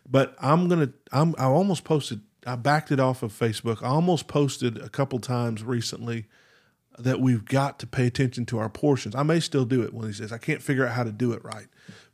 [0.07, 3.83] But I'm gonna I'm I almost posted I backed it off of Facebook.
[3.83, 6.27] I almost posted a couple times recently
[6.99, 9.15] that we've got to pay attention to our portions.
[9.15, 11.33] I may still do it when he says I can't figure out how to do
[11.33, 11.69] it right.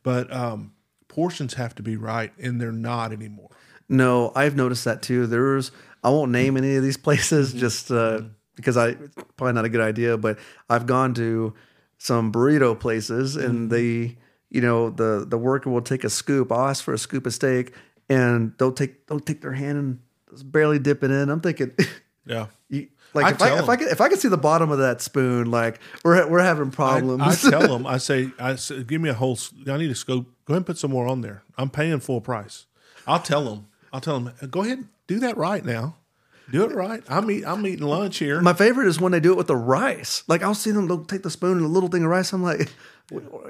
[0.05, 0.73] But um,
[1.09, 3.51] portions have to be right and they're not anymore.
[3.89, 5.27] No, I've noticed that too.
[5.27, 5.73] There's
[6.05, 8.21] I won't name any of these places just uh,
[8.55, 8.95] because I
[9.37, 10.39] probably not a good idea, but
[10.69, 11.55] I've gone to
[12.01, 13.69] some burrito places and mm-hmm.
[13.69, 14.17] they,
[14.49, 16.51] you know, the the worker will take a scoop.
[16.51, 17.75] I'll ask for a scoop of steak,
[18.09, 19.99] and they'll take they'll take their hand and
[20.31, 21.29] just barely dip it in.
[21.29, 21.73] I'm thinking.
[22.27, 22.47] Yeah.
[22.69, 24.79] You, like I if I, if I could if I could see the bottom of
[24.79, 27.23] that spoon, like we're we're having problems.
[27.23, 29.37] I, I tell them, I say, I say, give me a whole.
[29.67, 30.27] I need a scoop.
[30.45, 31.43] Go ahead and put some more on there.
[31.59, 32.67] I'm paying full price.
[33.07, 33.67] I'll tell them.
[33.93, 34.33] I'll tell them.
[34.51, 35.97] Go ahead, and do that right now.
[36.51, 37.03] Do it right.
[37.09, 38.41] I'm eat, I'm eating lunch here.
[38.41, 40.25] My favorite is when they do it with the rice.
[40.27, 42.33] Like I'll see them they'll take the spoon and a little thing of rice.
[42.33, 42.71] I'm like,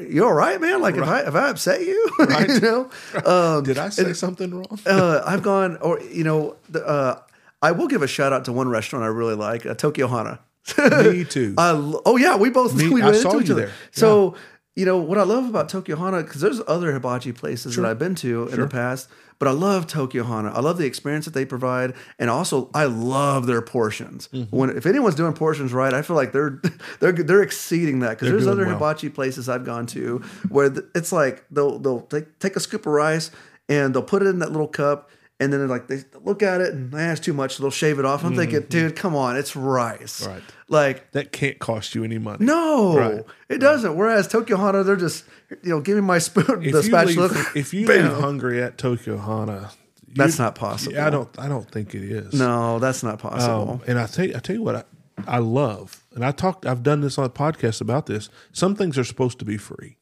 [0.01, 0.81] "You all right, man?
[0.81, 2.91] Like if I if I upset you, you know."
[3.25, 4.79] Um, Did I say something wrong?
[4.87, 7.21] uh, I've gone, or you know, the, uh,
[7.63, 10.41] I will give a shout out to one restaurant I really like, uh, Tokyo Hana.
[10.79, 11.55] Me too.
[11.57, 13.55] Lo- oh yeah, we both Me- we I saw you other.
[13.55, 13.73] there.
[13.93, 14.35] So
[14.77, 17.99] you know what I love about Tokyo Hana because there's other hibachi places that I've
[17.99, 19.09] been to in the past,
[19.41, 20.53] but I love Tokyo Hana.
[20.53, 24.29] I love the experience that they provide, and also I love their portions.
[24.29, 24.55] Mm-hmm.
[24.55, 26.61] When if anyone's doing portions right, I feel like they're
[27.01, 28.75] they're they're exceeding that because there's other well.
[28.75, 30.19] hibachi places I've gone to
[30.51, 33.31] where it's like they'll they'll take take a scoop of rice
[33.69, 35.11] and they'll put it in that little cup.
[35.41, 37.55] And then they're like they look at it and that's too much.
[37.57, 38.23] So they'll shave it off.
[38.25, 40.21] I'm thinking, dude, come on, it's rice.
[40.21, 40.33] Mm-hmm.
[40.33, 40.43] Right.
[40.69, 42.45] Like that can't cost you any money.
[42.45, 43.25] no, Right.
[43.49, 43.97] it doesn't.
[43.97, 45.25] Whereas Tokyo Hana, they're just
[45.65, 47.27] you know, give me my spoon, If the spatula.
[47.29, 49.71] leave, if you leave hungry at Tokyo Hana,
[50.15, 51.01] That's not possible.
[51.01, 51.29] I don't.
[51.39, 52.35] I don't think it is.
[52.35, 53.71] no, that's not possible.
[53.73, 54.85] Um, and I tell you, I tell you what I,
[55.27, 56.67] I love, and I talked.
[56.67, 58.29] I've done this on a podcast about this.
[58.53, 59.97] Some things are supposed to be free,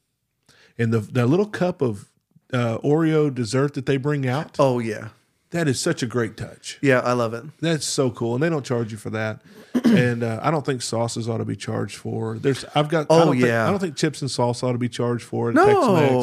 [0.79, 2.11] and the the little cup of
[2.53, 5.09] uh, Oreo dessert that they bring out, oh yeah,
[5.51, 6.79] that is such a great touch.
[6.83, 7.45] yeah, I love it.
[7.61, 9.41] That's so cool, and they don't charge you for that.
[9.85, 12.39] and uh, I don't think sauces ought to be charged for.
[12.39, 13.03] There's, I've got.
[13.03, 13.67] I Oh, think- yeah.
[13.67, 15.51] I don't think chips and sauce ought to be charged for.
[15.51, 15.67] at No.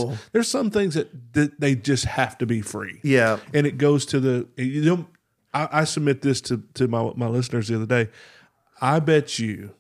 [0.03, 0.29] Tex-Mex.
[0.31, 2.99] there's some things that, that they just have to be free.
[3.03, 5.05] Yeah, and it goes to the you know.
[5.53, 8.09] I, I submit this to to my my listeners the other day.
[8.81, 9.71] I bet you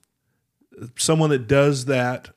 [0.97, 2.29] someone that does that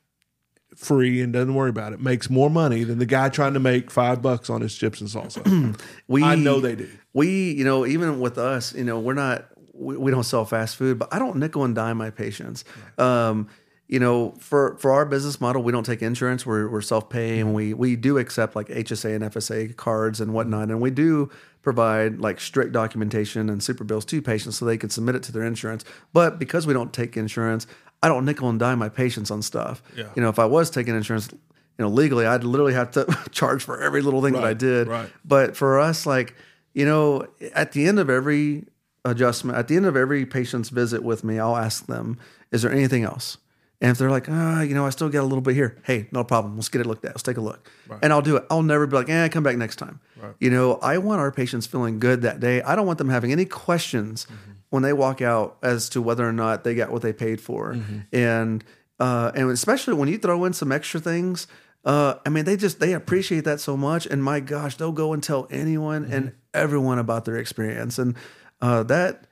[0.75, 3.91] free and doesn't worry about it makes more money than the guy trying to make
[3.91, 5.79] five bucks on his chips and salsa.
[6.07, 6.89] We I know they do.
[7.13, 10.75] We you know even with us you know we're not we, we don't sell fast
[10.75, 12.63] food but i don't nickel and dime my patients.
[12.97, 13.47] Um
[13.87, 16.45] you know for for our business model we don't take insurance.
[16.45, 20.69] We're, we're self-paying we we do accept like hsa and fsa cards and whatnot.
[20.69, 21.31] And we do
[21.61, 25.31] provide like strict documentation and super bills to patients so they can submit it to
[25.31, 25.83] their insurance.
[26.13, 27.65] But because we don't take insurance
[28.03, 29.81] i don't nickel and dime my patients on stuff.
[29.97, 30.09] Yeah.
[30.15, 31.39] you know if i was taking insurance you
[31.79, 34.87] know legally i'd literally have to charge for every little thing that i did.
[34.87, 35.09] right.
[35.25, 36.35] but for us, like,
[36.79, 38.63] you know, at the end of every
[39.03, 42.17] adjustment, at the end of every patient's visit with me, I'll ask them,
[42.51, 43.37] is there anything else?
[43.81, 46.07] And if they're like, ah, you know, I still got a little bit here, hey,
[46.13, 46.55] no problem.
[46.55, 47.11] Let's get it looked at.
[47.11, 47.69] Let's take a look.
[48.01, 48.45] And I'll do it.
[48.49, 49.99] I'll never be like, eh, come back next time.
[50.39, 52.61] You know, I want our patients feeling good that day.
[52.61, 54.25] I don't want them having any questions
[54.69, 57.77] when they walk out as to whether or not they got what they paid for.
[58.13, 58.63] And
[59.01, 61.47] uh, and especially when you throw in some extra things,
[61.85, 65.13] uh, I mean, they just they appreciate that so much, and my gosh, they'll go
[65.13, 68.15] and tell anyone and everyone about their experience, and
[68.61, 69.25] uh, that.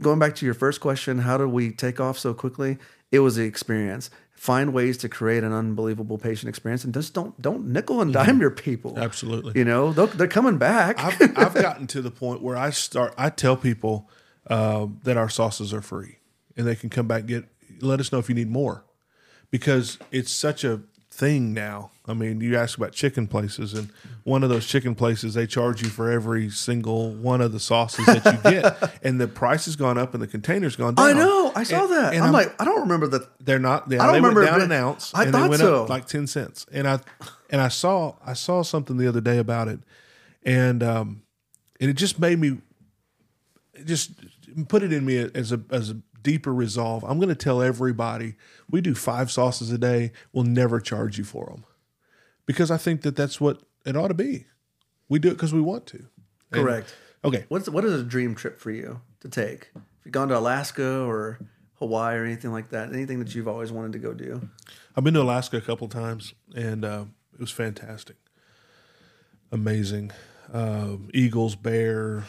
[0.00, 2.78] Going back to your first question, how do we take off so quickly?
[3.12, 4.08] It was the experience.
[4.32, 8.40] Find ways to create an unbelievable patient experience, and just don't don't nickel and dime
[8.40, 8.98] your people.
[8.98, 9.52] Absolutely.
[9.54, 10.98] You know they're coming back.
[10.98, 13.12] I've, I've gotten to the point where I start.
[13.18, 14.08] I tell people
[14.46, 16.20] uh, that our sauces are free,
[16.56, 17.44] and they can come back and get.
[17.82, 18.82] Let us know if you need more,
[19.50, 20.80] because it's such a
[21.18, 21.90] thing now.
[22.06, 23.90] I mean, you ask about chicken places, and
[24.24, 28.06] one of those chicken places they charge you for every single one of the sauces
[28.06, 31.06] that you get, and the price has gone up and the container's gone down.
[31.06, 31.52] I know.
[31.54, 32.14] I saw And- that.
[32.14, 33.28] and I'm, like, I don't remember that.
[33.44, 33.90] they're not.
[33.90, 35.12] Yeah, I don't they remember went down it an ounce.
[35.14, 35.82] I and thought they went so.
[35.82, 36.64] up like ten cents.
[36.72, 37.00] And I
[37.50, 39.80] and I saw I saw something the other day about it,
[40.44, 41.22] and um,
[41.80, 42.58] and it just made me
[43.74, 44.12] it just
[44.68, 45.96] put it in me as a as a
[46.28, 47.02] deeper resolve.
[47.04, 48.34] I'm going to tell everybody
[48.70, 50.12] we do five sauces a day.
[50.30, 51.64] We'll never charge you for them
[52.44, 54.44] because I think that that's what it ought to be.
[55.08, 55.96] We do it because we want to.
[56.52, 56.94] And- Correct.
[57.24, 57.46] okay.
[57.48, 59.70] What's what is a dream trip for you to take?
[59.74, 61.38] If you've gone to Alaska or
[61.76, 64.50] Hawaii or anything like that, anything that you've always wanted to go do.
[64.94, 68.16] I've been to Alaska a couple times, and uh, it was fantastic,
[69.50, 70.10] amazing.
[70.52, 72.24] Um, eagles, bear,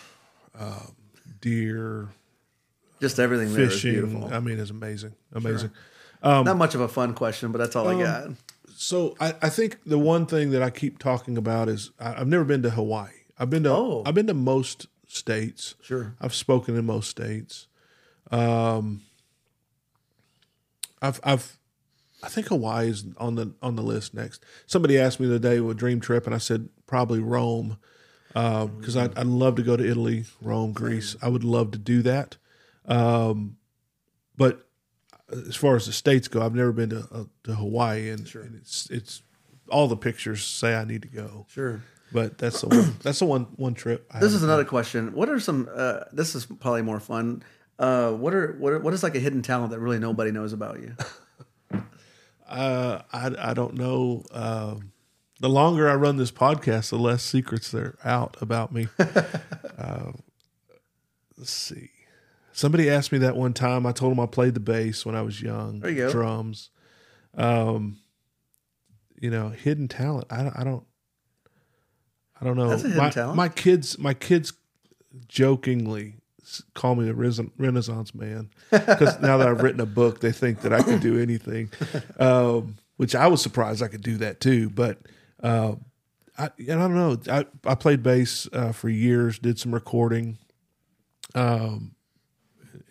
[0.58, 0.96] um,
[1.42, 2.10] deer,
[3.02, 3.92] Just everything there is fishing.
[3.94, 4.34] beautiful.
[4.34, 5.72] I mean, it's amazing, amazing.
[6.24, 8.30] Not much of a fun question, but that's all Um, I got.
[8.76, 12.28] So I, I think the one thing that I keep talking about is I, I've
[12.28, 13.10] never been to Hawaii.
[13.38, 14.04] I've been to Oh.
[14.06, 15.76] I've been to most states.
[15.82, 16.16] Sure.
[16.22, 17.68] I've spoken in most states.
[18.32, 19.02] Um,
[21.02, 21.58] I've I've
[22.22, 24.44] I think Hawaii is on the on the list next.
[24.68, 27.78] Somebody asked me the other day what dream trip, and I said probably Rome
[28.34, 31.16] because I'd, I'd love to go to Italy, Rome, Greece.
[31.22, 32.38] I would love to do that.
[32.90, 33.57] Um,
[34.36, 34.68] but
[35.32, 38.56] as far as the states go, I've never been to uh, to Hawaii, and, and
[38.56, 39.22] it's it's
[39.70, 41.45] all the pictures say I need to go.
[41.49, 41.84] Sure.
[42.11, 44.07] But that's the one, that's the one one trip.
[44.11, 45.14] I This is another question.
[45.14, 45.70] What are some?
[45.74, 47.44] Uh, this is probably more fun.
[47.78, 50.53] Uh, what are what are, what is like a hidden talent that really nobody knows
[50.53, 50.95] about you?
[52.49, 54.24] Uh, I I don't know.
[54.32, 54.91] Um,
[55.40, 58.88] the longer I run this podcast, the less secrets there are out about me.
[59.78, 60.11] uh,
[61.38, 61.91] let's see.
[62.60, 63.86] Somebody asked me that one time.
[63.86, 65.80] I told them I played the bass when I was young.
[65.80, 66.11] There you go.
[66.11, 66.72] Drums.
[67.38, 67.99] Um,
[69.18, 70.27] you know, hidden talent.
[70.30, 70.57] I don't.
[70.57, 70.84] I don't.
[72.41, 72.68] I don't know.
[72.68, 73.38] That's a hidden my, talent.
[73.38, 73.98] my kids.
[73.98, 74.52] My kids
[75.30, 76.15] jokingly
[76.73, 80.73] call me a Renaissance man because now that I've written a book, they think that
[80.73, 81.72] I could do anything.
[82.19, 84.69] Um, which I was surprised I could do that too.
[84.69, 84.98] But
[85.41, 85.76] uh,
[86.38, 87.18] I, and I don't know.
[87.31, 90.38] I, I played bass uh, for years, did some recording,
[91.34, 91.95] um,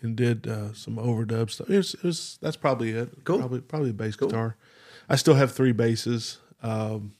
[0.02, 1.70] and did uh, some overdub stuff.
[1.70, 3.24] It was, it was that's probably it.
[3.24, 3.38] Cool.
[3.38, 4.56] Probably probably a bass guitar.
[5.08, 7.14] I still have three basses, um,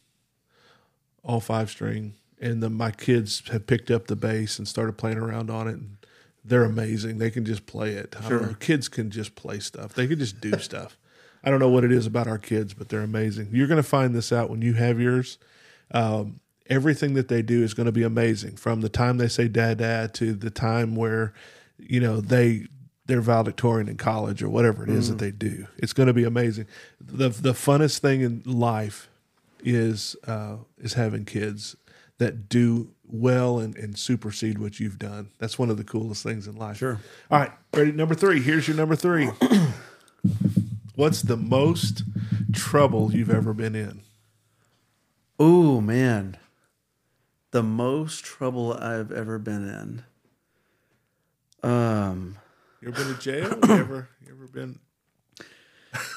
[1.22, 5.18] all five string, and then my kids have picked up the bass and started playing
[5.18, 5.74] around on it.
[5.74, 5.96] And
[6.44, 7.18] they're amazing.
[7.18, 8.14] They can just play it.
[8.26, 8.40] Sure.
[8.40, 8.54] know.
[8.54, 9.94] Kids can just play stuff.
[9.94, 10.98] They can just do stuff.
[11.44, 13.50] I don't know what it is about our kids, but they're amazing.
[13.52, 15.38] You're going to find this out when you have yours.
[15.92, 19.48] Um, everything that they do is going to be amazing from the time they say
[19.48, 21.32] dad dad to the time where
[21.78, 22.66] you know they
[23.06, 25.66] they're valedictorian in college or whatever it is that they do.
[25.78, 26.66] It's going to be amazing.
[27.00, 29.08] The the funnest thing in life
[29.64, 31.76] is uh is having kids
[32.18, 35.30] that do well and, and supersede what you've done.
[35.38, 36.76] That's one of the coolest things in life.
[36.78, 37.00] Sure.
[37.30, 37.92] all right ready?
[37.92, 38.40] Number three.
[38.40, 39.26] Here's your number three.
[40.94, 42.02] What's the most
[42.52, 44.02] trouble you've ever been in?
[45.38, 46.36] Oh man,
[47.52, 50.02] the most trouble I've ever been in.
[51.62, 52.36] Um,
[52.80, 53.48] You ever been to jail?
[53.66, 54.78] You ever you ever been?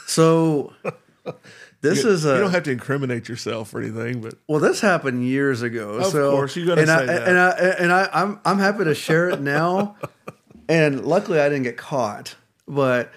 [0.05, 0.73] so
[1.81, 4.59] this You, is a you don't have to incriminate yourself or anything, but well.
[4.59, 5.99] This happened years ago.
[6.01, 7.27] So of so, course, you're gonna and I, say that.
[7.27, 9.95] and I and I I'm I'm happy to share it now.
[10.69, 12.35] and luckily, I didn't get caught.
[12.67, 13.11] But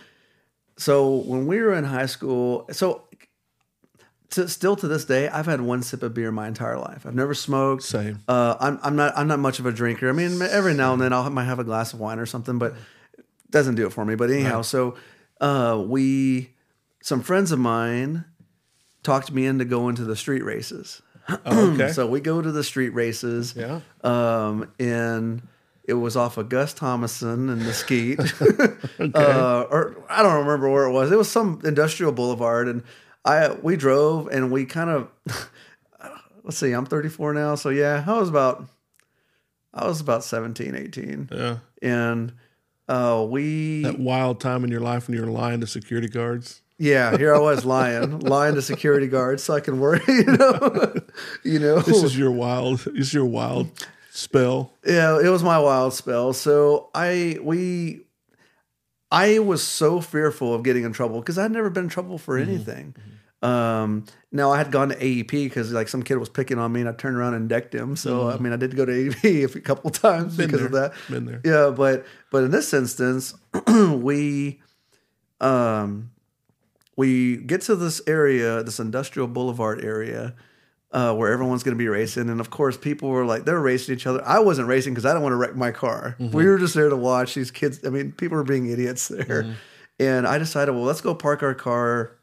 [0.76, 3.03] so when we were in high school, so
[4.34, 7.06] to, still to this day, I've had one sip of beer my entire life.
[7.06, 7.82] I've never smoked.
[7.82, 8.20] same.
[8.28, 10.08] Uh, I'm I'm not I'm not much of a drinker.
[10.08, 12.58] I mean, every now and then I'll might have a glass of wine or something,
[12.58, 12.74] but
[13.18, 14.14] it doesn't do it for me.
[14.14, 14.96] But anyhow, so
[15.40, 16.50] uh, we
[17.02, 18.24] some friends of mine
[19.02, 21.02] talked me into going to the street races.
[21.28, 21.90] Oh, okay.
[21.92, 23.54] So we go to the street races.
[23.56, 23.80] yeah.
[24.02, 25.46] Um, and
[25.84, 28.18] it was off of Gus Thomasson and Mesquite.
[29.14, 31.12] uh, or I don't remember where it was.
[31.12, 32.68] It was some industrial boulevard.
[32.68, 32.82] And
[33.24, 35.08] I we drove and we kind of
[36.44, 37.54] let's see, I'm 34 now.
[37.54, 38.66] So yeah, I was about
[39.72, 41.28] I was about 17, 18.
[41.32, 41.58] Yeah.
[41.82, 42.32] And
[42.88, 46.60] uh, we That wild time in your life when you were lying to security guards.
[46.78, 50.94] yeah, here I was lying, lying to security guards so I can work, you know.
[51.42, 51.80] you know.
[51.80, 52.80] This is your wild.
[52.80, 53.70] This is your wild
[54.10, 54.72] spell.
[54.86, 56.32] Yeah, it was my wild spell.
[56.34, 58.02] So I we
[59.10, 62.38] I was so fearful of getting in trouble because I'd never been in trouble for
[62.38, 62.52] Mm-hmm.
[63.44, 66.80] Um, now I had gone to AEP because like some kid was picking on me
[66.80, 67.94] and I turned around and decked him.
[67.94, 70.36] So I mean I did go to AEP a couple times Mm-hmm.
[70.36, 70.92] Been because of that.
[71.10, 71.40] Been there.
[71.44, 73.34] Yeah, but but in this instance,
[73.68, 74.62] we
[75.40, 76.10] um
[76.96, 80.34] we get to this area, this industrial boulevard area,
[80.92, 83.94] uh, where everyone's going to be racing, and of course, people were like they're racing
[83.96, 84.22] each other.
[84.24, 86.16] I wasn't racing because I don't want to wreck my car.
[86.18, 87.84] We were just there to watch these kids.
[87.84, 89.56] I mean, people were being idiots there,
[89.98, 92.16] and I decided, well, let's go park our car.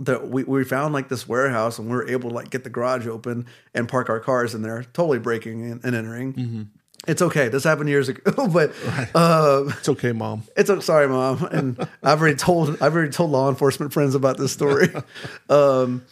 [0.00, 2.70] That we, we found like this warehouse, and we were able to like get the
[2.70, 6.68] garage open and park our cars in there, totally breaking and, and entering.
[7.08, 7.48] It's okay.
[7.48, 8.72] This happened years ago, but
[9.14, 10.42] uh, It's okay, mom.
[10.56, 11.48] it's a, sorry, mom.
[11.52, 14.88] And I've already told I've already told law enforcement friends about this story.
[15.48, 16.04] um,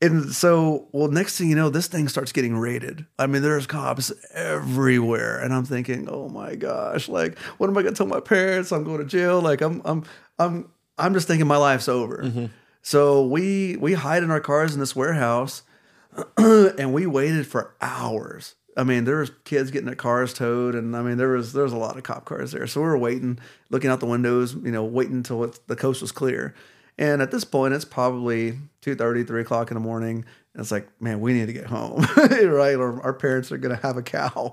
[0.00, 3.06] and so, well, next thing you know, this thing starts getting raided.
[3.20, 7.82] I mean, there's cops everywhere, and I'm thinking, oh my gosh, like, what am I
[7.82, 8.72] gonna tell my parents?
[8.72, 9.40] I'm going to jail.
[9.40, 10.02] Like, I'm I'm
[10.40, 10.68] I'm
[10.98, 12.50] I'm just thinking my life's over.
[12.82, 15.62] So we we hide in our cars in this warehouse,
[16.36, 18.56] and we waited for hours.
[18.76, 21.64] I mean, there was kids getting their cars towed, and I mean, there was there
[21.64, 22.66] was a lot of cop cars there.
[22.66, 23.38] So we were waiting,
[23.70, 26.54] looking out the windows, you know, waiting until the coast was clear.
[26.98, 28.52] And at this point, it's probably
[28.82, 30.26] 2.30, 3 o'clock in the morning.
[30.52, 32.76] And it's like, man, we need to get home, right?
[32.76, 34.52] Or our parents are going to have a cow.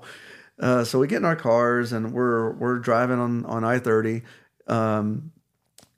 [0.58, 4.22] Uh, so we get in our cars and we're we're driving on on I thirty,
[4.66, 5.32] um,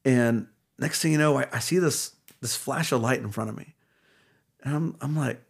[0.05, 0.47] and
[0.79, 3.57] next thing you know, I, I see this this flash of light in front of
[3.57, 3.75] me,
[4.63, 5.41] and I'm I'm like,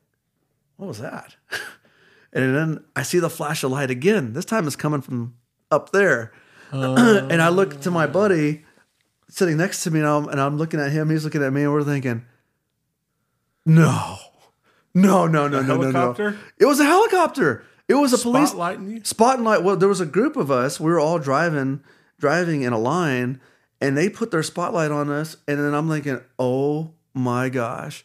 [0.76, 1.34] what was that?
[2.32, 4.34] and then I see the flash of light again.
[4.34, 5.34] This time it's coming from
[5.72, 6.32] up there,
[6.70, 8.08] and I look to my oh.
[8.08, 8.64] buddy
[9.28, 11.10] sitting next to me, and I'm, and I'm looking at him.
[11.10, 12.26] He's looking at me, and we're thinking,
[13.64, 14.18] no,
[14.94, 16.36] no, no, no, no, no, no.
[16.58, 17.64] It was a helicopter.
[17.88, 19.00] It was a police Spotlighting you.
[19.04, 19.62] spotlight.
[19.62, 20.78] Well, there was a group of us.
[20.78, 21.82] We were all driving,
[22.18, 23.40] driving in a line,
[23.82, 25.36] and they put their spotlight on us.
[25.48, 28.04] And then I'm thinking, oh my gosh!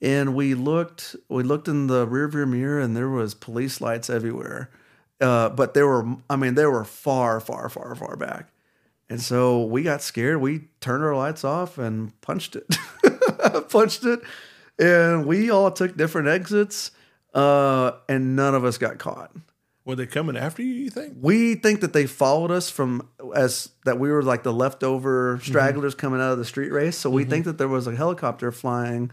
[0.00, 4.70] And we looked, we looked in the rearview mirror, and there was police lights everywhere.
[5.20, 8.52] Uh, but they were, I mean, they were far, far, far, far back.
[9.10, 10.40] And so we got scared.
[10.40, 12.76] We turned our lights off and punched it,
[13.70, 14.20] punched it,
[14.78, 16.92] and we all took different exits.
[17.34, 19.32] Uh, and none of us got caught.
[19.84, 20.74] Were they coming after you?
[20.74, 21.16] You think?
[21.18, 25.94] We think that they followed us from as that we were like the leftover stragglers
[25.94, 26.96] coming out of the street race.
[26.96, 29.10] So we think that there was a helicopter flying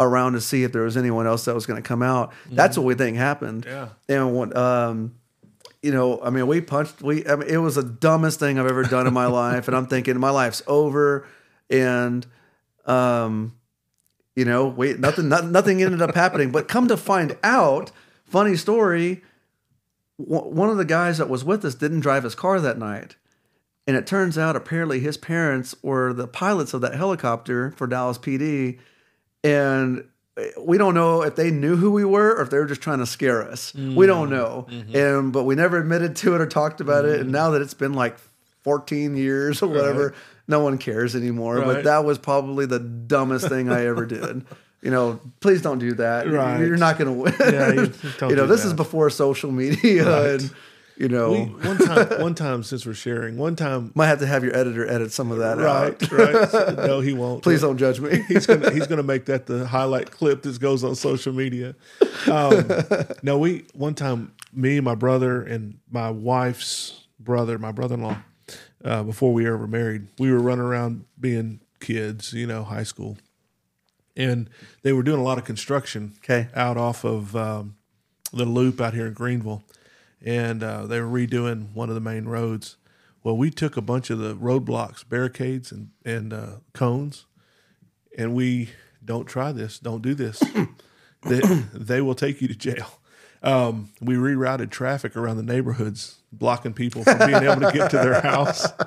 [0.00, 2.32] around to see if there was anyone else that was going to come out.
[2.50, 3.64] That's what we think happened.
[3.66, 3.88] Yeah.
[4.08, 5.14] And when, um,
[5.82, 7.02] you know, I mean, we punched.
[7.02, 9.76] We, I mean, it was the dumbest thing I've ever done in my life, and
[9.76, 11.26] I'm thinking my life's over.
[11.70, 12.26] And,
[12.86, 13.56] um,
[14.36, 16.50] you know, wait, nothing, not, nothing ended up happening.
[16.52, 17.90] But come to find out,
[18.24, 19.22] funny story
[20.18, 23.16] w- one of the guys that was with us didn't drive his car that night.
[23.86, 28.16] And it turns out apparently his parents were the pilots of that helicopter for Dallas
[28.18, 28.78] PD.
[29.42, 30.04] And
[30.36, 32.80] eh, we don't know if they knew who we were or if they were just
[32.80, 33.74] trying to scare us.
[33.74, 34.66] We don't know.
[34.94, 37.20] And but we never admitted to it or talked about it.
[37.20, 38.16] And now that it's been like
[38.62, 40.14] 14 years or whatever,
[40.46, 41.60] no one cares anymore.
[41.62, 44.44] But that was probably the dumbest thing I ever did.
[44.80, 46.28] You know, please don't do that.
[46.28, 46.58] Right.
[46.60, 47.34] You're not going to win.
[47.52, 47.92] Yeah, you
[48.28, 50.40] you know, this is before social media, Right.
[50.40, 50.50] and
[50.96, 51.38] you know, We,
[51.68, 54.86] one time, one time since we're sharing, one time, might have to have your editor
[54.88, 56.12] edit some of that right, out.
[56.12, 56.76] right.
[56.86, 57.42] No, he won't.
[57.42, 58.22] Please don't judge me.
[58.28, 61.74] he's gonna he's gonna make that the highlight clip that goes on social media.
[62.30, 62.64] Um,
[63.22, 68.16] no, we one time me, my brother, and my wife's brother, my brother in law,
[68.84, 70.08] uh, before we ever married.
[70.18, 73.16] We were running around being kids, you know, high school,
[74.16, 74.50] and
[74.82, 76.48] they were doing a lot of construction Okay.
[76.54, 77.76] out off of um,
[78.32, 79.62] the loop out here in Greenville,
[80.24, 82.76] and uh, they were redoing one of the main roads.
[83.22, 87.26] Well, we took a bunch of the roadblocks, barricades, and and uh, cones,
[88.16, 88.70] and we
[89.04, 90.42] don't try this, don't do this.
[91.22, 91.40] they,
[91.72, 92.98] they will take you to jail.
[93.42, 97.96] Um, we rerouted traffic around the neighborhoods, blocking people from being able to get to
[97.96, 98.66] their house.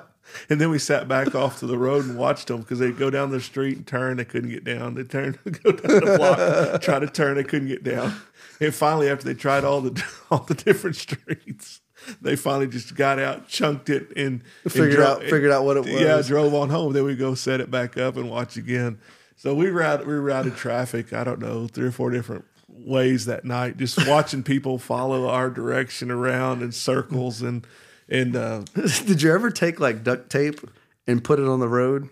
[0.49, 3.09] And then we sat back off to the road and watched them because they'd go
[3.09, 4.17] down the street and turn.
[4.17, 4.95] They couldn't get down.
[4.95, 7.35] They turned, go down the block, try to turn.
[7.35, 8.15] They couldn't get down.
[8.59, 11.81] And finally, after they tried all the all the different streets,
[12.21, 15.77] they finally just got out, chunked it, and and Figured dro- out figured out what
[15.77, 16.01] it was.
[16.01, 16.93] yeah, drove on home.
[16.93, 18.99] Then we go set it back up and watch again.
[19.37, 21.11] So we routed, we routed traffic.
[21.13, 23.77] I don't know three or four different ways that night.
[23.77, 27.65] Just watching people follow our direction around in circles and
[28.07, 28.63] and uh,
[29.05, 30.61] Did you ever take like duct tape
[31.07, 32.09] and put it on the road?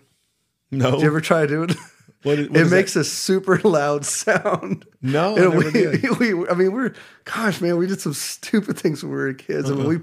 [0.70, 0.90] no.
[0.92, 1.76] Did you ever try to do it?
[2.24, 4.84] What what it makes a super loud sound.
[5.00, 5.36] no.
[5.36, 6.94] And never we, we, I mean, we're,
[7.24, 9.70] gosh, man, we did some stupid things when we were kids.
[9.70, 9.98] I mean, we,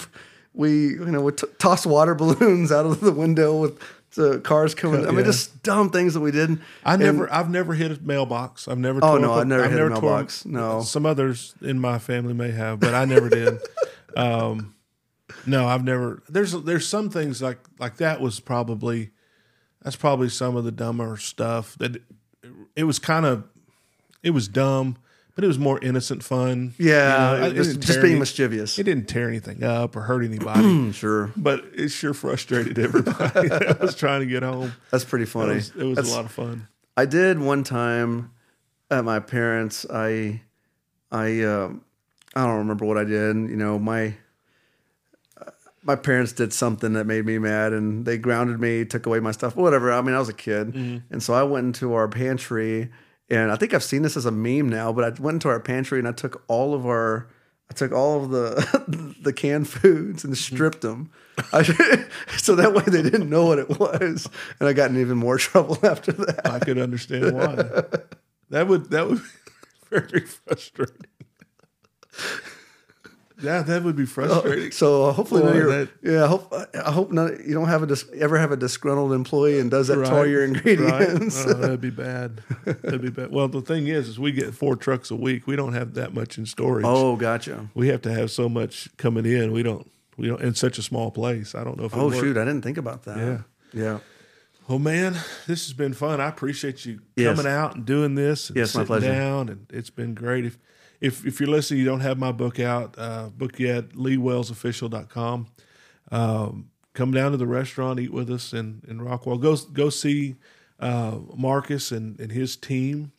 [0.54, 3.80] we, you know, we t- tossed water balloons out of the window with
[4.16, 5.08] the cars coming.
[5.08, 6.60] I mean, just dumb things that we did.
[6.86, 8.68] I And- never, I've never hit a mailbox.
[8.68, 9.00] I've never.
[9.04, 10.46] Oh, no, a- I've never hit a tore- mailbox.
[10.46, 10.82] No.
[10.82, 13.60] some others in my family may have, but I never did.
[14.16, 14.76] Um,
[15.46, 16.22] no, I've never.
[16.30, 19.12] There's there's some things like like that was probably
[19.82, 22.02] that's probably some of the dumber stuff that
[22.76, 23.44] it was kind of
[24.24, 24.98] it was dumb,
[25.36, 26.74] but it was more innocent fun.
[26.78, 28.78] yeah, You know, it just, just being any- mischievous.
[28.78, 33.80] It didn't tear anything up or hurt anybody, sure, but it sure frustrated everybody that
[33.82, 34.74] was trying to get home.
[34.92, 35.56] that's pretty It funny.
[35.56, 36.68] was, it was a lot of fun.
[36.96, 38.32] I did one time
[38.92, 39.86] at my parents.
[39.92, 40.42] I,
[41.12, 41.84] I, um,
[42.36, 43.36] I don't remember what I did.
[43.38, 44.14] You know, my
[45.84, 49.32] my parents did something that made me mad, and they grounded me, took away my
[49.32, 49.92] stuff, whatever.
[49.92, 50.98] I mean, I was a kid, mm-hmm.
[51.10, 52.92] and so I went into our pantry,
[53.30, 54.92] and I think I've seen this as a meme now.
[54.92, 57.30] But I went into our pantry and I took all of our.
[57.70, 60.56] I took all of the the canned foods and mm-hmm.
[60.56, 61.10] stripped them,
[61.54, 61.64] I,
[62.38, 64.30] so that way they didn't know what it was,
[64.60, 66.48] and I got in even more trouble after that.
[66.50, 67.56] I could understand why.
[68.50, 71.08] That would that would be very frustrating.
[73.42, 74.72] Yeah, that would be frustrating.
[74.72, 76.54] So uh, hopefully, none of Boy, that- yeah, I hope
[76.86, 79.88] I hope none, you don't have a dis, ever have a disgruntled employee and does
[79.88, 81.46] that to Right, your ingredients.
[81.46, 81.56] Right?
[81.56, 82.42] Oh, that'd be bad.
[82.66, 83.32] That'd be bad.
[83.32, 85.48] Well, the thing is, is we get four trucks a week.
[85.48, 86.86] We don't have that much in storage.
[86.88, 87.68] Oh, gotcha.
[87.74, 89.52] We have to have so much coming in.
[89.52, 89.90] We don't.
[90.18, 91.56] We don't in such a small place.
[91.56, 91.96] I don't know if.
[91.96, 93.18] Oh shoot, I didn't think about that.
[93.18, 93.40] Yeah.
[93.74, 94.00] yeah.
[94.68, 95.14] Well, man,
[95.48, 96.22] this has been fun.
[96.22, 97.36] I appreciate you Yes.
[97.36, 98.50] coming out and doing this.
[98.50, 99.08] And Yes, my sitting pleasure.
[99.12, 100.46] Down, and it's been great.
[100.46, 100.58] If
[101.02, 105.48] if if you're listening, you don't have my book out, uh, book yet, LeeWellsOfficial.com.
[106.12, 109.42] Um, come down to the restaurant, eat with us in in Rockwall.
[109.42, 110.36] Go go see
[110.80, 113.12] uh, Marcus and and his team.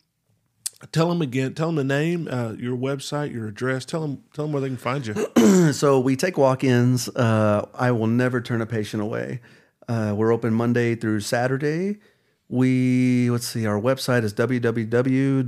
[0.91, 1.53] Tell them again.
[1.53, 3.85] Tell them the name, uh, your website, your address.
[3.85, 5.15] Tell them tell them where they can find you.
[5.73, 7.09] So we take walk-ins.
[7.09, 9.39] Uh, I will never turn a patient away.
[9.87, 11.99] Uh, we're open Monday through Saturday.
[12.49, 13.65] We let's see.
[13.67, 15.43] Our website is www.envite.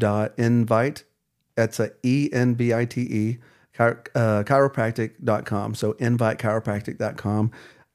[1.56, 3.38] That's a E N B I T E
[3.80, 5.76] uh, chiropractic.com.
[5.76, 7.52] So envitechiropractic.com.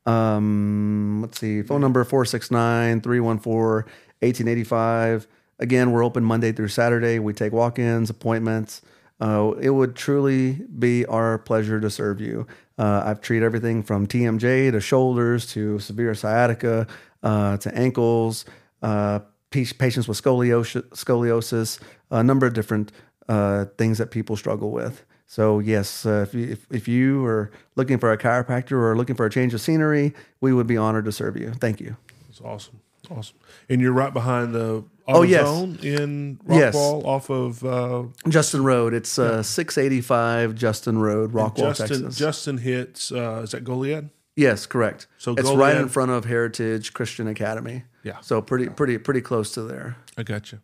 [0.07, 1.63] Um, let's see.
[1.63, 5.27] Phone number 469 314 1885.
[5.59, 7.19] Again, we're open Monday through Saturday.
[7.19, 8.83] We take walk ins, appointments.
[9.21, 12.47] Uh, it would truly be our pleasure to serve you.
[12.79, 16.87] Uh, I've treated everything from TMJ to shoulders to severe sciatica
[17.23, 18.47] uh, to ankles,
[18.83, 19.21] uh,
[19.51, 21.79] patients with scoliosis, scoliosis,
[22.11, 22.91] a number of different
[23.31, 25.05] uh, things that people struggle with.
[25.27, 29.15] So yes, uh, if, you, if if you are looking for a chiropractor or looking
[29.17, 31.53] for a change of scenery, we would be honored to serve you.
[31.53, 31.97] Thank you.
[32.29, 32.81] It's awesome,
[33.11, 33.37] awesome.
[33.69, 34.83] And you're right behind the
[35.13, 35.45] Oh, yes.
[35.47, 36.75] AutoZone in Yes.
[36.77, 37.65] Rockwall, off of.
[37.65, 38.95] Uh, Justin Road.
[38.95, 42.17] It's uh, 685 Justin Road, Rockwall, Justin Texas.
[42.17, 44.11] Justin hits uh, is that Goliad?
[44.37, 45.07] yes, correct.
[45.19, 47.85] So it's Goliad- right in front of Heritage Christian Academy.
[48.05, 48.21] Yeah.
[48.21, 49.97] So pretty, pretty, pretty close to there.
[50.17, 50.61] I got you.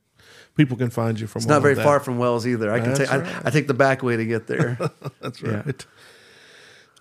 [0.56, 1.40] People can find you from.
[1.40, 2.72] It's not very far from Wells either.
[2.72, 3.12] I can take.
[3.12, 3.46] I, right.
[3.46, 4.78] I take the back way to get there.
[5.20, 5.62] That's Yeah.
[5.64, 5.86] right.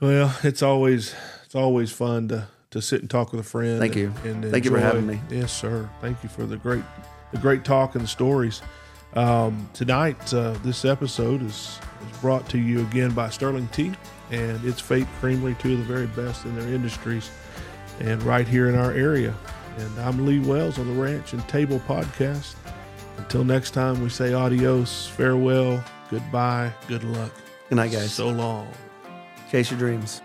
[0.02, 1.16] Well, it's always
[1.46, 3.80] it's always fun to to sit and talk with a friend.
[3.80, 4.14] Thank you.
[4.26, 5.22] And, and Thank you for having me.
[5.30, 5.90] Yes, sir.
[6.02, 6.84] Thank you for the great
[7.32, 8.62] the great talk and the stories.
[9.14, 11.80] Um, tonight, uh, this episode is,
[12.12, 13.94] is brought to you again by Sterling Tea
[14.30, 17.30] and its Fate Creamery, two of the very best in their industries,
[18.02, 19.34] and right here in our area.
[19.78, 22.56] And I'm Lee Wells on the Ranch and Table podcast.
[23.26, 27.32] Until next time, we say adios, farewell, goodbye, good luck.
[27.70, 28.14] Good night, guys.
[28.14, 28.72] So long.
[29.50, 30.22] Chase your dreams.